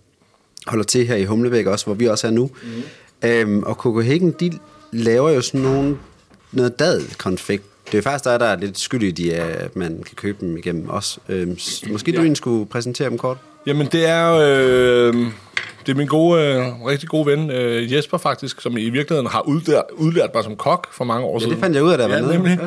holder 0.66 0.85
til 0.85 1.07
her 1.07 1.16
i 1.16 1.25
Humlebæk 1.25 1.66
også, 1.66 1.87
hvor 1.87 1.94
vi 1.94 2.07
også 2.09 2.27
er 2.27 2.31
nu. 2.31 2.51
Mm. 2.62 3.29
Øhm, 3.29 3.62
og 3.62 3.75
Coco 3.75 4.01
Hagen, 4.01 4.31
de 4.40 4.53
laver 4.92 5.31
jo 5.31 5.40
sådan 5.40 5.61
nogle, 5.61 5.96
noget 6.53 6.79
dadelkonfekt. 6.79 7.64
Det 7.92 7.98
er 7.98 8.03
faktisk 8.03 8.25
dig, 8.25 8.40
der 8.40 8.46
er 8.46 8.57
lidt 8.57 8.79
skyldig 8.79 9.18
i, 9.18 9.31
at 9.31 9.77
man 9.77 10.03
kan 10.07 10.16
købe 10.16 10.38
dem 10.40 10.57
igennem 10.57 10.90
os. 10.90 11.18
Øhm, 11.29 11.59
måske 11.90 12.11
ja. 12.11 12.16
du 12.16 12.20
Ja. 12.20 12.25
egentlig 12.25 12.37
skulle 12.37 12.66
præsentere 12.66 13.11
dem 13.11 13.18
kort? 13.18 13.37
Jamen, 13.66 13.87
det 13.92 14.07
er 14.09 14.29
jo... 14.29 14.42
Øh, 14.42 15.14
det 15.87 15.92
er 15.92 15.96
min 15.96 16.07
gode, 16.07 16.42
øh, 16.42 16.85
rigtig 16.87 17.09
gode 17.09 17.27
ven, 17.27 17.51
øh, 17.51 17.92
Jesper 17.92 18.18
faktisk, 18.18 18.61
som 18.61 18.77
i 18.77 18.90
virkeligheden 18.90 19.27
har 19.27 19.40
udlært, 19.48 19.85
udlært 19.92 20.31
mig 20.35 20.44
som 20.44 20.57
kok 20.57 20.92
for 20.94 21.05
mange 21.05 21.27
år 21.27 21.35
Ja, 21.35 21.38
siden. 21.38 21.53
det 21.53 21.61
fandt 21.61 21.77
jeg 21.77 21.85
ud 21.85 21.90
af, 21.92 21.98
var 22.11 22.16
ja. 22.16 22.20
Nemlig, 22.33 22.59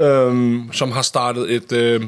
øhm, 0.00 0.72
som 0.72 0.92
har 0.92 1.02
startet 1.02 1.52
et, 1.54 1.72
øh, 1.72 2.00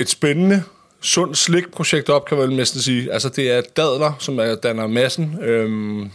et 0.00 0.08
spændende, 0.08 0.62
sundt 1.00 1.38
slikprojekt 1.38 2.08
op, 2.08 2.24
kan 2.24 2.38
man 2.38 2.48
vel 2.48 2.56
næsten 2.56 2.80
sige. 2.80 3.12
Altså, 3.12 3.28
det 3.28 3.50
er 3.50 3.60
dadler, 3.76 4.12
som 4.18 4.38
er, 4.38 4.54
danner 4.54 4.86
massen. 4.86 5.38
Øhm, 5.42 6.10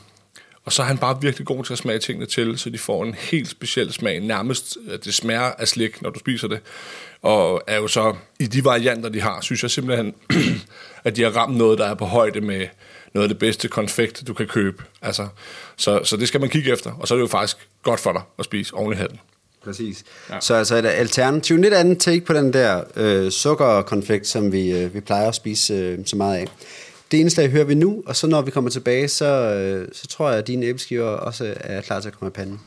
Og 0.66 0.74
så 0.74 0.82
er 0.82 0.86
han 0.86 0.98
bare 0.98 1.22
virkelig 1.22 1.48
god 1.48 1.64
til 1.64 1.74
at 1.74 1.78
smage 1.80 2.00
tingene 2.00 2.26
til, 2.26 2.58
så 2.58 2.70
de 2.70 2.78
får 2.78 3.04
en 3.04 3.14
helt 3.14 3.50
speciel 3.50 3.94
smag. 3.94 4.20
Nærmest, 4.20 4.78
det 5.06 5.14
smager 5.14 5.42
af 5.42 5.68
slik, 5.68 6.02
når 6.02 6.10
du 6.10 6.20
spiser 6.20 6.48
det. 6.48 6.60
Og 7.22 7.62
er 7.68 7.78
jo 7.78 7.88
så, 7.88 8.16
i 8.40 8.48
de 8.48 8.64
varianter, 8.66 9.10
de 9.10 9.22
har, 9.22 9.42
synes 9.42 9.64
jeg 9.64 9.72
simpelthen, 9.72 10.14
at 11.06 11.16
de 11.16 11.22
har 11.24 11.30
ramt 11.30 11.58
noget, 11.58 11.80
der 11.80 11.86
er 11.86 11.94
på 11.94 12.06
højde 12.06 12.42
med 12.42 12.68
noget 13.14 13.24
af 13.24 13.30
det 13.30 13.40
bedste 13.40 13.68
konfekt, 13.68 14.24
du 14.28 14.34
kan 14.34 14.48
købe. 14.48 14.84
Altså, 15.02 15.28
så, 15.78 16.04
så 16.04 16.18
det 16.18 16.28
skal 16.28 16.40
man 16.42 16.50
kigge 16.50 16.72
efter, 16.72 16.92
og 16.92 17.08
så 17.08 17.14
er 17.14 17.18
det 17.18 17.22
jo 17.24 17.28
faktisk 17.28 17.58
godt 17.84 18.00
for 18.00 18.12
dig 18.12 18.22
at 18.40 18.46
spise 18.46 18.74
oven 18.74 18.94
i 18.94 18.96
hatten. 18.96 19.20
Præcis. 19.66 20.04
Ja. 20.30 20.40
Så 20.40 20.54
altså 20.54 20.76
et 20.76 20.86
alternativ, 20.86 21.58
lidt 21.58 21.74
anden 21.74 22.00
take 22.00 22.26
på 22.26 22.34
den 22.34 22.54
der 22.54 22.84
øh, 22.96 23.32
sukkerkonfekt, 23.32 24.28
som 24.28 24.52
vi, 24.52 24.72
øh, 24.72 24.94
vi 24.94 25.00
plejer 25.00 25.28
at 25.28 25.36
spise 25.36 25.74
øh, 25.74 26.00
så 26.06 26.16
meget 26.16 26.38
af. 26.38 26.48
Det 27.12 27.18
indslag 27.18 27.50
hører 27.50 27.64
vi 27.64 27.74
nu, 27.74 28.04
og 28.06 28.16
så 28.16 28.28
når 28.28 28.42
vi 28.42 28.52
kommer 28.52 28.70
tilbage, 28.70 29.08
så, 29.08 29.26
øh, 29.26 29.88
så 29.94 30.08
tror 30.08 30.30
jeg, 30.30 30.38
at 30.38 30.48
dine 30.48 30.66
æbleskiver 30.66 31.06
også 31.06 31.54
er 31.60 31.82
klar 31.82 32.00
til 32.00 32.08
at 32.08 32.20
komme 32.20 32.30
i 32.30 32.32
panden. 32.32 32.60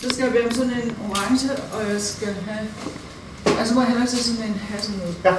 Så 0.00 0.08
skal 0.08 0.32
jeg 0.34 0.44
om 0.44 0.52
sådan 0.52 0.70
en 0.70 0.96
orange, 1.10 1.50
og 1.72 1.92
jeg 1.92 2.00
skal 2.00 2.28
have... 2.28 2.68
Altså 3.58 3.74
må 3.74 3.80
jeg 3.80 3.90
heller 3.90 4.06
til 4.06 4.18
sådan 4.18 4.50
en 4.50 4.54
hasselnød. 4.54 5.14
Ja. 5.24 5.34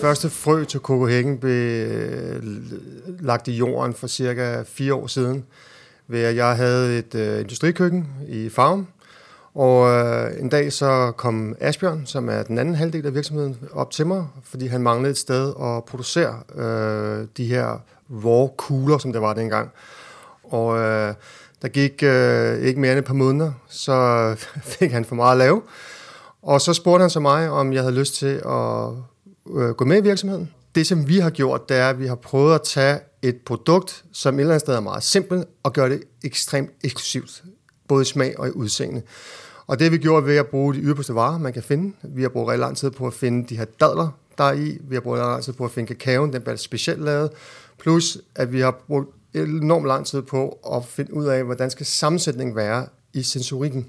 Første 0.00 0.30
frø 0.30 0.64
til 0.64 0.80
kokohækken 0.80 1.38
blev 1.38 1.52
øh, 1.52 2.42
lagt 3.20 3.48
i 3.48 3.52
jorden 3.52 3.94
for 3.94 4.06
cirka 4.06 4.62
fire 4.66 4.94
år 4.94 5.06
siden, 5.06 5.44
ved 6.08 6.20
at 6.20 6.36
jeg 6.36 6.56
havde 6.56 6.98
et 6.98 7.14
øh, 7.14 7.40
industrikøkken 7.40 8.06
i 8.28 8.48
Farm, 8.48 8.86
og 9.54 9.90
øh, 9.90 10.40
en 10.40 10.48
dag 10.48 10.72
så 10.72 11.12
kom 11.16 11.56
Asbjørn, 11.60 12.06
som 12.06 12.28
er 12.28 12.42
den 12.42 12.58
anden 12.58 12.74
halvdel 12.74 13.06
af 13.06 13.14
virksomheden, 13.14 13.56
op 13.72 13.90
til 13.90 14.06
mig, 14.06 14.26
fordi 14.44 14.66
han 14.66 14.82
manglede 14.82 15.10
et 15.10 15.18
sted 15.18 15.48
at 15.48 15.84
producere 15.84 16.40
øh, 16.54 17.26
de 17.36 17.44
her 17.46 17.82
raw 18.24 18.46
kugler, 18.46 18.98
som 18.98 19.12
det 19.12 19.22
var 19.22 19.34
dengang. 19.34 19.70
Og 20.44 20.78
øh, 20.78 21.14
der 21.62 21.68
gik 21.68 22.02
øh, 22.02 22.58
ikke 22.58 22.80
mere 22.80 22.92
end 22.92 22.98
et 22.98 23.04
par 23.04 23.14
måneder, 23.14 23.52
så 23.68 24.34
fik 24.78 24.92
han 24.92 25.04
for 25.04 25.14
meget 25.14 25.32
at 25.32 25.38
lave. 25.38 25.62
Og 26.42 26.60
så 26.60 26.74
spurgte 26.74 27.02
han 27.02 27.10
så 27.10 27.20
mig, 27.20 27.50
om 27.50 27.72
jeg 27.72 27.82
havde 27.82 27.94
lyst 27.94 28.14
til 28.14 28.42
at 28.46 28.88
øh, 29.56 29.70
gå 29.70 29.84
med 29.84 29.98
i 29.98 30.02
virksomheden. 30.02 30.50
Det, 30.74 30.86
som 30.86 31.08
vi 31.08 31.18
har 31.18 31.30
gjort, 31.30 31.68
det 31.68 31.76
er, 31.76 31.88
at 31.88 32.00
vi 32.00 32.06
har 32.06 32.14
prøvet 32.14 32.54
at 32.54 32.62
tage 32.62 32.98
et 33.22 33.36
produkt, 33.46 34.04
som 34.12 34.34
et 34.34 34.40
eller 34.40 34.52
andet 34.54 34.60
sted 34.60 34.74
er 34.74 34.80
meget 34.80 35.02
simpelt, 35.02 35.44
og 35.62 35.72
gøre 35.72 35.88
det 35.88 36.02
ekstremt 36.24 36.70
eksklusivt, 36.84 37.42
både 37.88 38.02
i 38.02 38.04
smag 38.04 38.38
og 38.38 38.48
i 38.48 38.50
udseende. 38.50 39.02
Og 39.66 39.78
det 39.78 39.84
har 39.84 39.90
vi 39.90 39.98
gjort 39.98 40.26
ved 40.26 40.36
at 40.36 40.46
bruge 40.46 40.74
de 40.74 40.80
yderste 40.80 41.14
varer, 41.14 41.38
man 41.38 41.52
kan 41.52 41.62
finde. 41.62 41.94
Vi 42.02 42.22
har 42.22 42.28
brugt 42.28 42.48
rigtig 42.48 42.60
lang 42.60 42.76
tid 42.76 42.90
på 42.90 43.06
at 43.06 43.14
finde 43.14 43.48
de 43.48 43.56
her 43.56 43.64
dadler, 43.64 44.08
der 44.38 44.44
er 44.44 44.52
i. 44.52 44.78
Vi 44.80 44.94
har 44.94 45.00
brugt 45.00 45.18
rigtig 45.18 45.30
lang 45.30 45.44
tid 45.44 45.52
på 45.52 45.64
at 45.64 45.70
finde 45.70 45.86
kakaoen, 45.86 46.32
den 46.32 46.42
bliver 46.42 46.56
specielt 46.56 47.02
lavet. 47.02 47.30
Plus, 47.78 48.18
at 48.34 48.52
vi 48.52 48.60
har 48.60 48.82
brugt 48.86 49.08
enormt 49.34 49.86
lang 49.86 50.06
tid 50.06 50.22
på 50.22 50.58
at 50.72 50.84
finde 50.84 51.14
ud 51.14 51.24
af, 51.24 51.44
hvordan 51.44 51.70
skal 51.70 51.86
sammensætningen 51.86 52.56
være 52.56 52.86
i 53.12 53.22
sensorikken. 53.22 53.86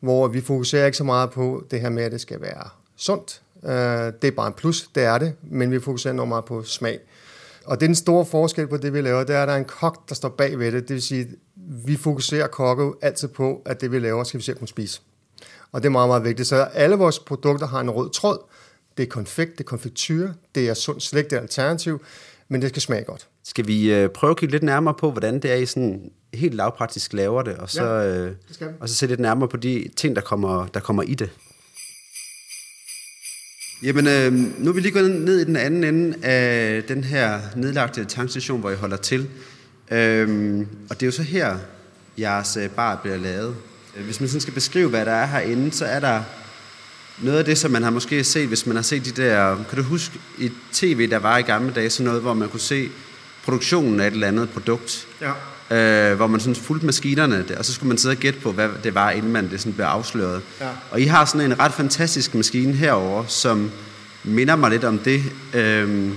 Hvor 0.00 0.28
vi 0.28 0.40
fokuserer 0.40 0.86
ikke 0.86 0.98
så 0.98 1.04
meget 1.04 1.30
på 1.30 1.64
det 1.70 1.80
her 1.80 1.90
med, 1.90 2.02
at 2.02 2.12
det 2.12 2.20
skal 2.20 2.40
være 2.40 2.68
sundt. 2.96 3.42
Øh, 3.64 3.72
det 4.22 4.24
er 4.24 4.30
bare 4.36 4.46
en 4.46 4.52
plus, 4.52 4.90
det 4.94 5.04
er 5.04 5.18
det, 5.18 5.32
men 5.42 5.70
vi 5.70 5.80
fokuserer 5.80 6.12
enormt 6.12 6.28
meget 6.28 6.44
på 6.44 6.62
smag. 6.62 7.00
Og 7.64 7.80
det 7.80 7.86
er 7.86 7.88
den 7.88 7.94
store 7.94 8.24
forskel 8.24 8.66
på 8.66 8.76
det, 8.76 8.92
vi 8.92 9.00
laver, 9.00 9.24
det 9.24 9.36
er, 9.36 9.42
at 9.42 9.48
der 9.48 9.54
er 9.54 9.58
en 9.58 9.64
kok, 9.64 10.08
der 10.08 10.14
står 10.14 10.28
bag 10.28 10.58
ved 10.58 10.72
det. 10.72 10.88
Det 10.88 10.94
vil 10.94 11.02
sige, 11.02 11.28
vi 11.86 11.96
fokuserer 11.96 12.46
kokke 12.46 12.92
altid 13.02 13.28
på, 13.28 13.62
at 13.66 13.80
det, 13.80 13.92
vi 13.92 13.98
laver, 13.98 14.24
skal 14.24 14.38
vi 14.38 14.44
selv 14.44 14.56
kunne 14.58 14.68
spise. 14.68 15.00
Og 15.72 15.82
det 15.82 15.86
er 15.88 15.92
meget, 15.92 16.08
meget 16.08 16.24
vigtigt. 16.24 16.48
Så 16.48 16.56
alle 16.56 16.96
vores 16.96 17.18
produkter 17.18 17.66
har 17.66 17.80
en 17.80 17.90
rød 17.90 18.10
tråd. 18.10 18.38
Det 18.96 19.02
er 19.02 19.06
konfekt, 19.06 19.52
det 19.52 19.60
er 19.60 19.64
konfektyr, 19.68 20.32
det 20.54 20.68
er 20.68 20.74
sund 20.74 21.00
slik, 21.00 21.24
det 21.30 21.36
er 21.36 21.40
alternativ, 21.40 22.02
men 22.48 22.62
det 22.62 22.70
skal 22.70 22.82
smage 22.82 23.04
godt. 23.04 23.28
Skal 23.44 23.66
vi 23.66 23.92
øh, 23.92 24.08
prøve 24.08 24.30
at 24.30 24.36
kigge 24.36 24.52
lidt 24.52 24.62
nærmere 24.62 24.94
på, 24.94 25.10
hvordan 25.10 25.34
det 25.40 25.50
er, 25.52 25.54
I 25.54 25.66
sådan 25.66 26.10
helt 26.34 26.54
lavpraktisk 26.54 27.12
laver 27.12 27.42
det, 27.42 27.56
og 27.56 27.70
så, 27.70 27.84
Ja, 27.84 28.06
øh, 28.06 28.32
det 28.48 28.60
vi. 28.60 28.66
og 28.80 28.88
så 28.88 28.94
se 28.94 29.06
lidt 29.06 29.20
nærmere 29.20 29.48
på 29.48 29.56
de 29.56 29.88
ting, 29.96 30.16
der 30.16 30.22
kommer, 30.22 30.66
der 30.66 30.80
kommer 30.80 31.02
i 31.02 31.14
det. 31.14 31.30
Jamen, 33.82 34.06
øh, 34.06 34.32
nu 34.64 34.70
er 34.70 34.74
vi 34.74 34.80
lige 34.80 34.92
gået 34.92 35.10
ned 35.10 35.40
i 35.40 35.44
den 35.44 35.56
anden 35.56 35.84
ende 35.84 36.26
af 36.26 36.82
den 36.82 37.04
her 37.04 37.40
nedlagte 37.56 38.04
tankstation, 38.04 38.60
hvor 38.60 38.70
I 38.70 38.74
holder 38.74 38.96
til. 38.96 39.30
Øhm, 39.90 40.66
og 40.90 41.00
det 41.00 41.02
er 41.02 41.06
jo 41.06 41.12
så 41.12 41.22
her, 41.22 41.56
jeres 42.18 42.56
øh, 42.56 42.68
bar 42.70 42.96
bliver 42.96 43.16
lavet. 43.16 43.56
Øh, 43.96 44.04
Hvis 44.04 44.20
man 44.20 44.28
sådan 44.28 44.40
skal 44.40 44.54
beskrive, 44.54 44.88
hvad 44.88 45.06
der 45.06 45.12
er 45.12 45.26
herinde, 45.26 45.72
så 45.72 45.84
er 45.84 46.00
der 46.00 46.22
noget 47.18 47.38
af 47.38 47.44
det, 47.44 47.58
som 47.58 47.70
man 47.70 47.82
har 47.82 47.90
måske 47.90 48.24
set, 48.24 48.48
hvis 48.48 48.66
man 48.66 48.76
har 48.76 48.82
set 48.82 49.04
de 49.04 49.22
der... 49.22 49.56
Kan 49.68 49.78
du 49.78 49.82
huske 49.82 50.18
i 50.38 50.50
tv, 50.72 51.10
der 51.10 51.18
var 51.18 51.38
i 51.38 51.42
gamle 51.42 51.72
dage, 51.74 51.90
sådan 51.90 52.06
noget, 52.06 52.22
hvor 52.22 52.34
man 52.34 52.48
kunne 52.48 52.60
se 52.60 52.90
produktionen 53.44 54.00
af 54.00 54.06
et 54.06 54.12
eller 54.12 54.28
andet 54.28 54.50
produkt? 54.50 55.06
Ja. 55.20 56.10
øh, 56.10 56.16
hvor 56.16 56.26
man 56.26 56.40
sådan 56.40 56.54
fulgte 56.54 56.86
maskinerne, 56.86 57.44
og 57.58 57.64
så 57.64 57.72
skulle 57.72 57.88
man 57.88 57.98
sidde 57.98 58.12
og 58.12 58.16
gætte 58.16 58.40
på, 58.40 58.52
hvad 58.52 58.68
det 58.84 58.94
var, 58.94 59.10
inden 59.10 59.32
man 59.32 59.50
det 59.50 59.60
sådan 59.60 59.72
blev 59.72 59.86
afsløret. 59.86 60.42
Ja. 60.60 60.68
Og 60.90 61.00
I 61.00 61.04
har 61.04 61.24
sådan 61.24 61.50
en 61.52 61.58
ret 61.60 61.72
fantastisk 61.72 62.34
maskine 62.34 62.72
herover, 62.72 63.24
som 63.26 63.70
minder 64.24 64.56
mig 64.56 64.70
lidt 64.70 64.84
om 64.84 64.98
det, 64.98 65.22
øh, 65.54 66.10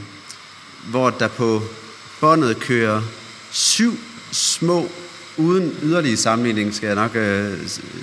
hvor 0.90 1.10
der 1.10 1.28
på 1.28 1.62
båndet 2.22 2.60
kører 2.60 3.02
syv 3.58 4.00
små, 4.32 4.90
uden 5.38 5.78
yderligere 5.84 6.18
sammenligning, 6.18 6.76
skal 6.76 6.88
jeg 6.88 6.96
nok 6.96 7.16
øh, 7.16 7.54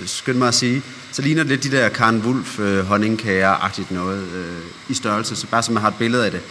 skynde 0.05 0.39
mig 0.39 0.47
at 0.47 0.53
sige, 0.53 0.83
så 1.11 1.21
ligner 1.21 1.43
det 1.43 1.49
lidt 1.49 1.63
de 1.63 1.71
der 1.71 1.89
Karen 1.89 2.21
Wulf 2.21 2.59
øh, 2.59 2.85
honningkager-agtigt 2.85 3.91
noget 3.91 4.27
øh, 4.35 4.89
i 4.89 4.93
størrelse, 4.93 5.35
så 5.35 5.47
bare 5.47 5.63
så 5.63 5.71
man 5.71 5.81
har 5.81 5.89
et 5.89 5.95
billede 5.99 6.25
af 6.25 6.31
det. 6.31 6.41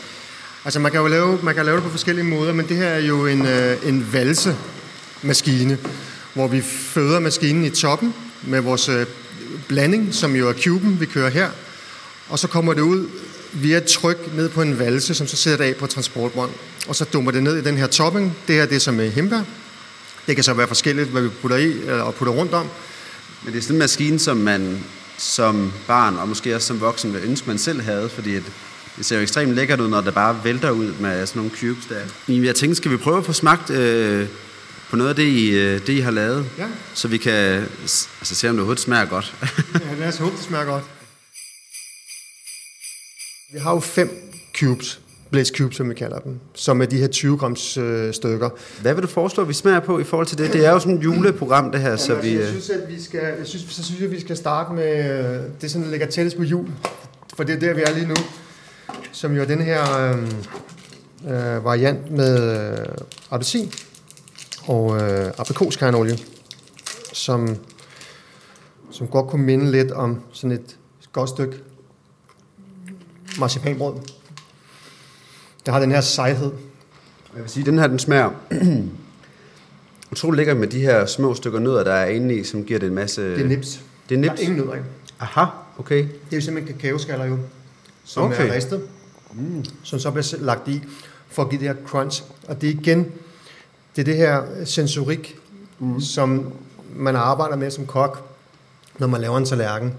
Altså 0.64 0.81
man 0.81 0.93
kan 0.93 1.01
jo 1.01 1.07
lave, 1.07 1.38
man 1.43 1.55
kan 1.55 1.64
lave 1.64 1.77
det 1.77 1.85
på 1.85 1.90
forskellige 1.90 2.25
måder, 2.25 2.53
men 2.53 2.69
det 2.69 2.77
her 2.77 2.88
er 2.88 3.01
jo 3.01 3.27
en, 3.27 3.47
øh, 3.47 3.88
en 3.88 4.12
valsemaskine, 4.12 5.79
hvor 6.35 6.47
vi 6.47 6.61
føder 6.61 7.21
maskinen 7.21 7.64
i 7.64 7.71
toppen 7.71 8.14
med 8.43 8.61
vores 8.61 8.88
øh, 8.88 9.07
blanding, 9.69 10.14
som 10.14 10.37
jo 10.37 10.49
er 10.49 10.53
cuben, 10.53 11.01
vi 11.01 11.07
kører 11.07 11.31
her. 11.31 11.51
Og 12.29 12.38
så 12.38 12.49
kommer 12.49 12.75
det 12.75 12.83
ud 12.83 13.09
via 13.55 13.81
tryk 13.81 14.35
ned 14.35 14.49
på 14.49 14.62
en 14.62 14.79
valse, 14.79 15.14
som 15.14 15.27
så 15.27 15.37
sætter 15.37 15.64
af 15.64 15.77
på 15.77 15.87
transportbånd. 15.87 16.51
Og 16.88 16.97
så 16.97 17.05
dumper 17.05 17.33
det 17.33 17.43
ned 17.43 17.57
i 17.57 17.62
den 17.62 17.77
her 17.77 17.87
topping. 17.87 18.37
Det 18.47 18.55
her 18.55 18.67
det 18.67 18.77
er 18.77 18.81
som 18.81 18.95
med 18.95 19.11
himbær. 19.11 19.43
Det 20.27 20.35
kan 20.35 20.45
så 20.45 20.53
være 20.53 20.69
forskelligt, 20.69 21.09
hvad 21.09 21.23
vi 21.23 21.29
putter 21.29 21.57
i 21.57 21.64
eller- 21.71 22.03
og 22.03 22.14
putter 22.14 22.33
rundt 22.35 22.55
om. 22.55 22.67
Men 23.45 23.53
det 23.53 23.59
er 23.59 23.62
sådan 23.62 23.75
en 23.75 23.79
maskine, 23.79 24.19
som 24.19 24.37
man 24.37 24.79
som 25.19 25.73
barn, 25.87 26.17
og 26.17 26.29
måske 26.29 26.55
også 26.55 26.67
som 26.67 26.81
voksen, 26.81 27.12
vil 27.14 27.23
ønske, 27.25 27.47
man 27.49 27.59
selv 27.59 27.81
havde, 27.83 28.09
fordi 28.09 28.35
at 28.37 28.43
det 28.97 29.07
ser 29.07 29.17
jo 29.17 29.23
ekstremt 29.23 29.55
lækkert 29.55 29.81
ud, 29.81 29.88
når 29.88 30.01
det 30.01 30.14
bare 30.14 30.40
vælter 30.45 30.71
ud 30.71 30.93
med 31.01 31.27
sådan 31.27 31.40
nogle 31.43 31.51
cubes 31.61 31.85
der. 31.88 32.35
Jeg 32.35 32.55
tænkte, 32.55 32.77
skal 32.77 32.90
vi 32.90 32.97
prøve 32.97 33.19
at 33.19 33.25
få 33.27 33.33
smagt 33.33 33.71
øh, 33.71 34.27
på 34.90 34.97
noget 34.97 35.11
af 35.11 35.17
det 35.17 35.23
I, 35.25 35.51
øh, 35.51 35.81
det, 35.87 35.88
I 35.88 36.01
har 36.01 36.11
lavet? 36.11 36.47
Ja. 36.59 36.67
Så 36.95 37.09
vi 37.09 37.19
kan 37.19 37.33
altså, 37.33 38.09
se, 38.35 38.49
om 38.49 38.55
det 38.55 38.61
overhovedet 38.61 38.83
smager 38.83 39.05
godt. 39.05 39.35
Ja, 39.75 39.95
lad 39.99 40.09
os 40.09 40.17
håbe, 40.17 40.37
det 40.37 40.45
smager 40.45 40.64
godt. 40.64 40.85
Vi 43.55 43.59
har 43.59 43.75
jo 43.75 43.81
fem 43.81 44.33
cubes, 44.59 45.01
blaze 45.31 45.53
cubes, 45.57 45.77
som 45.77 45.90
vi 45.90 45.95
kalder 45.95 46.19
dem, 46.19 46.40
som 46.55 46.83
er 46.83 46.87
de 46.87 46.99
her 46.99 47.07
20 47.07 47.38
grams 47.38 47.77
øh, 47.77 48.14
stykker. 48.14 48.51
Hvad 48.83 48.95
vil 48.95 49.03
du 49.03 49.09
foreslå, 49.09 49.43
at 49.43 49.49
vi 49.49 49.55
smager 49.55 49.81
på 49.81 49.99
i 49.99 50.05
forhold 50.05 50.27
til 50.27 50.38
det? 50.38 50.53
Det 50.53 50.67
er 50.67 50.71
jo 50.71 50.79
sådan 50.79 50.99
et 50.99 51.05
juleprogram, 51.05 51.73
det 51.73 51.81
her, 51.81 51.97
så 51.97 52.12
Jamen, 52.12 52.25
vi... 52.25 52.37
altså, 52.37 52.47
jeg 52.47 52.57
øh, 52.57 52.62
synes, 52.62 52.83
at 52.83 52.88
vi 52.88 53.03
skal, 53.03 53.21
jeg 53.38 53.47
synes, 53.47 53.64
så 53.75 53.85
synes 53.85 54.01
jeg, 54.01 54.11
vi 54.11 54.21
skal 54.21 54.37
starte 54.37 54.73
med 54.73 55.21
øh, 55.35 55.40
det, 55.61 55.71
som 55.71 55.90
ligger 55.90 56.07
tættest 56.07 56.37
på 56.37 56.43
jul. 56.43 56.69
For 57.37 57.45
det 57.45 57.55
er 57.55 57.61
der, 57.61 57.75
vi 57.75 57.83
er 57.83 57.95
lige 57.95 58.07
nu. 58.07 58.14
Som 59.12 59.35
jo 59.35 59.43
er 59.43 59.47
den 59.47 59.61
her 59.61 59.99
øh, 59.99 60.23
øh, 61.33 61.64
variant 61.64 62.11
med 62.11 62.61
øh, 62.71 62.87
appelsin 63.31 63.73
og 64.67 64.97
øh, 64.97 65.33
aprikoskernenolie, 65.38 66.19
som, 67.12 67.57
som 68.90 69.07
godt 69.07 69.27
kunne 69.27 69.43
minde 69.43 69.71
lidt 69.71 69.93
om 69.93 70.21
sådan 70.33 70.53
et 70.53 70.77
godt 71.12 71.29
stykke 71.29 71.57
marcipanbrød. 73.38 73.94
Det 75.66 75.75
har 75.75 75.81
den 75.81 75.90
her 75.90 76.01
sejhed. 76.01 76.53
Jeg 77.35 77.42
vil 77.42 77.51
sige, 77.51 77.66
den 77.66 77.79
her, 77.79 77.87
den 77.87 77.99
smager 77.99 78.31
utrolig 80.12 80.37
lækker 80.37 80.55
med 80.55 80.68
de 80.68 80.81
her 80.81 81.07
små 81.07 81.35
stykker 81.35 81.59
nødder, 81.59 81.85
der 81.85 81.92
er 81.92 82.07
inde 82.07 82.35
i, 82.35 82.44
som 82.44 82.64
giver 82.64 82.79
det 82.79 82.87
en 82.87 82.94
masse... 82.94 83.23
Det 83.23 83.40
er 83.40 83.49
nips. 83.49 83.81
Det 84.09 84.16
er 84.16 84.20
Der 84.23 84.31
nips? 84.31 84.40
er 84.40 84.44
ingen 84.44 84.59
nødder 84.59 84.75
i. 84.75 84.79
Aha, 85.20 85.44
okay. 85.79 85.99
Det 85.99 86.33
er 86.33 86.37
jo 86.37 86.40
simpelthen 86.40 86.79
kakaoskaller 86.79 87.25
jo, 87.25 87.38
som 88.05 88.23
okay. 88.23 88.49
er 88.49 88.55
ristet, 88.55 88.83
mm. 89.33 89.64
som 89.83 89.99
så 89.99 90.11
bliver 90.11 90.37
lagt 90.40 90.68
i 90.68 90.83
for 91.29 91.42
at 91.42 91.51
give 91.51 91.61
det 91.61 91.68
her 91.68 91.77
crunch. 91.87 92.23
Og 92.49 92.61
det 92.61 92.68
er 92.68 92.73
igen, 92.73 92.99
det 93.96 94.02
er 94.02 94.04
det 94.04 94.17
her 94.17 94.42
sensorik, 94.65 95.37
mm. 95.79 96.00
som 96.00 96.52
man 96.96 97.17
arbejder 97.17 97.56
med 97.56 97.71
som 97.71 97.87
kok, 97.87 98.31
når 98.98 99.06
man 99.06 99.21
laver 99.21 99.38
en 99.38 99.44
tallerken 99.44 99.94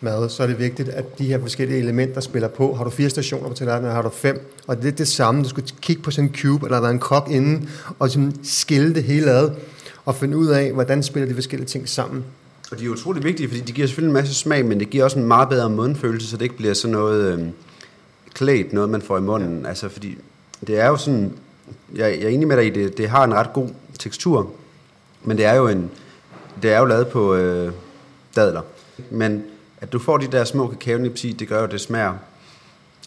mad, 0.00 0.28
så 0.28 0.42
er 0.42 0.46
det 0.46 0.58
vigtigt, 0.58 0.88
at 0.88 1.18
de 1.18 1.24
her 1.24 1.40
forskellige 1.40 1.78
elementer 1.78 2.20
spiller 2.20 2.48
på. 2.48 2.74
Har 2.74 2.84
du 2.84 2.90
fire 2.90 3.10
stationer 3.10 3.48
på 3.48 3.54
tallerkenen, 3.54 3.92
har 3.92 4.02
du 4.02 4.08
fem. 4.08 4.52
Og 4.66 4.76
det 4.76 4.88
er 4.88 4.92
det 4.92 5.08
samme, 5.08 5.42
du 5.42 5.48
skal 5.48 5.64
kigge 5.80 6.02
på 6.02 6.10
sådan 6.10 6.28
en 6.28 6.34
cube, 6.34 6.66
eller 6.66 6.80
der 6.80 6.86
er 6.86 6.92
en 6.92 6.98
kok 6.98 7.28
inde, 7.30 7.68
og 7.98 8.10
sådan 8.10 8.34
skille 8.42 8.94
det 8.94 9.04
hele 9.04 9.30
ad, 9.30 9.50
og 10.04 10.14
finde 10.14 10.36
ud 10.36 10.46
af, 10.46 10.72
hvordan 10.72 11.02
spiller 11.02 11.28
de 11.28 11.34
forskellige 11.34 11.68
ting 11.68 11.88
sammen. 11.88 12.24
Og 12.70 12.78
de 12.78 12.84
er 12.84 12.88
utrolig 12.88 13.24
vigtige, 13.24 13.48
fordi 13.48 13.60
de 13.60 13.72
giver 13.72 13.86
selvfølgelig 13.86 14.10
en 14.10 14.20
masse 14.20 14.34
smag, 14.34 14.66
men 14.66 14.80
det 14.80 14.90
giver 14.90 15.04
også 15.04 15.18
en 15.18 15.24
meget 15.24 15.48
bedre 15.48 15.70
mundfølelse, 15.70 16.28
så 16.28 16.36
det 16.36 16.42
ikke 16.42 16.56
bliver 16.56 16.74
sådan 16.74 16.92
noget 16.92 17.38
øh, 17.38 17.46
klædt, 18.34 18.72
noget 18.72 18.90
man 18.90 19.02
får 19.02 19.18
i 19.18 19.20
munden. 19.20 19.62
Ja. 19.62 19.68
Altså, 19.68 19.88
fordi 19.88 20.18
det 20.66 20.80
er 20.80 20.86
jo 20.86 20.96
sådan, 20.96 21.32
jeg, 21.94 22.18
jeg 22.18 22.22
er 22.22 22.28
enig 22.28 22.48
med 22.48 22.56
dig 22.56 22.66
i, 22.66 22.70
det, 22.70 22.98
det 22.98 23.08
har 23.08 23.24
en 23.24 23.34
ret 23.34 23.52
god 23.52 23.68
tekstur, 23.98 24.50
Men 25.24 25.36
det 25.36 25.46
er 25.46 25.54
jo 25.54 25.68
en, 25.68 25.90
det 26.62 26.72
er 26.72 26.78
jo 26.78 26.84
lavet 26.84 27.08
på 27.08 27.34
øh, 27.34 27.72
dadler. 28.36 28.62
Men 29.10 29.44
at 29.80 29.92
du 29.92 29.98
får 29.98 30.16
de 30.16 30.26
der 30.26 30.44
små 30.44 30.66
kakaonipsi, 30.66 31.32
det 31.32 31.48
gør 31.48 31.60
jo, 31.60 31.66
det 31.66 31.80
smager, 31.80 32.14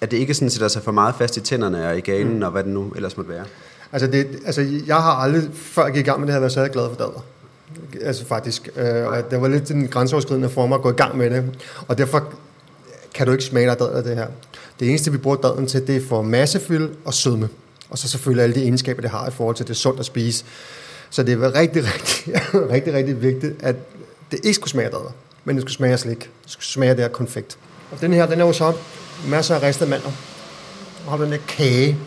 at 0.01 0.11
det 0.11 0.17
ikke 0.17 0.33
sådan 0.33 0.49
sætter 0.49 0.67
sig 0.67 0.83
for 0.83 0.91
meget 0.91 1.15
fast 1.15 1.37
i 1.37 1.41
tænderne 1.41 1.87
og 1.87 1.97
i 1.97 2.01
ganen, 2.01 2.35
mm. 2.35 2.43
og 2.43 2.51
hvad 2.51 2.63
det 2.63 2.71
nu 2.71 2.93
ellers 2.95 3.17
måtte 3.17 3.31
være. 3.31 3.45
Altså, 3.91 4.07
det, 4.07 4.27
altså, 4.45 4.81
jeg 4.87 4.95
har 4.95 5.11
aldrig, 5.11 5.43
før 5.53 5.83
jeg 5.83 5.93
gik 5.93 6.01
i 6.01 6.09
gang 6.09 6.19
med 6.19 6.27
det 6.27 6.33
her, 6.33 6.39
været 6.39 6.51
særlig 6.51 6.71
glad 6.71 6.89
for 6.89 6.95
dadler. 6.95 7.25
Altså 8.01 8.25
faktisk. 8.25 8.69
Øh, 8.75 9.07
og 9.07 9.31
det 9.31 9.41
var 9.41 9.47
lidt 9.47 9.67
den 9.67 9.87
grænseoverskridende 9.87 10.49
for 10.49 10.67
mig 10.67 10.75
at 10.75 10.81
gå 10.81 10.89
i 10.89 10.95
gang 10.95 11.17
med 11.17 11.29
det. 11.29 11.59
Og 11.87 11.97
derfor 11.97 12.33
kan 13.13 13.25
du 13.25 13.31
ikke 13.31 13.43
smage 13.43 13.67
dig 13.69 13.79
dadler 13.79 14.01
det 14.01 14.15
her. 14.15 14.27
Det 14.79 14.89
eneste, 14.89 15.11
vi 15.11 15.17
bruger 15.17 15.37
dadlen 15.37 15.67
til, 15.67 15.87
det 15.87 15.95
er 15.95 16.01
for 16.07 16.21
massefyld 16.21 16.89
og 17.05 17.13
sødme. 17.13 17.49
Og 17.89 17.97
så 17.97 18.07
selvfølgelig 18.07 18.43
alle 18.43 18.55
de 18.55 18.61
egenskaber, 18.61 19.01
det 19.01 19.09
har 19.09 19.27
i 19.27 19.31
forhold 19.31 19.55
til, 19.55 19.67
det 19.67 19.71
er 19.71 19.75
sundt 19.75 19.99
at 19.99 20.05
spise. 20.05 20.45
Så 21.09 21.23
det 21.23 21.33
er 21.33 21.55
rigtig, 21.55 21.83
rigtig, 21.87 22.33
rigtig, 22.69 22.93
rigtig 22.93 23.21
vigtigt, 23.21 23.63
at 23.63 23.75
det 24.31 24.39
ikke 24.43 24.55
skulle 24.55 24.71
smage 24.71 24.89
dadler, 24.89 25.11
men 25.45 25.55
det 25.55 25.61
skulle 25.61 25.73
smage 25.75 25.93
af 25.93 25.99
slik. 25.99 26.19
Det 26.19 26.51
skulle 26.51 26.65
smage 26.65 26.89
af 26.89 26.95
det 26.95 27.05
her 27.05 27.09
konfekt. 27.11 27.57
Og 27.91 28.01
den 28.01 28.13
her, 28.13 28.25
den 28.25 28.41
er 28.41 28.45
jo 28.45 28.53
så 28.53 28.73
masser 29.27 29.55
af 29.55 29.61
ristede 29.63 29.89
mandler. 29.89 30.11
Og 31.05 31.11
har 31.11 31.17
den 31.17 31.31
der 31.31 31.37
kage. 31.47 31.97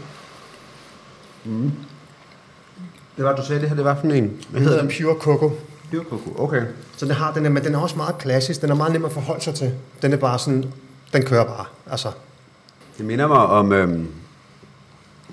Det 3.17 3.25
var, 3.25 3.37
du 3.37 3.47
sagde, 3.47 3.61
det 3.61 3.69
her, 3.69 3.77
det 3.77 3.85
var 3.85 3.95
sådan 3.95 4.11
en. 4.11 4.45
Hvad 4.51 4.61
Det 4.61 4.69
hedder 4.69 4.83
den? 4.83 4.93
Pure 5.03 5.15
Coco. 5.19 5.53
Pure 5.91 6.05
coco. 6.11 6.43
Okay. 6.45 6.63
Så 6.97 7.07
den 7.07 7.15
har 7.15 7.33
den 7.33 7.47
er, 7.47 7.51
men 7.51 7.65
den 7.65 7.75
er 7.75 7.79
også 7.79 7.97
meget 7.97 8.19
klassisk. 8.19 8.61
Den 8.63 8.71
er 8.71 8.75
meget 8.75 8.93
nem 8.93 9.05
at 9.05 9.13
forholde 9.13 9.45
sig 9.45 9.55
til. 9.55 9.75
Den 10.03 10.13
er 10.13 10.17
bare 10.17 10.39
sådan, 10.39 10.65
den 11.13 11.25
kører 11.25 11.45
bare. 11.45 11.65
Altså, 11.91 12.11
Det 12.99 13.07
minder 13.07 13.27
mig 13.27 13.37
om, 13.39 13.73
øhm, 13.73 14.09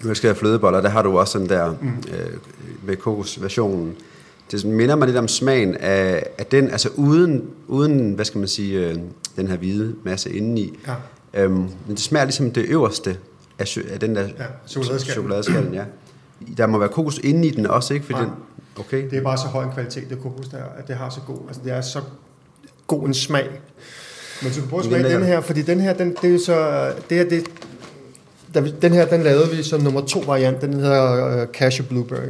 nu 0.02 0.08
jeg 0.08 0.18
skal 0.18 0.28
have 0.28 0.36
flødeboller, 0.36 0.82
der 0.82 0.90
har 0.90 1.02
du 1.02 1.20
også 1.20 1.32
sådan 1.32 1.50
der, 1.50 1.72
mm. 1.82 2.04
øh, 2.14 2.38
med 2.84 2.96
kokosversionen. 2.96 3.96
Det 4.52 4.66
minder 4.66 4.96
mig 4.96 5.08
lidt 5.08 5.18
om 5.18 5.28
smagen 5.28 5.76
af, 5.76 6.24
af 6.38 6.46
den, 6.46 6.72
altså 6.72 6.90
uden, 6.96 7.44
uden, 7.68 8.14
hvad 8.14 8.26
skal 8.26 8.40
man 8.40 8.48
sige, 8.48 8.80
øh, 8.88 8.96
den 9.36 9.48
her 9.48 9.58
hvide 9.58 9.96
masse 10.04 10.34
indeni. 10.34 10.80
Ja. 11.34 11.44
Øhm, 11.44 11.54
men 11.54 11.70
det 11.90 12.00
smager 12.00 12.26
ligesom 12.26 12.52
det 12.52 12.66
øverste 12.66 13.18
af, 13.60 13.68
sø- 13.68 13.82
af 13.94 14.00
den 14.00 14.16
der 14.16 14.22
Ja, 14.22 14.28
chokoladeskallen. 14.68 15.14
chokoladeskallen, 15.14 15.74
ja. 15.74 15.84
Der 16.58 16.68
må 16.68 16.78
være 16.78 16.90
kokos 16.90 17.18
inde 17.24 17.48
i 17.48 17.52
den 17.52 17.66
også, 17.68 17.94
ikke? 17.94 18.06
Fordi 18.06 18.20
Nej. 18.20 18.24
den, 18.24 18.34
okay. 18.80 19.10
det 19.10 19.18
er 19.18 19.24
bare 19.24 19.38
så 19.38 19.48
høj 19.48 19.64
en 19.64 19.72
kvalitet, 19.74 20.10
det 20.10 20.20
kokos 20.22 20.48
der, 20.48 20.64
at 20.78 20.88
det 20.88 20.96
har 20.96 21.10
så 21.10 21.20
god, 21.28 21.38
altså 21.48 21.62
det 21.66 21.74
er 21.74 21.82
så 21.82 22.02
god 22.88 23.08
en 23.08 23.14
smag. 23.14 23.50
Men 24.42 24.52
du 24.52 24.60
kan 24.60 24.70
prøve 24.70 24.80
at 24.80 24.84
den 24.84 24.92
smage 25.00 25.14
den 25.14 25.22
er- 25.22 25.26
her, 25.26 25.42
fordi 25.42 25.62
den 25.62 25.80
her, 25.80 25.94
den, 25.94 26.16
det 26.22 26.36
er 26.36 26.40
så, 26.40 26.92
det 27.10 27.20
er 27.22 27.30
det, 27.30 27.44
den 28.82 28.94
her, 28.94 29.06
den 29.06 29.24
lavede 29.24 29.50
vi 29.56 29.64
som 29.64 29.82
nummer 29.82 30.02
to 30.02 30.20
variant, 30.20 30.62
den 30.62 30.74
hedder 30.74 31.42
uh, 31.44 31.48
Cashew 31.54 31.88
Blueberry, 31.88 32.28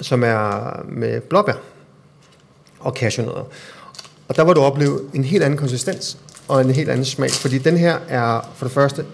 som 0.00 0.24
er 0.24 0.70
med 0.88 1.20
blåbær 1.20 1.54
og 2.80 2.92
cashewnødder. 2.92 3.44
Og 4.28 4.36
der 4.36 4.42
var 4.42 4.52
du 4.54 4.60
opleve 4.60 5.00
en 5.14 5.24
helt 5.24 5.42
anden 5.42 5.58
konsistens 5.58 6.18
og 6.48 6.60
en 6.60 6.70
helt 6.70 6.88
anden 6.88 7.04
smag, 7.04 7.30
fordi 7.30 7.58
den 7.58 7.76
her 7.76 7.98
er 8.08 8.50
for 8.54 8.66
det 8.66 8.74
første 8.74 9.04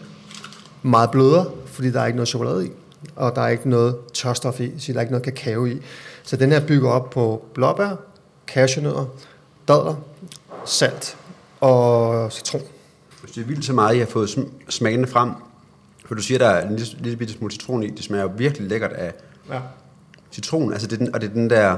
meget 0.82 1.10
blødere, 1.10 1.50
fordi 1.66 1.90
der 1.90 2.00
er 2.00 2.06
ikke 2.06 2.16
noget 2.16 2.28
chokolade 2.28 2.66
i, 2.66 2.70
og 3.16 3.34
der 3.34 3.42
er 3.42 3.48
ikke 3.48 3.68
noget 3.68 3.96
tørstof 4.14 4.60
i, 4.60 4.72
så 4.78 4.92
der 4.92 4.98
er 4.98 5.02
ikke 5.02 5.12
noget 5.12 5.24
kakao 5.24 5.66
i. 5.66 5.80
Så 6.22 6.36
den 6.36 6.52
her 6.52 6.66
bygger 6.66 6.90
op 6.90 7.10
på 7.10 7.44
blåbær, 7.54 7.96
cashewnødder, 8.46 9.04
dadler, 9.68 9.94
salt 10.64 11.16
og 11.60 12.32
citron. 12.32 12.62
Hvis 13.22 13.32
det 13.32 13.40
er 13.40 13.46
vildt 13.46 13.64
så 13.64 13.72
meget, 13.72 13.96
I 13.96 13.98
har 13.98 14.06
fået 14.06 14.28
sm- 14.28 14.48
smagene 14.68 15.06
frem, 15.06 15.30
for 16.06 16.14
du 16.14 16.22
siger, 16.22 16.38
der 16.38 16.46
er 16.48 16.68
en 16.68 16.76
lille, 16.76 16.96
lille 16.98 17.16
bitte 17.16 17.34
smule 17.34 17.52
citron 17.52 17.82
i, 17.82 17.90
det 17.90 18.04
smager 18.04 18.26
virkelig 18.26 18.68
lækkert 18.68 18.92
af 18.92 19.12
Ja. 19.50 19.60
Citron, 20.40 20.72
altså 20.72 20.86
det 20.86 20.92
er 20.92 20.98
den, 20.98 21.14
og 21.14 21.20
det 21.20 21.30
er 21.30 21.32
den 21.34 21.50
der 21.50 21.76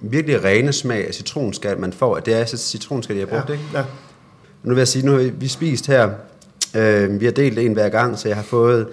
virkelig 0.00 0.44
rene 0.44 0.72
smag 0.72 1.06
af 1.08 1.14
citronskal, 1.14 1.78
man 1.78 1.92
får. 1.92 2.18
Det 2.18 2.34
er 2.34 2.38
altså 2.38 2.56
citronskal, 2.56 3.16
jeg 3.16 3.26
har 3.28 3.36
brugt, 3.36 3.48
ja. 3.48 3.52
ikke? 3.52 3.64
Ja. 3.74 3.84
Nu 4.62 4.74
vil 4.74 4.80
jeg 4.80 4.88
sige, 4.88 5.06
nu 5.06 5.12
har 5.12 5.18
vi, 5.18 5.28
vi 5.28 5.48
spist 5.48 5.86
her, 5.86 6.10
øh, 6.76 7.20
vi 7.20 7.24
har 7.24 7.32
delt 7.32 7.58
en 7.58 7.72
hver 7.72 7.88
gang, 7.88 8.18
så 8.18 8.28
jeg 8.28 8.36
har 8.36 8.44
fået 8.44 8.88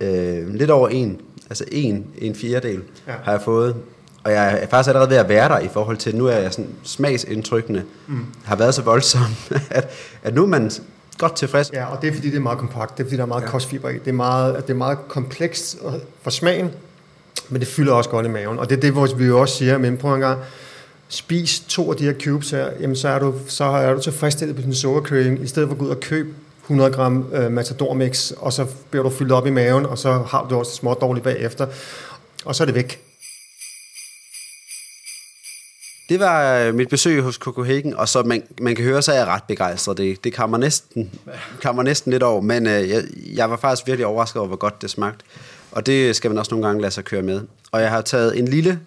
øh, 0.00 0.54
lidt 0.54 0.70
over 0.70 0.88
en, 0.88 1.20
altså 1.50 1.64
en, 1.72 2.06
en 2.18 2.34
fjerdedel 2.34 2.82
Ja. 3.06 3.12
har 3.22 3.32
jeg 3.32 3.42
fået. 3.42 3.76
Og 4.24 4.32
jeg 4.32 4.62
er 4.62 4.66
faktisk 4.66 4.88
allerede 4.88 5.10
ved 5.10 5.16
at 5.16 5.28
være 5.28 5.48
der 5.48 5.58
i 5.58 5.68
forhold 5.68 5.96
til, 5.96 6.16
nu 6.16 6.26
er 6.26 6.36
jeg 6.36 6.52
sådan 6.52 6.70
smagsindtrykkene 6.82 7.84
mm. 8.06 8.26
har 8.44 8.56
været 8.56 8.74
så 8.74 8.82
voldsomme, 8.82 9.36
at, 9.70 9.90
at 10.22 10.34
nu 10.34 10.42
er 10.42 10.46
man 10.46 10.70
godt 11.18 11.36
tilfreds. 11.36 11.70
ja, 11.72 11.84
og 11.86 12.02
det 12.02 12.08
er 12.08 12.14
fordi, 12.14 12.30
det 12.30 12.36
er 12.36 12.40
meget 12.40 12.58
kompakt. 12.58 12.98
Det 12.98 13.04
er 13.04 13.06
fordi, 13.06 13.16
der 13.16 13.22
er 13.22 13.26
meget 13.26 13.42
ja. 13.42 13.46
kostfiber 13.46 13.88
i. 13.88 13.98
Det 13.98 14.08
er 14.08 14.12
meget, 14.12 14.56
det 14.66 14.70
er 14.70 14.76
meget 14.76 14.98
komplekst 15.08 15.78
for 16.22 16.30
smagen, 16.30 16.70
men 17.48 17.60
det 17.60 17.68
fylder 17.68 17.92
også 17.92 18.10
godt 18.10 18.26
i 18.26 18.28
maven. 18.28 18.58
Og 18.58 18.70
det 18.70 18.76
er 18.76 18.80
det, 18.80 18.92
hvor 18.92 19.14
vi 19.16 19.24
jo 19.24 19.40
også 19.40 19.56
siger, 19.56 19.78
men 19.78 19.96
prøv 19.96 20.14
en 20.14 20.20
gang, 20.20 20.40
spis 21.08 21.60
to 21.68 21.90
af 21.90 21.96
de 21.96 22.04
her 22.04 22.14
cubes 22.20 22.50
her, 22.50 22.70
jamen 22.80 22.96
så 22.96 23.08
er 23.08 23.18
du, 23.18 23.34
så 23.48 23.64
er 23.64 23.94
du 23.94 24.00
tilfredsstillet 24.00 24.56
på 24.56 24.62
din 24.62 24.74
sukkercraving, 24.74 25.42
i 25.42 25.46
stedet 25.46 25.68
for 25.68 25.74
at 25.74 25.78
gå 25.78 25.84
ud 25.84 25.90
og 25.90 26.00
købe 26.00 26.34
100 26.62 26.90
gram 26.90 27.26
øh, 27.32 27.52
Matador 27.52 27.94
Mix, 27.94 28.30
og 28.30 28.52
så 28.52 28.66
bliver 28.90 29.02
du 29.02 29.10
fyldt 29.10 29.32
op 29.32 29.46
i 29.46 29.50
maven, 29.50 29.86
og 29.86 29.98
så 29.98 30.12
har 30.12 30.46
du 30.50 30.56
også 30.56 30.72
små 30.72 30.94
dårligt 30.94 31.24
bagefter, 31.24 31.66
og 32.44 32.54
så 32.54 32.62
er 32.62 32.66
det 32.66 32.74
væk. 32.74 33.00
Det 36.08 36.20
var 36.20 36.58
øh, 36.58 36.74
mit 36.74 36.88
besøg 36.88 37.22
hos 37.22 37.34
Copenhagen, 37.34 37.94
og 37.94 38.08
så 38.08 38.22
man, 38.22 38.42
man 38.60 38.76
kan 38.76 38.84
høre, 38.84 39.02
så 39.02 39.12
er 39.12 39.16
jeg 39.16 39.26
ret 39.26 39.42
begejstret. 39.48 39.96
Det, 39.96 40.24
det 40.24 40.34
kommer 40.34 40.58
næsten, 40.58 41.10
kommer 41.62 41.82
næsten 41.82 42.12
lidt 42.12 42.22
over, 42.22 42.40
men 42.40 42.66
øh, 42.66 42.88
jeg, 42.88 43.04
jeg 43.34 43.50
var 43.50 43.56
faktisk 43.56 43.86
virkelig 43.86 44.06
overrasket 44.06 44.36
over, 44.36 44.48
hvor 44.48 44.56
godt 44.56 44.82
det 44.82 44.90
smagte. 44.90 45.24
Og 45.74 45.86
det 45.86 46.16
skal 46.16 46.30
man 46.30 46.38
også 46.38 46.54
nogle 46.54 46.66
gange 46.66 46.80
lade 46.80 46.92
sig 46.92 47.04
køre 47.04 47.22
med. 47.22 47.42
Og 47.72 47.80
jeg 47.80 47.90
har 47.90 48.02
taget 48.02 48.38
en 48.38 48.48
lille 48.48 48.80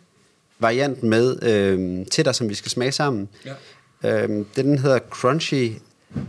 variant 0.59 1.03
med 1.03 1.43
øh, 1.43 2.05
til 2.05 2.25
dig, 2.25 2.35
som 2.35 2.49
vi 2.49 2.53
skal 2.55 2.71
smage 2.71 2.91
sammen. 2.91 3.29
Ja. 4.03 4.23
Øh, 4.25 4.45
den 4.55 4.77
hedder 4.77 4.99
Crunchy 4.99 5.71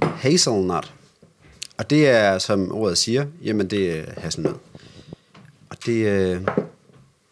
Hazelnut. 0.02 0.94
Og 1.78 1.90
det 1.90 2.08
er, 2.08 2.38
som 2.38 2.72
ordet 2.72 2.98
siger, 2.98 3.26
jamen 3.42 3.70
det 3.70 3.98
er 3.98 4.20
hasselnød. 4.20 4.54
Og 5.70 5.86
det, 5.86 6.06
øh, 6.06 6.40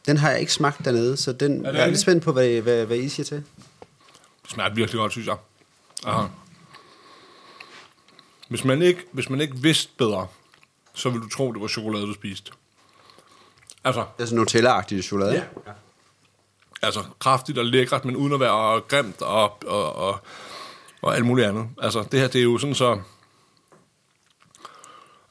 den 0.07 0.17
har 0.17 0.31
jeg 0.31 0.41
ikke 0.41 0.53
smagt 0.53 0.85
dernede, 0.85 1.17
så 1.17 1.33
den, 1.33 1.65
det 1.65 1.75
jeg 1.75 1.83
er 1.83 1.87
lidt 1.87 2.01
spændt 2.01 2.25
på, 2.25 2.33
hvad, 2.33 2.61
hvad, 2.61 2.87
hvad 2.87 2.97
I 2.97 3.09
siger 3.09 3.25
til. 3.25 3.37
Det 4.43 4.51
smager 4.51 4.75
virkelig 4.75 4.99
godt, 4.99 5.13
synes 5.13 5.27
jeg. 5.27 5.37
Aha. 6.05 6.27
Hvis 8.49 8.65
man, 8.65 8.83
ikke, 8.83 9.01
hvis 9.13 9.31
man 9.31 9.41
ikke 9.41 9.57
vidste 9.57 9.93
bedre, 9.99 10.27
så 10.95 11.11
ville 11.11 11.25
du 11.25 11.29
tro, 11.29 11.53
det 11.53 11.61
var 11.61 11.69
chokolade, 11.69 12.07
du 12.07 12.15
spiste. 12.15 12.53
Altså, 13.87 14.05
Det 14.17 14.23
er 14.23 14.27
sådan 14.27 14.39
Nutella-agtig 14.39 15.03
chokolade. 15.03 15.35
Ja. 15.67 15.73
altså 16.83 17.01
kraftigt 17.19 17.59
og 17.59 17.65
lækkert, 17.65 18.05
men 18.05 18.17
uden 18.17 18.33
at 18.33 18.41
være 18.41 18.81
grimt 18.81 19.23
og, 19.23 19.63
og, 19.67 19.97
og, 19.97 20.21
og 21.03 21.17
alt 21.17 21.27
muligt 21.27 21.49
andet. 21.49 21.69
Altså, 21.83 22.05
det 22.13 22.21
her, 22.21 22.29
det 22.29 22.39
er 22.39 22.43
jo 22.43 22.59
sådan 22.59 22.75
så... 22.75 22.99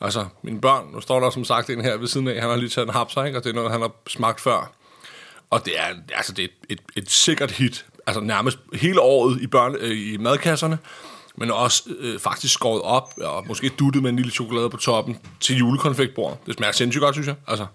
Altså, 0.01 0.25
mine 0.41 0.61
børn, 0.61 0.87
nu 0.93 1.01
står 1.01 1.19
der 1.19 1.29
som 1.29 1.45
sagt 1.45 1.69
en 1.69 1.81
her 1.81 1.97
ved 1.97 2.07
siden 2.07 2.27
af, 2.27 2.41
han 2.41 2.49
har 2.49 2.57
lige 2.57 2.69
taget 2.69 2.87
en 2.87 2.93
hapser, 2.93 3.23
ikke? 3.23 3.37
og 3.37 3.43
det 3.43 3.49
er 3.49 3.53
noget, 3.53 3.71
han 3.71 3.81
har 3.81 3.91
smagt 4.07 4.41
før. 4.41 4.71
Og 5.49 5.65
det 5.65 5.79
er, 5.79 5.95
altså, 6.13 6.33
det 6.33 6.43
er 6.43 6.49
et, 6.69 6.79
et, 6.95 7.03
et 7.03 7.11
sikkert 7.11 7.51
hit, 7.51 7.85
altså 8.07 8.21
nærmest 8.21 8.57
hele 8.73 9.01
året 9.01 9.41
i, 9.41 9.47
børne, 9.47 9.77
øh, 9.79 10.13
i 10.13 10.17
madkasserne, 10.17 10.77
men 11.35 11.51
også 11.51 11.83
øh, 11.99 12.19
faktisk 12.19 12.53
skåret 12.53 12.81
op, 12.81 13.13
og 13.21 13.47
måske 13.47 13.69
duttet 13.69 14.01
med 14.01 14.09
en 14.09 14.15
lille 14.15 14.31
chokolade 14.31 14.69
på 14.69 14.77
toppen 14.77 15.19
til 15.39 15.57
julekonfektbordet. 15.57 16.37
Det 16.45 16.55
smager 16.55 16.71
sindssygt 16.71 17.01
godt, 17.01 17.15
synes 17.15 17.27
jeg. 17.27 17.35
Altså, 17.47 17.65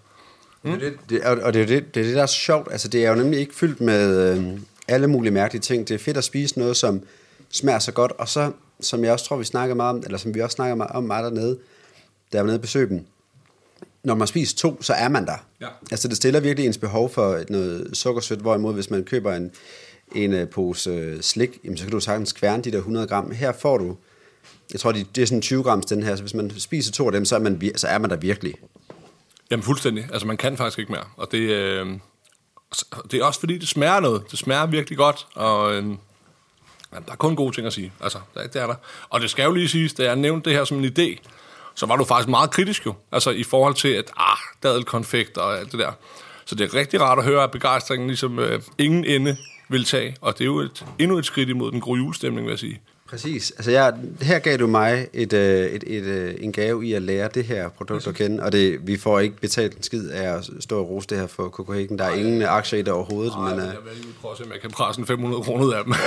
Mm. 0.63 0.79
Det, 0.79 0.93
det, 1.09 1.23
og 1.23 1.53
det 1.53 1.61
er 1.61 1.65
det, 1.65 1.95
det, 1.95 2.05
det, 2.05 2.15
der 2.15 2.21
er 2.21 2.25
sjovt. 2.25 2.71
Altså, 2.71 2.87
det 2.87 3.05
er 3.05 3.09
jo 3.09 3.15
nemlig 3.15 3.39
ikke 3.39 3.55
fyldt 3.55 3.81
med 3.81 4.37
øh, 4.37 4.59
alle 4.87 5.07
mulige 5.07 5.31
mærkelige 5.31 5.61
ting. 5.61 5.87
Det 5.87 5.93
er 5.93 5.99
fedt 5.99 6.17
at 6.17 6.23
spise 6.23 6.59
noget, 6.59 6.77
som 6.77 7.01
smager 7.49 7.79
så 7.79 7.91
godt. 7.91 8.11
Og 8.11 8.29
så, 8.29 8.51
som 8.79 9.03
jeg 9.03 9.13
også 9.13 9.25
tror, 9.25 9.37
vi 9.37 9.43
snakker 9.43 9.75
meget 9.75 9.95
om, 9.95 10.03
eller 10.05 10.17
som 10.17 10.35
vi 10.35 10.39
også 10.39 10.55
snakker 10.55 10.85
om 10.85 11.03
meget 11.03 11.23
dernede, 11.23 11.57
da 12.31 12.37
jeg 12.37 12.43
var 12.43 12.47
nede 12.47 12.57
og 12.57 12.61
besøgte 12.61 12.95
dem. 12.95 13.05
Når 14.03 14.15
man 14.15 14.27
spiser 14.27 14.57
to, 14.57 14.81
så 14.81 14.93
er 14.93 15.09
man 15.09 15.25
der. 15.25 15.45
Ja. 15.61 15.67
Altså, 15.91 16.07
det 16.07 16.17
stiller 16.17 16.39
virkelig 16.39 16.67
ens 16.67 16.77
behov 16.77 17.09
for 17.09 17.39
noget 17.49 17.89
sukkersødt, 17.93 18.39
hvorimod 18.39 18.73
hvis 18.73 18.89
man 18.89 19.03
køber 19.03 19.33
en, 19.33 19.51
en 20.15 20.33
øh, 20.33 20.49
pose 20.49 20.89
øh, 20.89 21.21
slik, 21.21 21.59
jamen, 21.63 21.77
så 21.77 21.83
kan 21.83 21.91
du 21.91 21.99
sagtens 21.99 22.31
kværne 22.31 22.63
de 22.63 22.71
der 22.71 22.77
100 22.77 23.07
gram. 23.07 23.31
Her 23.31 23.51
får 23.51 23.77
du, 23.77 23.95
jeg 24.71 24.79
tror, 24.79 24.91
det 24.91 25.17
er 25.17 25.25
sådan 25.25 25.41
20 25.41 25.63
grams 25.63 25.85
den 25.85 26.03
her, 26.03 26.15
så 26.15 26.23
hvis 26.23 26.33
man 26.33 26.51
spiser 26.57 26.91
to 26.91 27.05
af 27.05 27.11
dem, 27.11 27.25
så 27.25 27.35
er 27.35 27.39
man, 27.39 27.71
så 27.75 27.87
er 27.87 27.97
man 27.97 28.09
der 28.09 28.15
virkelig. 28.15 28.55
Jamen 29.51 29.63
fuldstændig. 29.63 30.07
Altså 30.11 30.27
man 30.27 30.37
kan 30.37 30.57
faktisk 30.57 30.79
ikke 30.79 30.91
mere. 30.91 31.03
Og 31.17 31.31
det, 31.31 31.37
øh, 31.37 31.87
det 33.11 33.19
er 33.19 33.23
også 33.23 33.39
fordi, 33.39 33.57
det 33.57 33.67
smager 33.67 33.99
noget. 33.99 34.23
Det 34.31 34.39
smager 34.39 34.65
virkelig 34.65 34.97
godt. 34.97 35.27
Og 35.35 35.71
øh, 35.71 35.75
jamen, 36.93 37.05
der 37.05 37.11
er 37.11 37.15
kun 37.15 37.35
gode 37.35 37.55
ting 37.55 37.67
at 37.67 37.73
sige. 37.73 37.93
Altså, 38.01 38.19
det, 38.35 38.53
det 38.53 38.61
er 38.61 38.67
der. 38.67 38.75
Og 39.09 39.21
det 39.21 39.29
skal 39.29 39.43
jo 39.43 39.51
lige 39.51 39.69
siges, 39.69 39.93
da 39.93 40.03
jeg 40.03 40.15
nævnte 40.15 40.49
det 40.49 40.57
her 40.57 40.65
som 40.65 40.77
en 40.83 40.85
idé, 40.85 41.27
så 41.75 41.85
var 41.85 41.95
du 41.95 42.03
faktisk 42.03 42.29
meget 42.29 42.51
kritisk 42.51 42.85
jo. 42.85 42.93
Altså 43.11 43.29
i 43.29 43.43
forhold 43.43 43.73
til, 43.73 43.87
at 43.87 44.11
ah, 44.17 44.37
dadelkonfekt 44.63 45.37
og 45.37 45.59
alt 45.59 45.71
det 45.71 45.79
der. 45.79 45.91
Så 46.45 46.55
det 46.55 46.73
er 46.73 46.79
rigtig 46.79 47.01
rart 47.01 47.17
at 47.17 47.23
høre, 47.23 47.43
at 47.43 47.51
begejstringen 47.51 48.07
ligesom 48.07 48.39
øh, 48.39 48.61
ingen 48.77 49.05
ende 49.05 49.37
vil 49.69 49.85
tage. 49.85 50.15
Og 50.21 50.33
det 50.33 50.41
er 50.41 50.45
jo 50.45 50.59
et, 50.59 50.85
endnu 50.99 51.17
et 51.17 51.25
skridt 51.25 51.49
imod 51.49 51.71
den 51.71 51.81
gode 51.81 51.99
julestemning, 51.99 52.45
vil 52.45 52.51
jeg 52.51 52.59
sige. 52.59 52.81
Præcis. 53.11 53.51
Altså 53.51 53.71
jeg, 53.71 53.93
her 54.21 54.39
gav 54.39 54.57
du 54.57 54.67
mig 54.67 55.07
et, 55.13 55.33
øh, 55.33 55.65
et, 55.65 55.83
et, 55.87 56.03
øh, 56.03 56.33
en 56.39 56.51
gave 56.51 56.85
i 56.85 56.93
at 56.93 57.01
lære 57.01 57.29
det 57.33 57.45
her 57.45 57.69
produkt 57.69 58.07
at 58.07 58.15
kende, 58.15 58.43
og 58.43 58.51
det, 58.51 58.87
vi 58.87 58.97
får 58.97 59.19
ikke 59.19 59.35
betalt 59.41 59.77
en 59.77 59.83
skid 59.83 60.09
af 60.09 60.37
at 60.37 60.49
stå 60.59 60.79
og 60.79 60.89
rose 60.89 61.07
det 61.07 61.17
her 61.17 61.27
for 61.27 61.49
Copenhagen. 61.49 61.99
Der 61.99 62.05
er 62.05 62.13
ingen 62.13 62.41
aktier 62.41 62.79
i 62.79 62.81
det 62.81 62.93
overhovedet, 62.93 63.33
Ej, 63.33 63.39
men 63.39 63.49
men, 63.49 63.59
øh, 63.59 63.65
jeg 63.65 63.75
vil 63.83 63.93
lige 64.01 64.13
prøve 64.21 64.31
at 64.31 64.37
se, 64.37 64.43
om 64.43 64.51
jeg 64.51 64.61
kan 64.61 64.71
presse 64.71 65.01
en 65.01 65.07
500 65.07 65.43
kroner 65.43 65.65
ud 65.65 65.73
af 65.73 65.83
dem. 65.83 65.93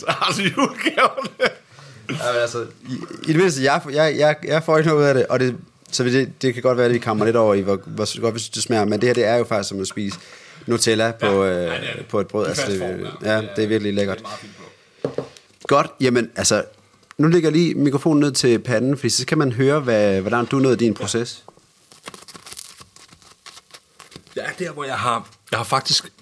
så 0.00 0.06
har 0.08 0.32
du 0.36 0.42
julegaverne. 0.42 1.30
Ja, 2.10 2.32
men 2.32 2.42
altså, 2.42 2.66
i, 2.88 2.92
i 3.22 3.32
det 3.32 3.36
mindste, 3.36 3.62
jeg, 3.62 3.82
jeg, 3.92 4.14
jeg, 4.18 4.36
jeg 4.44 4.62
får 4.62 4.78
ikke 4.78 4.88
noget 4.88 5.02
ud 5.02 5.08
af 5.08 5.14
det, 5.14 5.26
og 5.26 5.40
det, 5.40 5.56
så 5.90 6.04
det, 6.04 6.42
det 6.42 6.54
kan 6.54 6.62
godt 6.62 6.76
være, 6.76 6.86
at 6.86 6.92
vi 6.92 6.98
kommer 6.98 7.24
lidt 7.24 7.36
over 7.36 7.54
i, 7.54 7.60
hvor, 7.60 7.80
hvor 7.84 8.20
godt 8.20 8.34
vi 8.34 8.38
synes, 8.38 8.50
det 8.50 8.62
smager, 8.62 8.84
men 8.84 9.00
det 9.00 9.08
her, 9.08 9.14
det 9.14 9.24
er 9.24 9.36
jo 9.36 9.44
faktisk 9.44 9.68
som 9.68 9.80
at 9.80 9.86
spise 9.86 10.18
Nutella 10.68 11.10
på, 11.10 11.44
ja, 11.44 11.66
øh, 11.66 11.80
det 11.80 11.96
det. 11.96 12.06
på 12.06 12.20
et 12.20 12.28
brød. 12.28 12.46
Altså, 12.46 12.70
det, 12.70 12.78
form, 12.78 13.24
ja, 13.24 13.34
ja. 13.34 13.42
det 13.56 13.64
er 13.64 13.68
virkelig 13.68 13.94
lækkert. 13.94 14.18
Det 14.18 14.24
er 14.24 14.28
meget 14.28 14.40
fint 14.40 14.52
på. 14.56 15.24
Godt, 15.62 15.86
jamen 16.00 16.30
altså, 16.36 16.64
nu 17.18 17.28
lægger 17.28 17.48
jeg 17.48 17.58
lige 17.58 17.74
mikrofonen 17.74 18.20
ned 18.20 18.32
til 18.32 18.58
panden, 18.58 18.96
fordi 18.96 19.08
så 19.08 19.26
kan 19.26 19.38
man 19.38 19.52
høre, 19.52 19.80
hvad, 19.80 20.20
hvordan 20.20 20.46
du 20.46 20.58
nåede 20.58 20.76
din 20.76 20.94
proces. 20.94 21.44
Er 24.36 24.52
der, 24.58 24.72
hvor 24.72 24.84
jeg 24.84 24.94
har, 24.94 25.28
jeg 25.50 25.58
har 25.58 25.64
faktisk 25.64 26.12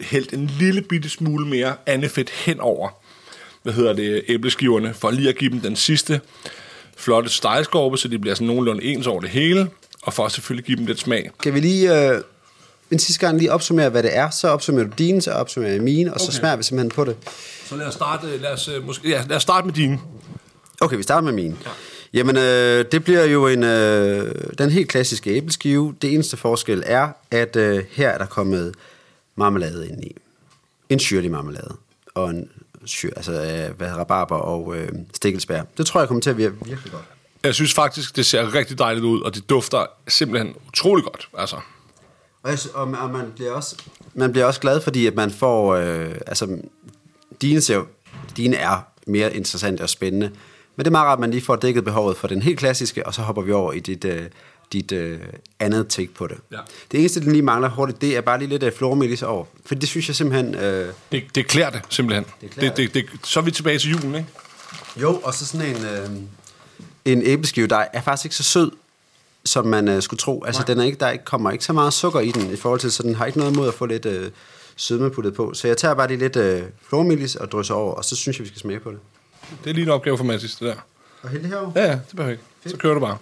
hældt 0.00 0.32
en 0.32 0.46
lille 0.46 0.82
bitte 0.82 1.08
smule 1.08 1.46
mere 1.46 1.76
andefedt 1.86 2.30
hen 2.30 2.60
over, 2.60 2.88
hvad 3.62 3.72
hedder 3.72 3.92
det, 3.92 4.24
æbleskiverne, 4.28 4.94
for 4.94 5.10
lige 5.10 5.28
at 5.28 5.36
give 5.36 5.50
dem 5.50 5.60
den 5.60 5.76
sidste 5.76 6.20
flotte 6.96 7.30
stegeskorpe, 7.30 7.96
så 7.96 8.08
de 8.08 8.18
bliver 8.18 8.34
sådan 8.34 8.46
nogenlunde 8.46 8.84
ens 8.84 9.06
over 9.06 9.20
det 9.20 9.30
hele, 9.30 9.70
og 10.02 10.12
for 10.12 10.26
at 10.26 10.32
selvfølgelig 10.32 10.64
give 10.64 10.76
dem 10.76 10.86
lidt 10.86 10.98
smag. 10.98 11.30
Kan 11.42 11.54
vi 11.54 11.60
lige 11.60 12.10
øh, 12.10 12.20
en 12.90 12.98
sidste 12.98 13.26
gang 13.26 13.38
lige 13.38 13.52
opsummere, 13.52 13.88
hvad 13.88 14.02
det 14.02 14.16
er? 14.16 14.30
Så 14.30 14.48
opsummerer 14.48 14.86
du 14.86 14.92
dine, 14.98 15.22
så 15.22 15.30
opsummerer 15.32 15.72
jeg 15.72 15.82
mine, 15.82 16.14
og 16.14 16.20
så 16.20 16.26
Okay. 16.26 16.38
smager 16.38 16.56
vi 16.56 16.62
simpelthen 16.62 16.90
på 16.90 17.04
det. 17.04 17.16
Så 17.66 17.76
lad 17.76 17.86
os 17.86 17.94
starte, 17.94 18.36
lad 18.38 18.52
os, 18.52 18.68
øh, 18.68 18.86
måske, 18.86 19.08
ja, 19.08 19.24
lad 19.28 19.36
os 19.36 19.42
starte 19.42 19.66
med 19.66 19.74
dine. 19.74 19.98
Okay, 20.80 20.96
vi 20.96 21.02
starter 21.02 21.24
med 21.24 21.32
mine. 21.32 21.56
Ja. 21.64 21.70
Jamen, 22.14 22.36
øh, 22.36 22.84
det 22.92 23.04
bliver 23.04 23.24
jo 23.24 23.46
en, 23.46 23.64
øh, 23.64 24.34
den 24.58 24.70
helt 24.70 24.88
klassiske 24.88 25.30
æbleskive. 25.30 25.94
Det 26.02 26.14
eneste 26.14 26.36
forskel 26.36 26.82
er, 26.86 27.08
at 27.30 27.56
øh, 27.56 27.84
her 27.90 28.08
er 28.08 28.18
der 28.18 28.26
kommet 28.26 28.74
marmelade 29.36 29.88
ind 29.88 30.04
i. 30.04 30.16
En 30.88 30.98
syrlig 30.98 31.30
marmelade. 31.30 31.76
Og 32.14 32.30
en 32.30 32.48
syr, 32.84 33.10
altså, 33.16 33.32
øh, 33.32 33.76
hvad 33.76 33.88
rabarber 33.92 34.36
og 34.36 34.76
øh, 34.76 34.88
stikkelsbær. 35.14 35.62
Det 35.78 35.86
tror 35.86 36.00
jeg 36.00 36.08
kommer 36.08 36.20
til 36.20 36.30
at 36.30 36.36
virke 36.36 36.54
virkelig 36.66 36.92
godt. 36.92 37.04
Jeg 37.44 37.54
synes 37.54 37.74
faktisk, 37.74 38.16
det 38.16 38.26
ser 38.26 38.54
rigtig 38.54 38.78
dejligt 38.78 39.04
ud, 39.04 39.20
og 39.20 39.34
det 39.34 39.50
dufter 39.50 39.86
simpelthen 40.08 40.54
utrolig 40.68 41.04
godt. 41.04 41.28
Altså, 41.38 41.56
Og, 42.46 42.52
jeg, 42.52 42.58
og, 42.74 42.94
og 43.00 43.10
man, 43.10 43.32
bliver 43.34 43.52
også, 43.52 43.76
man 44.14 44.32
bliver 44.32 44.46
også 44.46 44.60
glad, 44.60 44.80
fordi 44.80 45.06
at 45.06 45.14
man 45.14 45.30
får... 45.30 45.74
Øh, 45.74 46.14
altså, 46.26 46.58
dine, 47.42 47.60
ser, 47.60 47.82
dine 48.36 48.56
er 48.56 48.88
mere 49.06 49.36
interessante 49.36 49.82
og 49.82 49.88
spændende. 49.88 50.30
Men 50.76 50.84
det 50.84 50.86
er 50.86 50.90
meget 50.90 51.06
rart, 51.06 51.16
at 51.16 51.20
man 51.20 51.30
lige 51.30 51.42
får 51.42 51.56
dækket 51.56 51.84
behovet 51.84 52.16
for 52.16 52.28
den 52.28 52.42
helt 52.42 52.58
klassiske, 52.58 53.06
og 53.06 53.14
så 53.14 53.22
hopper 53.22 53.42
vi 53.42 53.52
over 53.52 53.72
i 53.72 53.80
dit, 53.80 54.04
øh, 54.04 54.22
dit 54.72 54.92
øh, 54.92 55.20
andet 55.60 55.88
take 55.88 56.14
på 56.14 56.26
det. 56.26 56.36
Ja. 56.52 56.56
Det 56.92 57.00
eneste, 57.00 57.20
den 57.20 57.32
lige 57.32 57.42
mangler 57.42 57.68
hurtigt, 57.68 58.00
det 58.00 58.16
er 58.16 58.20
bare 58.20 58.38
lige 58.38 58.48
lidt 58.48 58.62
af 58.62 58.72
flormelis 58.72 59.22
over. 59.22 59.44
For 59.64 59.74
det 59.74 59.88
synes 59.88 60.08
jeg 60.08 60.16
simpelthen... 60.16 60.54
Øh, 60.54 60.92
det, 61.12 61.24
det 61.34 61.46
klæder 61.46 61.70
det 61.70 61.80
simpelthen. 61.88 62.24
Det 62.40 62.50
klæder 62.50 62.74
det, 62.74 62.94
det, 62.94 63.10
det, 63.12 63.26
så 63.28 63.40
er 63.40 63.44
vi 63.44 63.50
tilbage 63.50 63.78
til 63.78 63.90
julen, 63.90 64.14
ikke? 64.14 64.28
jo, 64.96 65.20
og 65.24 65.34
så 65.34 65.46
sådan 65.46 65.76
en, 65.76 65.84
øh, 65.84 66.10
en 67.04 67.22
æbleskive, 67.22 67.66
der 67.66 67.84
er 67.92 68.00
faktisk 68.00 68.24
ikke 68.24 68.36
så 68.36 68.42
sød, 68.42 68.70
som 69.46 69.66
man 69.66 69.88
øh, 69.88 70.02
skulle 70.02 70.18
tro. 70.18 70.44
Altså, 70.44 70.62
den 70.66 70.80
er 70.80 70.84
ikke, 70.84 70.98
der 70.98 71.10
ikke, 71.10 71.24
kommer 71.24 71.50
ikke 71.50 71.64
så 71.64 71.72
meget 71.72 71.92
sukker 71.92 72.20
i 72.20 72.30
den, 72.30 72.52
i 72.52 72.56
forhold 72.56 72.80
til, 72.80 72.92
så 72.92 73.02
den 73.02 73.14
har 73.14 73.26
ikke 73.26 73.38
noget 73.38 73.52
imod 73.52 73.68
at 73.68 73.74
få 73.74 73.86
lidt 73.86 74.06
øh, 74.06 74.30
sødme 74.76 75.10
puttet 75.10 75.34
på. 75.34 75.54
Så 75.54 75.68
jeg 75.68 75.76
tager 75.76 75.94
bare 75.94 76.08
lige 76.08 76.18
lidt 76.18 76.36
øh, 76.36 76.62
flormelis 76.88 77.36
og 77.36 77.52
drysser 77.52 77.74
over, 77.74 77.94
og 77.94 78.04
så 78.04 78.16
synes 78.16 78.38
jeg, 78.38 78.44
vi 78.44 78.48
skal 78.48 78.60
smage 78.60 78.80
på 78.80 78.90
det. 78.90 78.98
Det 79.64 79.70
er 79.70 79.74
lige 79.74 79.84
en 79.84 79.90
opgave 79.90 80.16
for 80.16 80.24
Mathis, 80.24 80.54
det 80.56 80.68
der. 80.68 80.74
Og 81.22 81.28
hælde 81.28 81.48
herovre? 81.48 81.72
Ja, 81.76 81.84
ja, 81.86 81.92
det 81.92 82.16
behøver 82.16 82.32
ikke. 82.32 82.44
Så 82.66 82.76
kører 82.76 82.94
du 82.94 83.00
bare. 83.00 83.18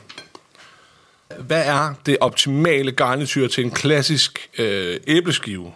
Hvad 1.39 1.63
er 1.67 1.95
det 2.07 2.17
optimale 2.21 2.93
garnityr 2.93 3.49
til 3.49 3.65
en 3.65 3.71
klassisk 3.71 4.51
øh, 4.59 5.01
æbleskive? 5.07 5.73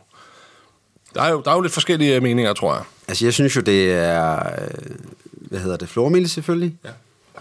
Der 1.14 1.22
er, 1.22 1.30
jo, 1.30 1.42
der 1.44 1.50
er 1.50 1.54
jo 1.54 1.60
lidt 1.60 1.72
forskellige 1.72 2.20
meninger, 2.20 2.52
tror 2.52 2.74
jeg. 2.74 2.84
Altså, 3.08 3.26
jeg 3.26 3.34
synes 3.34 3.56
jo, 3.56 3.60
det 3.60 3.92
er... 3.92 4.36
Øh, 4.36 4.68
hvad 5.32 5.60
hedder 5.60 5.76
det? 5.76 5.88
Flormelis 5.88 6.30
selvfølgelig. 6.30 6.76
Ja. 6.84 6.90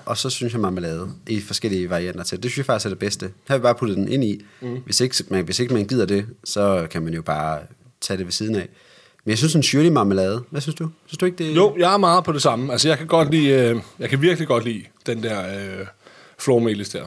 Og 0.07 0.17
så 0.17 0.29
synes 0.29 0.53
jeg 0.53 0.61
marmelade 0.61 1.09
i 1.27 1.41
forskellige 1.41 1.89
varianter 1.89 2.23
til. 2.23 2.43
Det 2.43 2.51
synes 2.51 2.57
jeg 2.57 2.65
faktisk 2.65 2.85
er 2.85 2.89
det 2.89 2.99
bedste. 2.99 3.25
Her 3.25 3.31
har 3.47 3.57
vi 3.57 3.61
bare 3.61 3.75
puttet 3.75 3.97
den 3.97 4.07
ind 4.07 4.23
i. 4.23 4.45
Mm. 4.61 4.77
Hvis, 4.85 5.01
ikke, 5.01 5.23
man, 5.29 5.45
hvis 5.45 5.59
ikke 5.59 5.73
man 5.73 5.85
gider 5.85 6.05
det, 6.05 6.25
så 6.43 6.87
kan 6.91 7.01
man 7.01 7.13
jo 7.13 7.21
bare 7.21 7.59
tage 8.01 8.17
det 8.17 8.25
ved 8.25 8.31
siden 8.31 8.55
af. 8.55 8.69
Men 9.23 9.29
jeg 9.29 9.37
synes, 9.37 9.55
en 9.55 9.63
syrlig 9.63 9.93
marmelade. 9.93 10.43
Hvad 10.49 10.61
synes 10.61 10.75
du? 10.75 10.89
Synes 11.05 11.17
du 11.17 11.25
ikke, 11.25 11.37
det 11.37 11.55
Jo, 11.55 11.75
jeg 11.79 11.93
er 11.93 11.97
meget 11.97 12.23
på 12.23 12.31
det 12.31 12.41
samme. 12.41 12.71
Altså, 12.71 12.87
jeg 12.87 12.97
kan 12.97 13.07
godt 13.07 13.31
lide, 13.31 13.49
øh, 13.49 13.81
jeg 13.99 14.09
kan 14.09 14.21
virkelig 14.21 14.47
godt 14.47 14.63
lide 14.63 14.83
den 15.05 15.23
der 15.23 15.55
øh, 15.79 15.85
flormelis 16.39 16.89
der. 16.89 17.03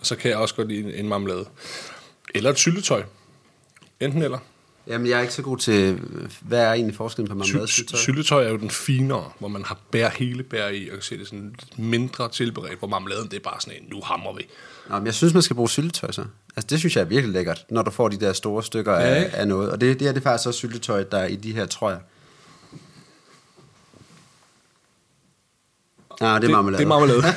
Og 0.00 0.06
så 0.06 0.16
kan 0.16 0.30
jeg 0.30 0.38
også 0.38 0.54
godt 0.54 0.68
lide 0.68 0.80
en, 0.80 0.90
en 0.90 1.08
marmelade. 1.08 1.44
Eller 2.34 2.50
et 2.50 2.58
syltetøj. 2.58 3.02
Enten 4.00 4.22
eller. 4.22 4.38
Jamen, 4.86 5.06
jeg 5.06 5.16
er 5.18 5.20
ikke 5.20 5.34
så 5.34 5.42
god 5.42 5.58
til... 5.58 6.00
Hvad 6.40 6.60
er 6.60 6.72
egentlig 6.72 6.96
forskellen 6.96 7.28
på 7.28 7.34
marmelade 7.34 7.62
og 7.62 7.68
Sy- 7.68 7.74
syltetøj? 7.74 8.00
syltetøj 8.00 8.44
er 8.44 8.48
jo 8.50 8.56
den 8.56 8.70
finere, 8.70 9.30
hvor 9.38 9.48
man 9.48 9.64
har 9.64 9.78
bær, 9.90 10.08
hele 10.08 10.42
bær 10.42 10.68
i, 10.68 10.88
og 10.88 10.92
kan 10.92 11.02
se 11.02 11.18
det 11.18 11.26
sådan 11.26 11.54
lidt 11.60 11.78
mindre 11.78 12.28
tilberedt, 12.28 12.78
hvor 12.78 12.88
marmeladen 12.88 13.28
det 13.30 13.36
er 13.36 13.40
bare 13.40 13.60
sådan 13.60 13.74
en, 13.82 13.88
nu 13.90 14.00
hammer 14.04 14.34
vi. 14.36 14.46
Nå, 14.88 14.96
men 14.96 15.06
jeg 15.06 15.14
synes, 15.14 15.34
man 15.34 15.42
skal 15.42 15.56
bruge 15.56 15.68
syltetøj 15.70 16.10
så. 16.10 16.24
Altså, 16.56 16.66
det 16.70 16.78
synes 16.78 16.96
jeg 16.96 17.02
er 17.02 17.06
virkelig 17.06 17.32
lækkert, 17.34 17.64
når 17.70 17.82
du 17.82 17.90
får 17.90 18.08
de 18.08 18.20
der 18.20 18.32
store 18.32 18.62
stykker 18.62 18.92
Ja, 18.92 19.00
af, 19.14 19.30
af 19.32 19.48
noget. 19.48 19.70
Og 19.70 19.80
det, 19.80 20.00
det 20.00 20.08
er 20.08 20.12
det 20.12 20.22
faktisk 20.22 20.46
også 20.48 20.58
syltetøj, 20.58 21.02
der 21.04 21.18
er 21.18 21.26
i 21.26 21.36
de 21.36 21.52
her 21.54 21.66
trøjer. 21.66 21.98
Nej, 26.20 26.38
det 26.38 26.48
er 26.48 26.52
marmelade. 26.52 26.78
Det 26.78 26.84
er 26.84 26.88
marmelade. 26.88 27.22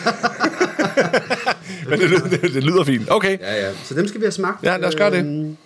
Men 1.89 1.99
det, 1.99 2.09
lyder- 2.09 2.27
det, 2.29 2.41
det 2.41 2.63
lyder 2.63 2.83
fint. 2.83 3.11
Okay. 3.11 3.39
Ja, 3.39 3.67
ja. 3.67 3.73
Så 3.83 3.93
dem 3.93 4.07
skal 4.07 4.21
vi 4.21 4.25
have 4.25 4.31
smagt. 4.31 4.63
Ja, 4.63 4.77
lad 4.77 4.89
os 4.89 4.95
gøre 4.95 5.11
det. 5.11 5.57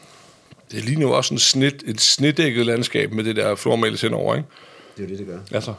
Det 0.71 0.85
ligner 0.85 1.01
jo 1.07 1.11
også 1.11 1.33
en 1.33 1.39
snit, 1.39 1.83
et 1.85 2.01
snitdækket 2.01 2.65
landskab 2.65 3.11
med 3.11 3.23
det 3.23 3.35
der 3.35 3.55
flormelis 3.55 4.01
henover, 4.01 4.35
ikke? 4.35 4.47
Det 4.97 5.03
er 5.03 5.07
jo 5.07 5.09
det, 5.11 5.19
det 5.19 5.27
gør. 5.27 5.39
Altså. 5.51 5.73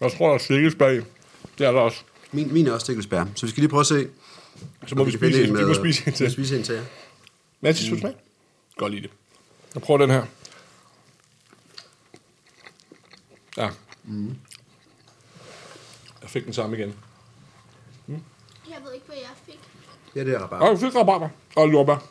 Jeg 0.00 0.12
tror, 0.12 0.28
der 0.28 0.34
er 0.34 0.38
stikkelsbær 0.38 0.88
i. 0.88 0.96
Det 1.58 1.66
er 1.66 1.72
der 1.72 1.80
også. 1.80 2.00
Min, 2.32 2.52
min 2.54 2.66
er 2.66 2.72
også 2.72 2.84
stikkelsbær. 2.84 3.24
Så 3.34 3.46
vi 3.46 3.50
skal 3.50 3.60
lige 3.60 3.70
prøve 3.70 3.80
at 3.80 3.86
se. 3.86 4.08
Så 4.86 4.94
må 4.94 5.04
vi 5.04 5.10
kan 5.10 5.20
spise 5.20 5.40
en. 5.44 5.46
Vi 5.48 5.52
med- 5.52 5.66
må 5.66 5.74
spise 5.74 6.00
en 6.00 6.06
Vi 6.06 6.10
må 6.10 6.16
til. 6.16 6.30
spise 6.32 6.56
en 6.56 6.62
til, 6.62 6.74
ja. 6.74 6.80
Mads, 7.60 7.76
synes 7.76 7.90
du 7.90 8.00
smag? 8.00 8.14
Godt 8.76 8.92
lide 8.92 9.02
det. 9.02 9.10
Jeg 9.74 9.82
prøver 9.82 9.98
den 10.00 10.10
her. 10.10 10.24
Ja. 13.56 13.68
Jeg 16.22 16.30
fik 16.30 16.44
den 16.44 16.52
samme 16.52 16.76
igen. 16.78 16.94
Jeg 18.08 18.78
ved 18.84 18.92
ikke, 18.94 19.06
hvad 19.06 19.16
jeg 19.16 19.28
fik. 19.46 19.58
Ja, 20.16 20.24
det 20.24 20.34
er 20.34 20.46
bare. 20.46 20.60
Og 20.62 20.70
jeg 20.70 20.78
fik 20.80 20.94
rabarber 20.94 21.28
og 21.56 21.72
jordbær. 21.72 22.06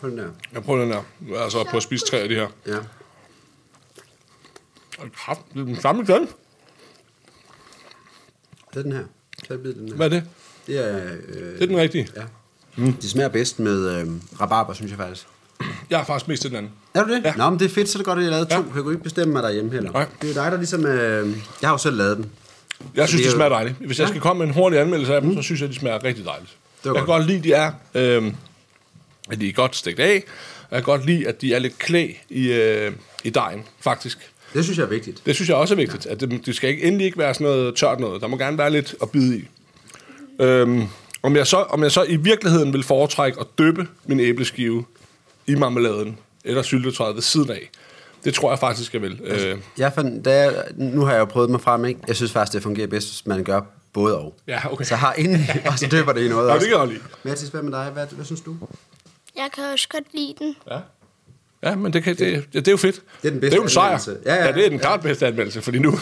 Prøv 0.00 0.10
den 0.10 0.18
der. 0.18 0.28
Jeg 0.52 0.62
prøver 0.62 0.80
den 0.80 0.88
her. 0.92 1.02
Jeg 1.28 1.36
er 1.36 1.40
altså 1.40 1.64
på 1.70 1.76
at 1.76 1.82
spise 1.82 2.06
tre 2.06 2.18
af 2.18 2.28
de 2.28 2.34
her. 2.34 2.46
Ja. 2.66 2.76
Og 4.98 5.06
kraft, 5.16 5.40
det 5.54 5.60
er 5.60 5.64
den 5.64 5.80
samme 5.80 6.02
igen. 6.02 6.28
Er 8.76 8.82
den 8.82 8.92
her. 8.92 9.04
Tag 9.48 9.58
bid 9.62 9.74
den 9.74 9.88
her. 9.88 9.94
Hvad 9.96 10.06
er 10.06 10.10
det? 10.10 10.24
Det 10.66 10.84
er... 10.90 10.96
Øh, 11.04 11.12
Det 11.54 11.62
er 11.62 11.66
den 11.66 11.76
rigtige. 11.76 12.08
Ja. 12.16 12.22
Mm. 12.76 12.92
De 12.92 13.10
smager 13.10 13.28
bedst 13.28 13.58
med 13.58 13.90
øh, 14.00 14.06
rabarber, 14.40 14.72
synes 14.74 14.90
jeg 14.90 14.98
faktisk. 14.98 15.26
Jeg 15.90 16.00
er 16.00 16.04
faktisk 16.04 16.28
mest 16.28 16.42
til 16.42 16.50
den 16.50 16.58
anden. 16.58 16.72
Er 16.94 17.04
du 17.04 17.12
det? 17.14 17.24
Ja. 17.24 17.34
Nå, 17.36 17.50
men 17.50 17.58
det 17.58 17.64
er 17.64 17.68
fedt, 17.68 17.88
så 17.88 17.98
er 17.98 18.00
det 18.00 18.06
godt, 18.06 18.18
at 18.18 18.22
jeg 18.24 18.30
lavede 18.32 18.50
to. 18.50 18.56
Ja. 18.60 18.64
Jeg 18.74 18.82
kunne 18.82 18.92
ikke 18.92 19.04
bestemme 19.04 19.32
mig 19.32 19.42
derhjemme 19.42 19.70
heller. 19.72 19.92
Nej. 19.92 20.06
Det 20.22 20.30
er 20.30 20.34
jo 20.34 20.42
dig, 20.42 20.52
der 20.52 20.58
ligesom... 20.58 20.86
Øh, 20.86 21.28
jeg 21.62 21.68
har 21.68 21.74
jo 21.74 21.78
selv 21.78 21.96
lavet 21.96 22.16
dem. 22.16 22.26
Jeg 22.94 23.08
synes, 23.08 23.22
er 23.26 23.30
jo- 23.30 23.34
smager 23.36 23.48
dejligt. 23.48 23.76
Hvis 23.76 23.98
jeg 24.00 24.08
skal 24.08 24.20
komme 24.20 24.38
med 24.38 24.46
en 24.46 24.54
hurtig 24.54 24.80
anmeldelse 24.80 25.14
af 25.14 25.20
dem, 25.20 25.34
så 25.34 25.42
synes 25.42 25.60
jeg, 25.60 25.68
de 25.68 25.74
smager 25.74 26.04
rigtig 26.04 26.24
dejligt. 26.24 26.56
Jeg 26.84 26.94
kan 26.94 26.94
godt. 26.94 27.06
godt 27.06 27.26
lide, 27.26 27.42
de 27.42 27.52
er, 27.52 27.72
øh, 27.94 28.32
at 29.30 29.40
de 29.40 29.48
er 29.48 29.52
godt 29.52 29.76
stegt 29.76 30.00
af. 30.00 30.24
Og 30.70 30.76
jeg 30.76 30.84
kan 30.84 30.92
godt 30.92 31.06
lide, 31.06 31.28
at 31.28 31.40
de 31.40 31.54
er 31.54 31.58
lidt 31.58 31.78
klæ 31.78 32.08
i, 32.30 32.52
øh, 32.52 32.92
i 33.24 33.30
dejen, 33.30 33.62
faktisk. 33.80 34.18
Det 34.54 34.64
synes 34.64 34.78
jeg 34.78 34.84
er 34.84 34.88
vigtigt. 34.88 35.22
Det 35.26 35.34
synes 35.34 35.48
jeg 35.48 35.56
også 35.56 35.74
er 35.74 35.76
vigtigt. 35.76 36.06
At 36.06 36.20
det, 36.20 36.46
det 36.46 36.54
skal 36.56 36.70
ikke, 36.70 36.82
endelig 36.82 37.04
ikke 37.04 37.18
være 37.18 37.34
sådan 37.34 37.44
noget 37.46 37.74
tørt 37.76 38.00
noget. 38.00 38.22
Der 38.22 38.26
må 38.28 38.36
gerne 38.36 38.58
være 38.58 38.70
lidt 38.70 38.94
at 39.02 39.10
bide 39.10 39.36
i. 39.38 39.44
Øhm, 40.40 40.82
om, 41.22 41.36
jeg 41.36 41.46
så, 41.46 41.56
om 41.56 41.82
jeg 41.82 41.92
så 41.92 42.02
i 42.02 42.16
virkeligheden 42.16 42.72
vil 42.72 42.82
foretrække 42.82 43.40
at 43.40 43.46
dyppe 43.58 43.86
min 44.06 44.20
æbleskive 44.20 44.84
i 45.46 45.54
marmeladen 45.54 46.18
eller 46.44 46.62
syltetøjet 46.62 47.14
ved 47.14 47.22
siden 47.22 47.50
af, 47.50 47.70
det 48.24 48.34
tror 48.34 48.50
jeg 48.50 48.58
faktisk, 48.58 48.94
jeg 48.94 49.02
vil. 49.02 49.20
Øh, 49.24 49.58
Jeg 49.78 49.92
fandt, 49.94 50.24
da 50.24 50.40
jeg, 50.42 50.64
nu 50.76 51.04
har 51.04 51.12
jeg 51.12 51.20
jo 51.20 51.24
prøvet 51.24 51.50
mig 51.50 51.60
frem, 51.60 51.84
ikke? 51.84 52.00
Jeg 52.08 52.16
synes 52.16 52.32
faktisk, 52.32 52.52
det 52.54 52.62
fungerer 52.62 52.86
bedst, 52.86 53.08
hvis 53.08 53.26
man 53.26 53.44
gør 53.44 53.60
både 53.92 54.18
og. 54.18 54.34
ja, 54.46 54.72
okay. 54.72 54.84
Så 54.84 54.96
har 54.96 55.12
inden, 55.14 55.40
og 55.66 55.78
så 55.78 55.86
døber 55.90 56.12
det 56.12 56.24
i 56.24 56.28
noget 56.28 56.48
Ja, 56.48 56.54
også. 56.54 56.64
det 56.66 56.72
kan 56.72 56.80
jeg 56.80 56.88
lide. 56.88 57.00
Mathis, 57.22 57.48
hvad 57.48 57.62
med 57.62 57.72
dig? 57.72 57.90
Hvad, 57.92 58.06
hvad 58.12 58.24
synes 58.24 58.40
du? 58.40 58.56
Jeg 59.36 59.48
kan 59.54 59.64
også 59.72 59.88
godt 59.88 60.04
lide 60.14 60.34
den. 60.38 60.56
Ja. 60.70 60.78
Ja, 61.62 61.74
men 61.76 61.92
det, 61.92 62.02
kan, 62.04 62.16
det, 62.16 62.44
det 62.52 62.68
er 62.68 62.72
jo 62.72 62.76
fedt. 62.76 63.02
Det 63.22 63.28
er 63.28 63.30
den 63.32 63.40
bedste 63.40 63.46
det 63.50 63.52
er 63.52 63.56
jo 63.56 63.62
en 63.62 63.68
sejr. 63.68 63.84
anmeldelse. 63.86 64.16
Ja, 64.26 64.34
ja, 64.34 64.44
ja, 64.46 64.52
det 64.52 64.64
er 64.64 64.68
den 64.68 64.78
ja. 64.78 64.82
klart 64.82 65.00
bedste 65.00 65.26
anmeldelse, 65.26 65.62
fordi 65.62 65.78
nu, 65.78 65.98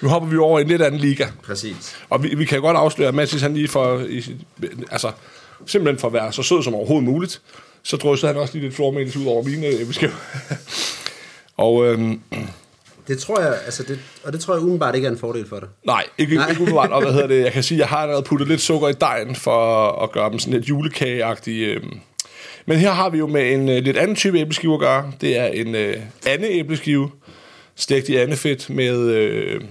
nu 0.00 0.08
hopper 0.08 0.28
vi 0.28 0.36
over 0.36 0.58
i 0.58 0.62
en 0.62 0.68
lidt 0.68 0.82
anden 0.82 1.00
liga. 1.00 1.26
Præcis. 1.42 1.96
Og 2.10 2.22
vi, 2.22 2.34
vi 2.34 2.44
kan 2.44 2.60
godt 2.60 2.76
afsløre, 2.76 3.08
at 3.08 3.14
Mathis 3.14 3.42
han 3.42 3.54
lige 3.54 3.68
for, 3.68 3.98
i, 4.08 4.36
altså, 4.90 5.12
simpelthen 5.66 5.98
for 5.98 6.08
at 6.08 6.14
være 6.14 6.32
så 6.32 6.42
sød 6.42 6.62
som 6.62 6.74
overhovedet 6.74 7.04
muligt, 7.08 7.40
så 7.82 7.96
dryssede 7.96 8.32
han 8.32 8.40
også 8.40 8.54
lige 8.54 8.64
lidt 8.64 8.74
flormelis 8.74 9.16
ud 9.16 9.26
over 9.26 9.42
mine 9.42 9.66
æbleskiver. 9.66 10.12
og 11.56 11.86
øhm, 11.86 12.20
Det 13.08 13.18
tror 13.18 13.40
jeg, 13.40 13.58
altså 13.64 13.82
det, 13.82 14.00
og 14.24 14.32
det 14.32 14.40
tror 14.40 14.54
jeg 14.54 14.60
umiddelbart 14.62 14.94
ikke 14.94 15.06
er 15.06 15.10
en 15.12 15.18
fordel 15.18 15.48
for 15.48 15.60
dig. 15.60 15.68
Nej, 15.86 16.04
ikke, 16.18 16.34
Nej. 16.34 16.48
ikke 16.48 16.60
umiddelbart. 16.60 16.90
Og 16.90 17.02
hvad 17.02 17.12
hedder 17.12 17.26
det? 17.26 17.42
Jeg 17.44 17.52
kan 17.52 17.62
sige, 17.62 17.78
jeg 17.78 17.88
har 17.88 17.96
allerede 17.98 18.22
puttet 18.22 18.48
lidt 18.48 18.60
sukker 18.60 18.88
i 18.88 18.92
dejen 18.92 19.36
for 19.36 19.90
at 20.02 20.12
gøre 20.12 20.30
dem 20.30 20.38
sådan 20.38 20.54
lidt 20.54 20.68
julekageagtige. 20.68 21.66
Øh. 21.66 21.82
Men 22.68 22.78
her 22.78 22.90
har 22.92 23.08
vi 23.10 23.18
jo 23.18 23.26
med 23.26 23.52
en 23.52 23.68
øh, 23.68 23.82
lidt 23.82 23.96
anden 23.96 24.16
type 24.16 24.38
æbleskive 24.38 24.74
at 24.74 24.80
gøre. 24.80 25.12
Det 25.20 25.36
er 25.36 25.46
en 25.46 25.74
øh, 25.74 26.02
ande 26.26 26.48
æbleskive, 26.48 27.10
stegt 27.74 28.08
i 28.08 28.16
andefedt 28.16 28.70
med 28.70 29.10
øh, 29.10 29.64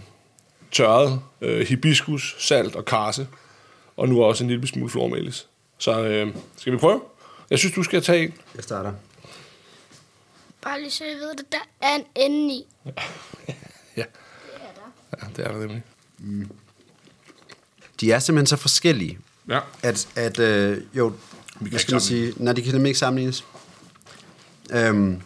tørret 0.72 1.22
øh, 1.42 1.68
hibiskus, 1.68 2.36
salt 2.40 2.76
og 2.76 2.86
karse. 2.86 3.28
Og 3.98 4.10
nu 4.10 4.24
også 4.24 4.44
en 4.44 4.50
lille 4.50 4.68
smule 4.68 4.90
flormelis. 4.90 5.48
Så 5.78 6.04
øh, 6.04 6.28
skal 6.58 6.74
vi 6.74 6.78
prøve? 6.78 7.02
Jeg 7.50 7.60
synes, 7.60 7.76
du 7.76 7.84
skal 7.84 8.02
tage 8.02 8.24
en. 8.24 8.34
Jeg 8.56 8.64
starter. 8.64 8.94
Bare 10.62 10.80
lige 10.82 10.92
så 10.92 11.04
jeg 11.06 11.16
ved 11.16 11.36
det, 11.36 11.46
der 11.52 11.58
er 11.82 11.96
en 11.96 12.04
ende 12.16 12.54
i. 12.54 12.66
Ja. 13.98 14.04
Ja, 15.22 15.28
det 15.38 15.46
er 15.46 15.52
der 15.52 15.60
nemlig. 15.60 15.84
De 18.02 18.12
er 18.12 18.20
simpelthen 18.20 18.48
så 18.48 18.56
forskellige, 18.58 19.18
Ja. 19.50 19.60
at, 19.84 20.08
at 20.16 20.40
øh, 20.40 20.82
jo, 20.94 21.14
hvad 21.60 21.72
ikke 21.72 21.80
skal 21.80 21.94
man 21.94 22.02
sige, 22.02 22.34
nej, 22.38 22.54
de 22.54 22.62
kan 22.62 22.74
nemlig 22.74 22.90
ikke 22.90 23.00
sammenlignes. 23.00 23.46
Øhm, 24.72 25.22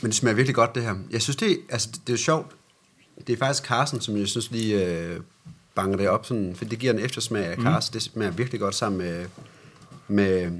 men 0.00 0.10
det 0.10 0.14
smager 0.14 0.34
virkelig 0.34 0.54
godt, 0.54 0.74
det 0.74 0.82
her. 0.82 0.94
Jeg 1.10 1.22
synes, 1.22 1.36
det, 1.36 1.60
altså, 1.68 1.88
det, 1.92 2.00
det 2.00 2.08
er 2.08 2.12
jo 2.12 2.18
sjovt. 2.18 2.52
Det 3.26 3.32
er 3.32 3.36
faktisk 3.36 3.64
Carsten, 3.64 4.00
som 4.00 4.16
jeg 4.16 4.28
synes 4.28 4.50
lige 4.50 4.86
øh, 4.86 5.20
banger 5.74 5.96
det 5.96 6.08
op, 6.08 6.26
sådan, 6.26 6.56
for 6.56 6.64
det 6.64 6.78
giver 6.78 6.92
en 6.92 6.98
eftersmag 6.98 7.44
af 7.44 7.56
Carsten. 7.56 7.94
Det 7.94 8.02
smager 8.02 8.30
virkelig 8.30 8.60
godt 8.60 8.74
sammen 8.74 8.98
med, 8.98 9.26
med, 10.08 10.50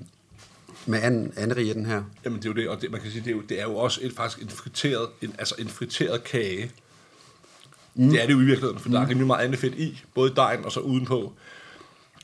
med 0.86 1.02
anden, 1.02 1.32
anden 1.36 1.74
den 1.74 1.86
her. 1.86 2.02
Jamen 2.24 2.38
det 2.38 2.44
er 2.44 2.50
jo 2.50 2.54
det, 2.54 2.68
og 2.68 2.82
det, 2.82 2.90
man 2.90 3.00
kan 3.00 3.10
sige, 3.10 3.24
det 3.24 3.30
er 3.30 3.36
jo, 3.36 3.42
det 3.48 3.60
er 3.60 3.64
jo 3.64 3.76
også 3.76 4.00
et, 4.02 4.12
faktisk 4.16 4.42
en 4.42 4.48
friteret, 4.48 5.08
en, 5.22 5.34
altså 5.38 5.54
en 5.58 5.68
friteret 5.68 6.24
kage. 6.24 6.70
Mm. 7.94 8.10
Det 8.10 8.22
er 8.22 8.26
det 8.26 8.32
jo 8.32 8.40
i 8.40 8.44
virkeligheden, 8.44 8.78
for 8.78 8.88
mm. 8.88 8.92
der 8.92 9.00
er 9.00 9.08
rimelig 9.08 9.26
meget 9.26 9.44
andet 9.44 9.58
fedt 9.58 9.74
i, 9.74 10.02
både 10.14 10.30
i 10.30 10.34
dejen 10.34 10.64
og 10.64 10.72
så 10.72 10.80
udenpå. 10.80 11.32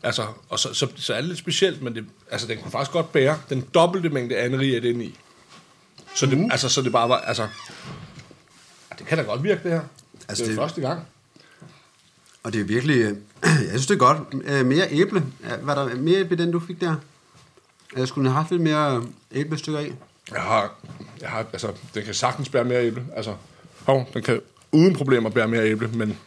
Altså, 0.05 0.27
og 0.49 0.59
så, 0.59 0.75
så, 0.75 0.89
så 0.97 1.15
er 1.15 1.21
det 1.21 1.29
lidt 1.29 1.39
specielt, 1.39 1.83
men 1.83 1.95
det, 1.95 2.05
altså, 2.31 2.47
den 2.47 2.59
kunne 2.59 2.71
faktisk 2.71 2.93
godt 2.93 3.13
bære 3.13 3.39
den 3.51 3.61
dobbelte 3.75 4.09
mængde 4.09 4.37
anderig 4.37 4.77
er 4.77 4.81
den 4.81 5.01
i. 5.01 5.19
Så 6.17 6.27
det, 6.27 6.49
altså, 6.51 6.69
så 6.69 6.83
det 6.83 6.93
bare 6.93 7.09
var, 7.09 7.17
altså, 7.17 7.49
det 8.99 9.07
kan 9.07 9.19
da 9.19 9.25
godt 9.25 9.43
virke 9.43 9.61
det 9.63 9.73
her. 9.73 9.81
Altså, 10.29 10.45
det 10.45 10.51
er 10.51 10.55
det- 10.55 10.63
første 10.63 10.81
gang. 10.81 11.01
Og 12.43 12.53
det 12.53 12.61
er 12.61 12.65
virkelig, 12.65 12.97
øh, 12.97 13.17
jeg 13.43 13.69
synes 13.69 13.87
det 13.87 13.95
er 13.95 13.99
godt. 13.99 14.19
Øh, 14.45 14.67
mere 14.67 14.87
æble. 14.91 15.23
Var 15.63 15.75
der 15.75 15.95
mere 15.95 16.19
æble, 16.19 16.37
den 16.39 16.53
du 16.53 16.61
fik 16.61 16.81
der? 16.81 16.95
Jeg 17.97 18.09
skulle 18.09 18.29
have 18.29 18.37
haft 18.37 18.51
lidt 18.51 18.63
mere 18.63 19.07
æblestykker 19.33 19.81
i. 19.81 19.93
Jeg 20.33 20.41
har, 20.43 20.75
jeg 21.21 21.31
har, 21.31 21.47
altså, 21.53 21.73
den 21.95 22.05
kan 22.05 22.15
sagtens 22.15 22.49
bære 22.49 22.65
mere 22.65 22.85
æble. 22.85 23.05
Altså, 23.17 23.35
hov, 23.87 24.09
den 24.15 24.23
kan 24.23 24.41
uden 24.73 24.95
problemer 24.97 25.31
bære 25.31 25.49
mere 25.49 25.65
æble, 25.65 25.89
men 25.89 26.19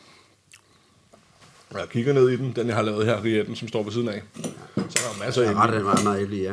når 1.77 1.83
jeg 1.83 1.89
kigger 1.89 2.13
ned 2.13 2.29
i 2.29 2.35
den, 2.35 2.53
den 2.55 2.67
jeg 2.67 2.75
har 2.75 2.83
lavet 2.83 3.05
her, 3.05 3.23
rietten, 3.23 3.55
som 3.55 3.67
står 3.67 3.83
ved 3.83 3.91
siden 3.91 4.09
af, 4.09 4.21
så 4.75 4.81
er 4.81 4.83
der 4.83 5.19
jo 5.19 5.25
masser 5.25 5.41
af 5.41 5.47
Der 5.55 5.61
er 5.61 5.67
æble. 5.67 5.77
ret 5.77 5.83
meget, 5.83 6.03
meget 6.03 6.33
i, 6.33 6.41
ja. 6.43 6.51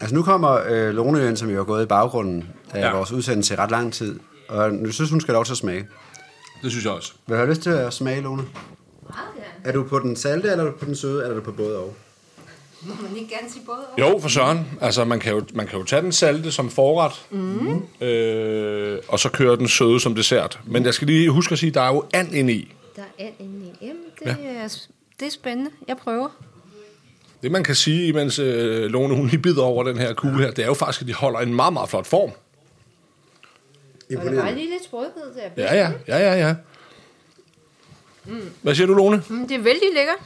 Altså 0.00 0.14
nu 0.14 0.22
kommer 0.22 0.60
øh, 0.68 0.94
Loneøen, 0.94 1.36
som 1.36 1.50
jo 1.50 1.56
har 1.56 1.64
gået 1.64 1.82
i 1.82 1.86
baggrunden 1.86 2.48
af 2.70 2.80
Ja. 2.80 2.96
vores 2.96 3.12
udsendelse 3.12 3.54
i 3.54 3.56
ret 3.56 3.70
lang 3.70 3.92
tid. 3.92 4.20
Og 4.48 4.72
nu 4.72 4.92
synes 4.92 5.10
hun 5.10 5.20
skal 5.20 5.34
lov 5.34 5.44
til 5.44 5.52
at 5.52 5.56
smage. 5.58 5.86
Det 6.62 6.70
synes 6.70 6.84
jeg 6.84 6.92
også. 6.92 7.12
Vil 7.26 7.32
du 7.34 7.38
have 7.38 7.48
lyst 7.50 7.62
til 7.62 7.70
at 7.70 7.92
smage, 7.92 8.20
Lone? 8.20 8.36
Meget 8.36 8.46
gerne. 9.36 9.48
Er 9.64 9.72
du 9.72 9.82
på 9.82 9.98
den 9.98 10.16
salte, 10.16 10.48
eller 10.50 10.64
er 10.64 10.70
du 10.70 10.76
på 10.76 10.84
den 10.84 10.96
søde, 10.96 11.14
eller 11.22 11.30
er 11.30 11.34
du 11.34 11.40
på 11.40 11.52
både 11.52 11.76
og? 11.78 11.94
Må 12.82 12.94
man 13.08 13.16
ikke 13.16 13.30
gerne 13.38 13.50
sige 13.52 13.62
både 13.66 13.78
og? 13.78 14.00
Jo, 14.00 14.18
for 14.18 14.28
søren. 14.28 14.66
Altså, 14.80 15.04
man 15.04 15.20
kan 15.20 15.32
jo, 15.32 15.42
man 15.54 15.66
kan 15.66 15.78
jo 15.78 15.84
tage 15.84 16.02
den 16.02 16.12
salte 16.12 16.52
som 16.52 16.70
forret, 16.70 17.12
mm. 17.30 18.06
øh, 18.06 18.98
og 19.08 19.18
så 19.18 19.28
køre 19.28 19.56
den 19.56 19.68
søde 19.68 20.00
som 20.00 20.14
dessert. 20.14 20.60
Men 20.66 20.84
jeg 20.84 20.94
skal 20.94 21.06
lige 21.06 21.30
huske 21.30 21.52
at 21.52 21.58
sige, 21.58 21.70
der 21.70 21.80
er 21.80 21.88
jo 21.94 22.04
and 22.14 22.34
ind 22.34 22.50
i. 22.50 22.74
Der 22.96 23.02
er 23.18 23.24
and 23.26 23.34
inde 23.38 23.66
i. 23.66 23.72
Jamen, 23.86 23.96
det, 24.20 24.26
ja. 24.26 24.54
er, 24.54 24.86
det 25.20 25.26
er 25.26 25.30
spændende. 25.30 25.70
Jeg 25.88 25.96
prøver. 25.96 26.28
Det 27.42 27.50
man 27.50 27.64
kan 27.64 27.74
sige, 27.74 28.06
imens 28.06 28.38
øh, 28.38 28.82
Lone 28.90 29.16
hun 29.16 29.26
lige 29.26 29.42
bider 29.42 29.62
over 29.62 29.84
den 29.84 29.98
her 29.98 30.14
kugle 30.14 30.44
her, 30.44 30.50
det 30.50 30.62
er 30.62 30.66
jo 30.66 30.74
faktisk, 30.74 31.00
at 31.00 31.08
de 31.08 31.14
holder 31.14 31.38
en 31.40 31.54
meget, 31.54 31.72
meget 31.72 31.88
flot 31.88 32.06
form. 32.06 32.30
Og 34.18 34.24
der 34.24 34.42
var 34.42 34.50
lige 34.50 34.70
lidt 34.70 34.84
sprødhed 34.84 35.34
der. 35.34 35.50
Ja, 35.56 35.74
ja, 35.74 35.92
ja, 36.08 36.18
ja, 36.18 36.34
ja. 36.48 36.54
Hvad 38.62 38.74
siger 38.74 38.86
du, 38.86 38.94
Lone? 38.94 39.22
Mm, 39.28 39.48
det 39.48 39.54
er 39.54 39.58
vældig 39.62 39.88
lækkert. 39.94 40.18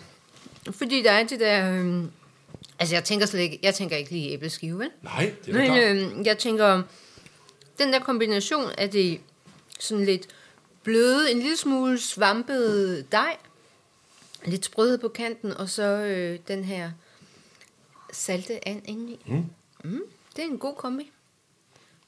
Fordi 0.70 1.02
der 1.02 1.10
er 1.10 1.24
det 1.24 1.40
der... 1.40 1.70
Øhm, 1.72 2.10
altså, 2.78 2.94
jeg 2.94 3.04
tænker 3.04 3.26
slet 3.26 3.40
ikke... 3.40 3.58
Jeg 3.62 3.74
tænker 3.74 3.96
ikke 3.96 4.10
lige 4.10 4.30
æbleskive, 4.32 4.78
vel? 4.78 4.90
Nej, 5.02 5.32
det 5.46 5.54
er 5.54 5.58
Men 5.58 5.66
klart. 5.66 5.82
øhm, 5.82 6.22
jeg 6.24 6.38
tænker... 6.38 6.82
Den 7.78 7.92
der 7.92 7.98
kombination 8.00 8.70
af 8.78 8.90
det 8.90 9.20
sådan 9.80 10.04
lidt 10.04 10.26
bløde, 10.82 11.32
en 11.32 11.38
lille 11.38 11.56
smule 11.56 12.00
svampet 12.00 13.06
dej, 13.12 13.36
lidt 14.44 14.64
sprødhed 14.64 14.98
på 14.98 15.08
kanten, 15.08 15.56
og 15.56 15.68
så 15.68 15.82
øh, 15.82 16.38
den 16.48 16.64
her 16.64 16.90
salte 18.12 18.68
and 18.68 18.82
indeni. 18.84 19.20
Mm. 19.26 19.44
Mm, 19.84 20.00
det 20.36 20.44
er 20.44 20.48
en 20.48 20.58
god 20.58 20.74
kombi. 20.74 21.10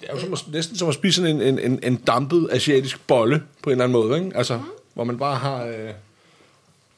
Det 0.00 0.08
er 0.10 0.14
jo 0.14 0.20
som 0.20 0.32
at, 0.32 0.44
næsten 0.52 0.76
som 0.76 0.88
at 0.88 0.94
spise 0.94 1.16
sådan 1.16 1.36
en, 1.36 1.42
en, 1.42 1.58
en, 1.58 1.80
en 1.82 1.96
dampet 1.96 2.48
asiatisk 2.52 3.06
bolle 3.06 3.42
på 3.62 3.70
en 3.70 3.72
eller 3.72 3.84
anden 3.84 3.92
måde, 4.02 4.18
ikke? 4.24 4.36
Altså, 4.36 4.56
mm. 4.56 4.62
hvor 4.94 5.04
man 5.04 5.18
bare 5.18 5.36
har 5.36 5.64
øh, 5.64 5.90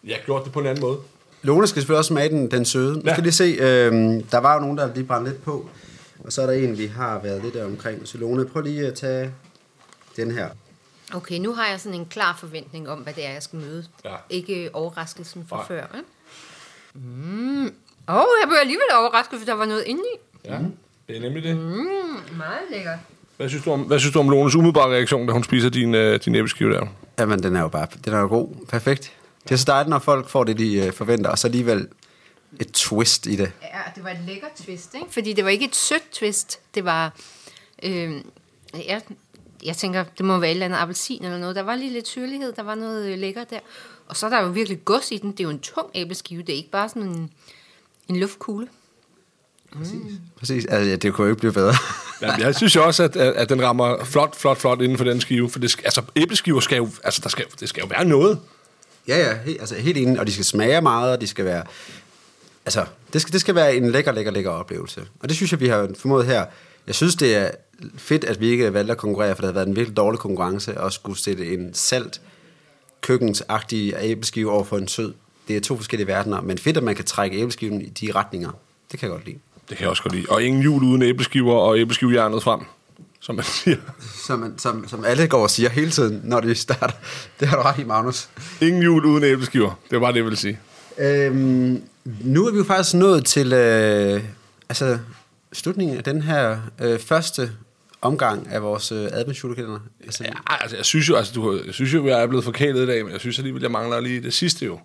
ja, 0.06 0.16
gjort 0.24 0.44
det 0.44 0.52
på 0.52 0.60
en 0.60 0.66
anden 0.66 0.80
måde. 0.82 0.98
Lone 1.42 1.66
skal 1.66 1.80
selvfølgelig 1.82 1.98
også 1.98 2.08
smage 2.08 2.28
den, 2.28 2.50
den 2.50 2.64
søde. 2.64 2.94
Nu 2.94 3.02
Ja. 3.06 3.12
skal 3.12 3.22
lige 3.22 3.32
se, 3.32 3.44
øh, 3.44 3.92
der 4.30 4.38
var 4.38 4.54
jo 4.54 4.60
nogen, 4.60 4.78
der 4.78 4.94
lige 4.94 5.04
brændte 5.04 5.30
lidt 5.30 5.42
på. 5.42 5.68
Og 6.24 6.32
så 6.32 6.42
er 6.42 6.46
der 6.46 6.52
en, 6.52 6.78
vi 6.78 6.86
har 6.86 7.18
været 7.18 7.42
lidt 7.44 7.56
omkring. 7.56 8.08
Så 8.08 8.18
Lone, 8.18 8.46
prøv 8.46 8.62
lige 8.62 8.86
at 8.86 8.94
tage 8.94 9.32
den 10.16 10.30
her. 10.30 10.48
Okay, 11.14 11.38
nu 11.38 11.54
har 11.54 11.66
jeg 11.66 11.80
sådan 11.80 12.00
en 12.00 12.06
klar 12.06 12.36
forventning 12.40 12.88
om, 12.88 12.98
hvad 12.98 13.12
det 13.12 13.26
er, 13.26 13.32
jeg 13.32 13.42
skal 13.42 13.58
møde. 13.58 13.86
Ja. 14.04 14.14
Ikke 14.30 14.70
overraskelsen 14.72 15.46
fra 15.48 15.56
Nej. 15.56 15.66
før. 15.66 15.82
Ikke? 15.96 16.08
Mm. 16.94 17.66
Åh, 18.08 18.16
oh, 18.16 18.26
jeg 18.42 18.48
blev 18.48 18.58
alligevel 18.60 18.86
overrasket, 19.00 19.38
for 19.38 19.46
der 19.46 19.52
var 19.52 19.64
noget 19.64 19.84
inde 19.86 20.02
i. 20.14 20.18
Ja, 20.44 20.58
det 21.08 21.16
er 21.16 21.20
nemlig 21.20 21.42
det. 21.42 21.56
Mm. 21.56 22.36
Meget 22.36 22.60
lækkert. 22.70 22.98
Hvad, 23.36 23.48
synes 23.48 23.64
du 23.64 23.70
om, 23.70 23.80
hvad 23.80 23.98
synes 23.98 24.12
du 24.12 24.18
om 24.18 24.28
Lones 24.28 24.54
umiddelbare 24.54 24.88
reaktion, 24.90 25.26
da 25.26 25.32
hun 25.32 25.44
spiser 25.44 25.68
din, 25.68 25.94
øh, 25.94 26.20
din 26.24 26.34
æbleskive 26.34 26.72
der? 26.72 26.86
Jamen, 27.18 27.42
den 27.42 27.56
er 27.56 27.60
jo 27.60 27.68
bare, 27.68 27.86
den 28.04 28.12
er 28.12 28.18
jo 28.18 28.28
god. 28.28 28.66
Perfekt. 28.68 29.12
Det 29.42 29.50
er 29.50 29.56
så 29.56 29.64
dejligt, 29.66 29.88
når 29.88 29.98
folk 29.98 30.28
får 30.28 30.44
det, 30.44 30.58
de 30.58 30.86
øh, 30.86 30.92
forventer, 30.92 31.30
og 31.30 31.38
så 31.38 31.46
alligevel 31.46 31.88
et 32.60 32.72
twist 32.72 33.26
i 33.26 33.36
det. 33.36 33.52
Ja, 33.62 33.80
det 33.94 34.04
var 34.04 34.10
et 34.10 34.20
lækkert 34.26 34.50
twist, 34.64 34.94
ikke? 34.94 35.06
Fordi 35.10 35.32
det 35.32 35.44
var 35.44 35.50
ikke 35.50 35.64
et 35.64 35.76
sødt 35.76 36.10
twist. 36.12 36.60
Det 36.74 36.84
var... 36.84 37.12
Øh, 37.82 38.22
jeg, 38.86 39.02
jeg 39.64 39.76
tænker, 39.76 40.04
det 40.18 40.26
må 40.26 40.38
være 40.38 40.50
et 40.50 40.54
eller 40.54 40.66
andet 40.66 40.78
appelsin 40.78 41.24
eller 41.24 41.38
noget. 41.38 41.56
Der 41.56 41.62
var 41.62 41.76
lige 41.76 41.92
lidt 41.92 42.08
syrlighed, 42.08 42.52
der 42.52 42.62
var 42.62 42.74
noget 42.74 43.12
øh, 43.12 43.18
lækkert 43.18 43.50
der. 43.50 43.60
Og 44.06 44.16
så 44.16 44.26
er 44.26 44.30
der 44.30 44.42
jo 44.42 44.48
virkelig 44.48 44.84
gods 44.84 45.12
i 45.12 45.16
den. 45.16 45.32
Det 45.32 45.40
er 45.40 45.44
jo 45.44 45.50
en 45.50 45.60
tung 45.60 45.90
æbleskive. 45.94 46.42
Det 46.42 46.52
er 46.52 46.56
ikke 46.56 46.70
bare 46.70 46.88
sådan 46.88 47.02
en, 47.02 47.30
en 48.08 48.16
luftkugle. 48.16 48.68
Præcis. 50.38 50.64
Altså, 50.64 50.90
ja, 50.90 50.96
det 50.96 51.14
kunne 51.14 51.24
jo 51.24 51.30
ikke 51.30 51.40
blive 51.40 51.52
bedre. 51.52 51.74
Ja, 52.22 52.32
jeg 52.32 52.54
synes 52.54 52.76
jo 52.76 52.86
også, 52.86 53.02
at, 53.02 53.16
at, 53.16 53.48
den 53.48 53.62
rammer 53.62 54.04
flot, 54.04 54.36
flot, 54.36 54.58
flot 54.58 54.82
inden 54.82 54.98
for 54.98 55.04
den 55.04 55.20
skive. 55.20 55.50
For 55.50 55.58
det, 55.58 55.76
altså, 55.84 56.02
æbleskiver 56.16 56.60
skal 56.60 56.76
jo, 56.76 56.88
altså, 57.04 57.20
der 57.22 57.28
skal, 57.28 57.44
det 57.60 57.68
skal 57.68 57.80
jo 57.80 57.86
være 57.86 58.04
noget. 58.04 58.38
ja, 59.08 59.18
ja, 59.18 59.38
helt, 59.44 59.60
altså, 59.60 59.74
helt 59.74 59.98
enig. 59.98 60.20
Og 60.20 60.26
de 60.26 60.32
skal 60.32 60.44
smage 60.44 60.80
meget, 60.80 61.12
og 61.12 61.20
de 61.20 61.26
skal 61.26 61.44
være... 61.44 61.64
Altså, 62.66 62.84
det 63.12 63.20
skal, 63.20 63.32
det 63.32 63.40
skal 63.40 63.54
være 63.54 63.76
en 63.76 63.90
lækker, 63.90 64.12
lækker, 64.12 64.32
lækker 64.32 64.50
oplevelse. 64.50 65.06
Og 65.20 65.28
det 65.28 65.36
synes 65.36 65.52
jeg, 65.52 65.60
vi 65.60 65.68
har 65.68 65.88
formået 65.98 66.26
her. 66.26 66.46
Jeg 66.88 66.94
synes, 66.96 67.14
det 67.14 67.36
er 67.36 67.50
fedt, 67.96 68.24
at 68.24 68.40
vi 68.40 68.48
ikke 68.48 68.72
valgte 68.74 68.92
at 68.92 68.98
konkurrere, 68.98 69.34
for 69.34 69.42
det 69.42 69.48
har 69.48 69.52
været 69.52 69.68
en 69.68 69.76
virkelig 69.76 69.96
dårlig 69.96 70.18
konkurrence, 70.20 70.74
at 70.78 70.92
skulle 70.92 71.18
sætte 71.18 71.54
en 71.54 71.74
salt, 71.74 72.20
køkkensagtig 73.00 73.94
æbleskive 74.00 74.50
over 74.52 74.64
for 74.64 74.78
en 74.78 74.88
sød. 74.88 75.14
Det 75.48 75.56
er 75.56 75.60
to 75.60 75.76
forskellige 75.76 76.06
verdener, 76.06 76.40
men 76.40 76.58
fedt, 76.58 76.76
at 76.76 76.82
man 76.82 76.94
kan 76.96 77.04
trække 77.04 77.36
æbleskiven 77.38 77.82
i 77.82 77.88
de 77.88 78.12
retninger. 78.14 78.50
Det 78.92 79.00
kan 79.00 79.08
jeg 79.08 79.12
godt 79.16 79.26
lide. 79.26 79.38
Det 79.68 79.76
kan 79.76 79.82
jeg 79.84 79.90
også 79.90 80.02
godt 80.02 80.14
lide. 80.14 80.26
Og 80.28 80.42
ingen 80.42 80.62
jul 80.62 80.82
uden 80.84 81.02
æbleskiver 81.02 81.54
og 81.54 81.78
æbleskivehjernet 81.78 82.42
frem, 82.42 82.60
som 83.20 83.34
man 83.34 83.44
siger. 83.44 83.76
Som, 84.26 84.38
man- 84.38 84.58
som, 84.58 84.88
som 84.88 85.04
alle 85.04 85.26
går 85.28 85.42
og 85.42 85.50
siger 85.50 85.70
hele 85.70 85.90
tiden, 85.90 86.20
når 86.24 86.40
de 86.40 86.54
starter. 86.54 86.96
Det 87.40 87.48
har 87.48 87.56
du 87.56 87.62
ret 87.62 87.78
i, 87.78 87.84
Magnus. 87.84 88.28
Ingen 88.60 88.82
jul 88.82 89.04
uden 89.04 89.24
æbleskiver. 89.24 89.78
Det 89.90 89.92
var 89.92 90.00
bare 90.00 90.12
det, 90.12 90.16
jeg 90.16 90.24
ville 90.24 90.36
sige. 90.38 90.58
Øhm, 90.98 91.82
nu 92.20 92.46
er 92.46 92.50
vi 92.52 92.58
jo 92.58 92.64
faktisk 92.64 92.94
nået 92.94 93.24
til 93.24 93.52
øh, 93.52 94.22
altså, 94.68 94.98
slutningen 95.52 95.96
af 95.96 96.04
den 96.04 96.22
her 96.22 96.58
øh, 96.80 96.98
første 96.98 97.52
omgang 98.00 98.48
af 98.48 98.62
vores 98.62 98.92
øh, 98.92 99.08
adventsjulekalender. 99.12 99.80
Altså, 100.04 100.24
Ja, 100.24 100.32
altså, 100.62 100.76
jeg 100.76 100.84
synes 100.84 101.08
jo, 101.08 101.16
altså, 101.16 101.32
du, 101.34 101.62
jeg 101.66 101.74
synes 101.74 101.94
jo, 101.94 102.06
jeg 102.06 102.22
er 102.22 102.26
blevet 102.26 102.44
forkælet 102.44 102.82
i 102.82 102.86
dag, 102.86 103.04
men 103.04 103.12
jeg 103.12 103.20
synes 103.20 103.38
alligevel, 103.38 103.62
jeg 103.62 103.70
mangler 103.70 104.00
lige 104.00 104.22
det 104.22 104.34
sidste 104.34 104.66
jo. 104.66 104.80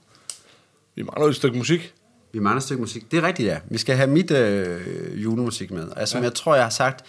Vi 0.96 1.04
mangler 1.04 1.24
jo 1.26 1.30
et 1.30 1.36
stykke 1.36 1.58
musik. 1.58 1.94
Vi 2.34 2.40
mangler 2.40 2.58
et 2.58 2.64
stykke 2.64 2.82
musik. 2.82 3.12
Det 3.12 3.18
er 3.20 3.28
rigtigt, 3.28 3.48
ja. 3.48 3.60
Vi 3.70 3.78
skal 3.78 3.96
have 3.96 4.10
mit 4.10 4.32
øh, 4.32 5.24
julemusik 5.24 5.72
med. 5.72 5.88
Altså, 5.96 6.12
som 6.12 6.22
Ja. 6.22 6.24
jeg 6.28 6.34
tror, 6.36 6.56
jeg 6.56 6.64
har 6.66 6.70
sagt 6.70 7.06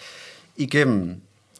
igennem 0.57 1.15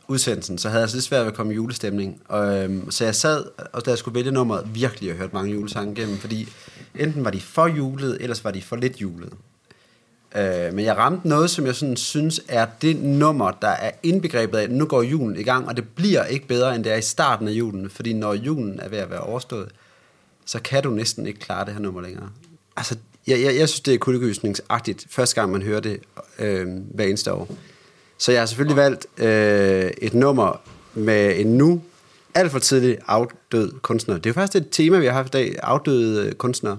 udsendelsen, 0.07 0.57
så 0.57 0.67
havde 0.69 0.79
jeg 0.79 0.83
altså 0.83 0.97
lidt 0.97 1.05
svært 1.05 1.21
ved 1.21 1.31
at 1.31 1.37
komme 1.37 1.51
i 1.53 1.55
julestemning. 1.55 2.21
Og, 2.27 2.57
øhm, 2.63 2.91
så 2.91 3.05
jeg 3.05 3.15
sad, 3.15 3.45
og 3.73 3.85
da 3.85 3.89
jeg 3.89 3.97
skulle 3.97 4.15
vælge 4.15 4.31
nummeret, 4.31 4.75
virkelig 4.75 5.11
og 5.11 5.17
hørte 5.17 5.33
mange 5.33 5.53
julesange 5.53 5.91
igennem, 5.97 6.17
fordi 6.17 6.49
enten 6.95 7.25
var 7.25 7.31
de 7.31 7.41
for 7.41 7.67
julet, 7.67 8.17
ellers 8.21 8.43
var 8.43 8.51
de 8.51 8.61
for 8.61 8.75
lidt 8.75 9.01
julet. 9.01 9.33
Øh, 10.35 10.73
men 10.73 10.85
jeg 10.85 10.97
ramte 10.97 11.27
noget, 11.27 11.49
som 11.49 11.65
jeg 11.65 11.75
sådan 11.75 11.97
synes 11.97 12.41
er 12.47 12.65
det 12.81 13.03
nummer, 13.03 13.51
der 13.51 13.67
er 13.67 13.91
indbegrebet 14.03 14.57
af, 14.57 14.63
at 14.63 14.71
nu 14.71 14.85
går 14.85 15.01
julen 15.01 15.39
i 15.39 15.43
gang, 15.43 15.67
og 15.67 15.77
det 15.77 15.85
bliver 15.95 16.25
ikke 16.25 16.47
bedre, 16.47 16.75
end 16.75 16.83
det 16.83 16.91
er 16.91 16.97
i 16.97 17.01
starten 17.01 17.47
af 17.47 17.51
julen. 17.51 17.89
Fordi 17.89 18.13
når 18.13 18.33
julen 18.33 18.79
er 18.79 18.89
ved 18.89 18.97
at 18.97 19.09
være 19.09 19.19
overstået, 19.19 19.69
så 20.45 20.59
kan 20.61 20.83
du 20.83 20.89
næsten 20.89 21.27
ikke 21.27 21.39
klare 21.39 21.65
det 21.65 21.73
her 21.73 21.81
nummer 21.81 22.01
længere. 22.01 22.29
Altså, 22.77 22.95
jeg, 23.27 23.41
jeg, 23.41 23.55
jeg 23.55 23.69
synes, 23.69 23.79
det 23.79 23.93
er 23.93 23.97
kuldegysningsagtigt, 23.97 25.05
første 25.09 25.35
gang 25.35 25.51
man 25.51 25.61
hører 25.61 25.79
det 25.79 25.99
øh, 26.39 26.67
hver 26.93 27.05
eneste 27.05 27.33
år. 27.33 27.47
Så 28.17 28.31
jeg 28.31 28.41
har 28.41 28.45
selvfølgelig 28.45 28.77
valgt 28.77 29.05
øh, 29.17 29.91
et 29.97 30.13
nummer 30.13 30.61
med 30.93 31.39
en 31.39 31.57
nu 31.57 31.81
alt 32.35 32.51
for 32.51 32.59
tidlig 32.59 32.97
afdød 33.07 33.71
kunstner. 33.81 34.15
Det 34.15 34.25
er 34.25 34.29
jo 34.29 34.33
faktisk 34.33 34.65
et 34.65 34.67
tema, 34.71 34.99
vi 34.99 35.05
har 35.05 35.13
haft 35.13 35.27
i 35.27 35.37
dag, 35.37 35.55
afdøde 35.63 36.33
kunstnere. 36.33 36.77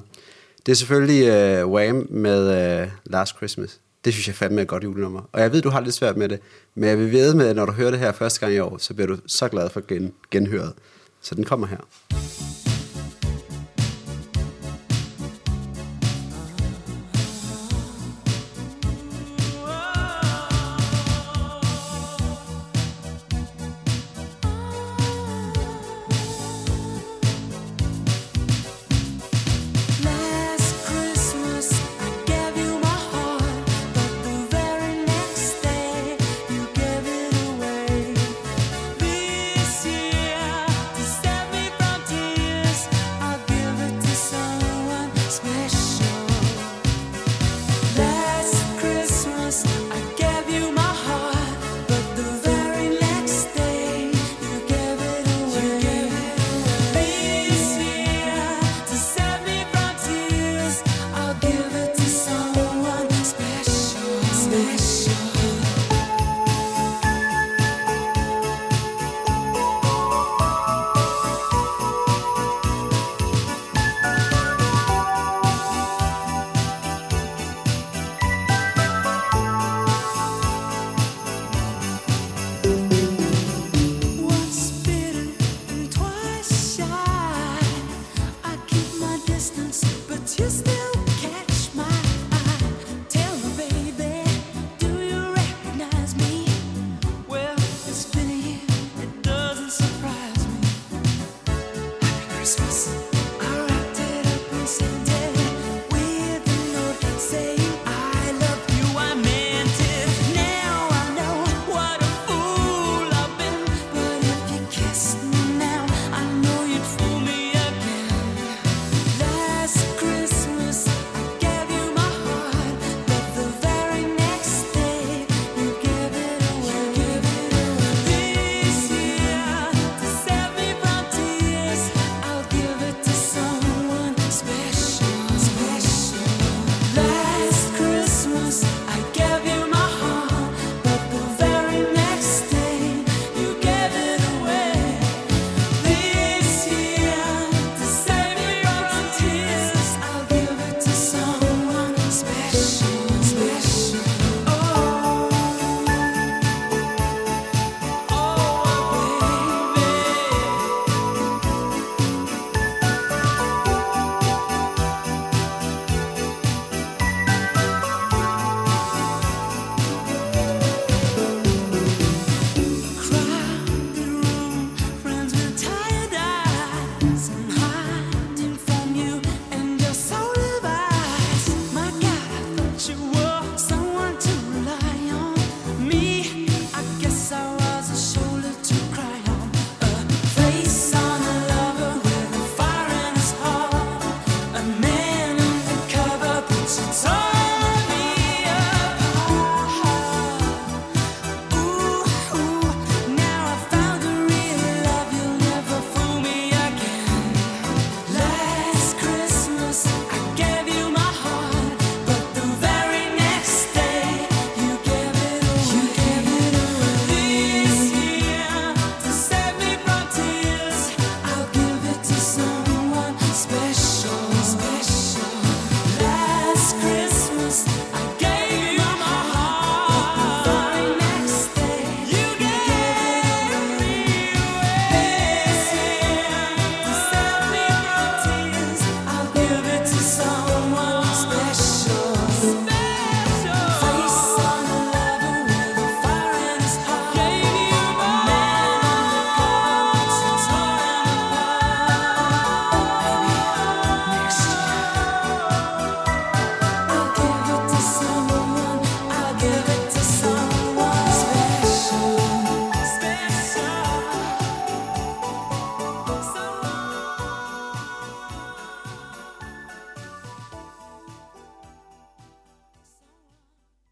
Det 0.66 0.72
er 0.72 0.76
selvfølgelig 0.76 1.26
øh, 1.26 1.68
Wham 1.68 2.06
med 2.10 2.80
øh, 2.82 2.88
Last 3.04 3.36
Christmas. 3.36 3.80
Det 4.04 4.12
synes 4.12 4.26
jeg 4.28 4.34
fandme 4.34 4.60
er 4.60 4.62
et 4.62 4.68
godt 4.68 4.84
julenummer. 4.84 5.20
Og 5.32 5.40
jeg 5.40 5.52
ved, 5.52 5.62
du 5.62 5.70
har 5.70 5.80
lidt 5.80 5.94
svært 5.94 6.16
med 6.16 6.28
det, 6.28 6.40
men 6.74 6.88
jeg 6.88 6.98
vil 6.98 7.12
ved 7.12 7.34
med, 7.34 7.46
at 7.46 7.56
når 7.56 7.66
du 7.66 7.72
hører 7.72 7.90
det 7.90 8.00
her 8.00 8.12
første 8.12 8.40
gang 8.40 8.52
i 8.52 8.58
år, 8.58 8.78
så 8.78 8.94
bliver 8.94 9.06
du 9.06 9.16
så 9.26 9.48
glad 9.48 9.70
for 9.70 9.86
gen, 9.88 10.12
genhøret. 10.30 10.72
Så 11.20 11.34
den 11.34 11.44
kommer 11.44 11.66
her. 11.66 12.45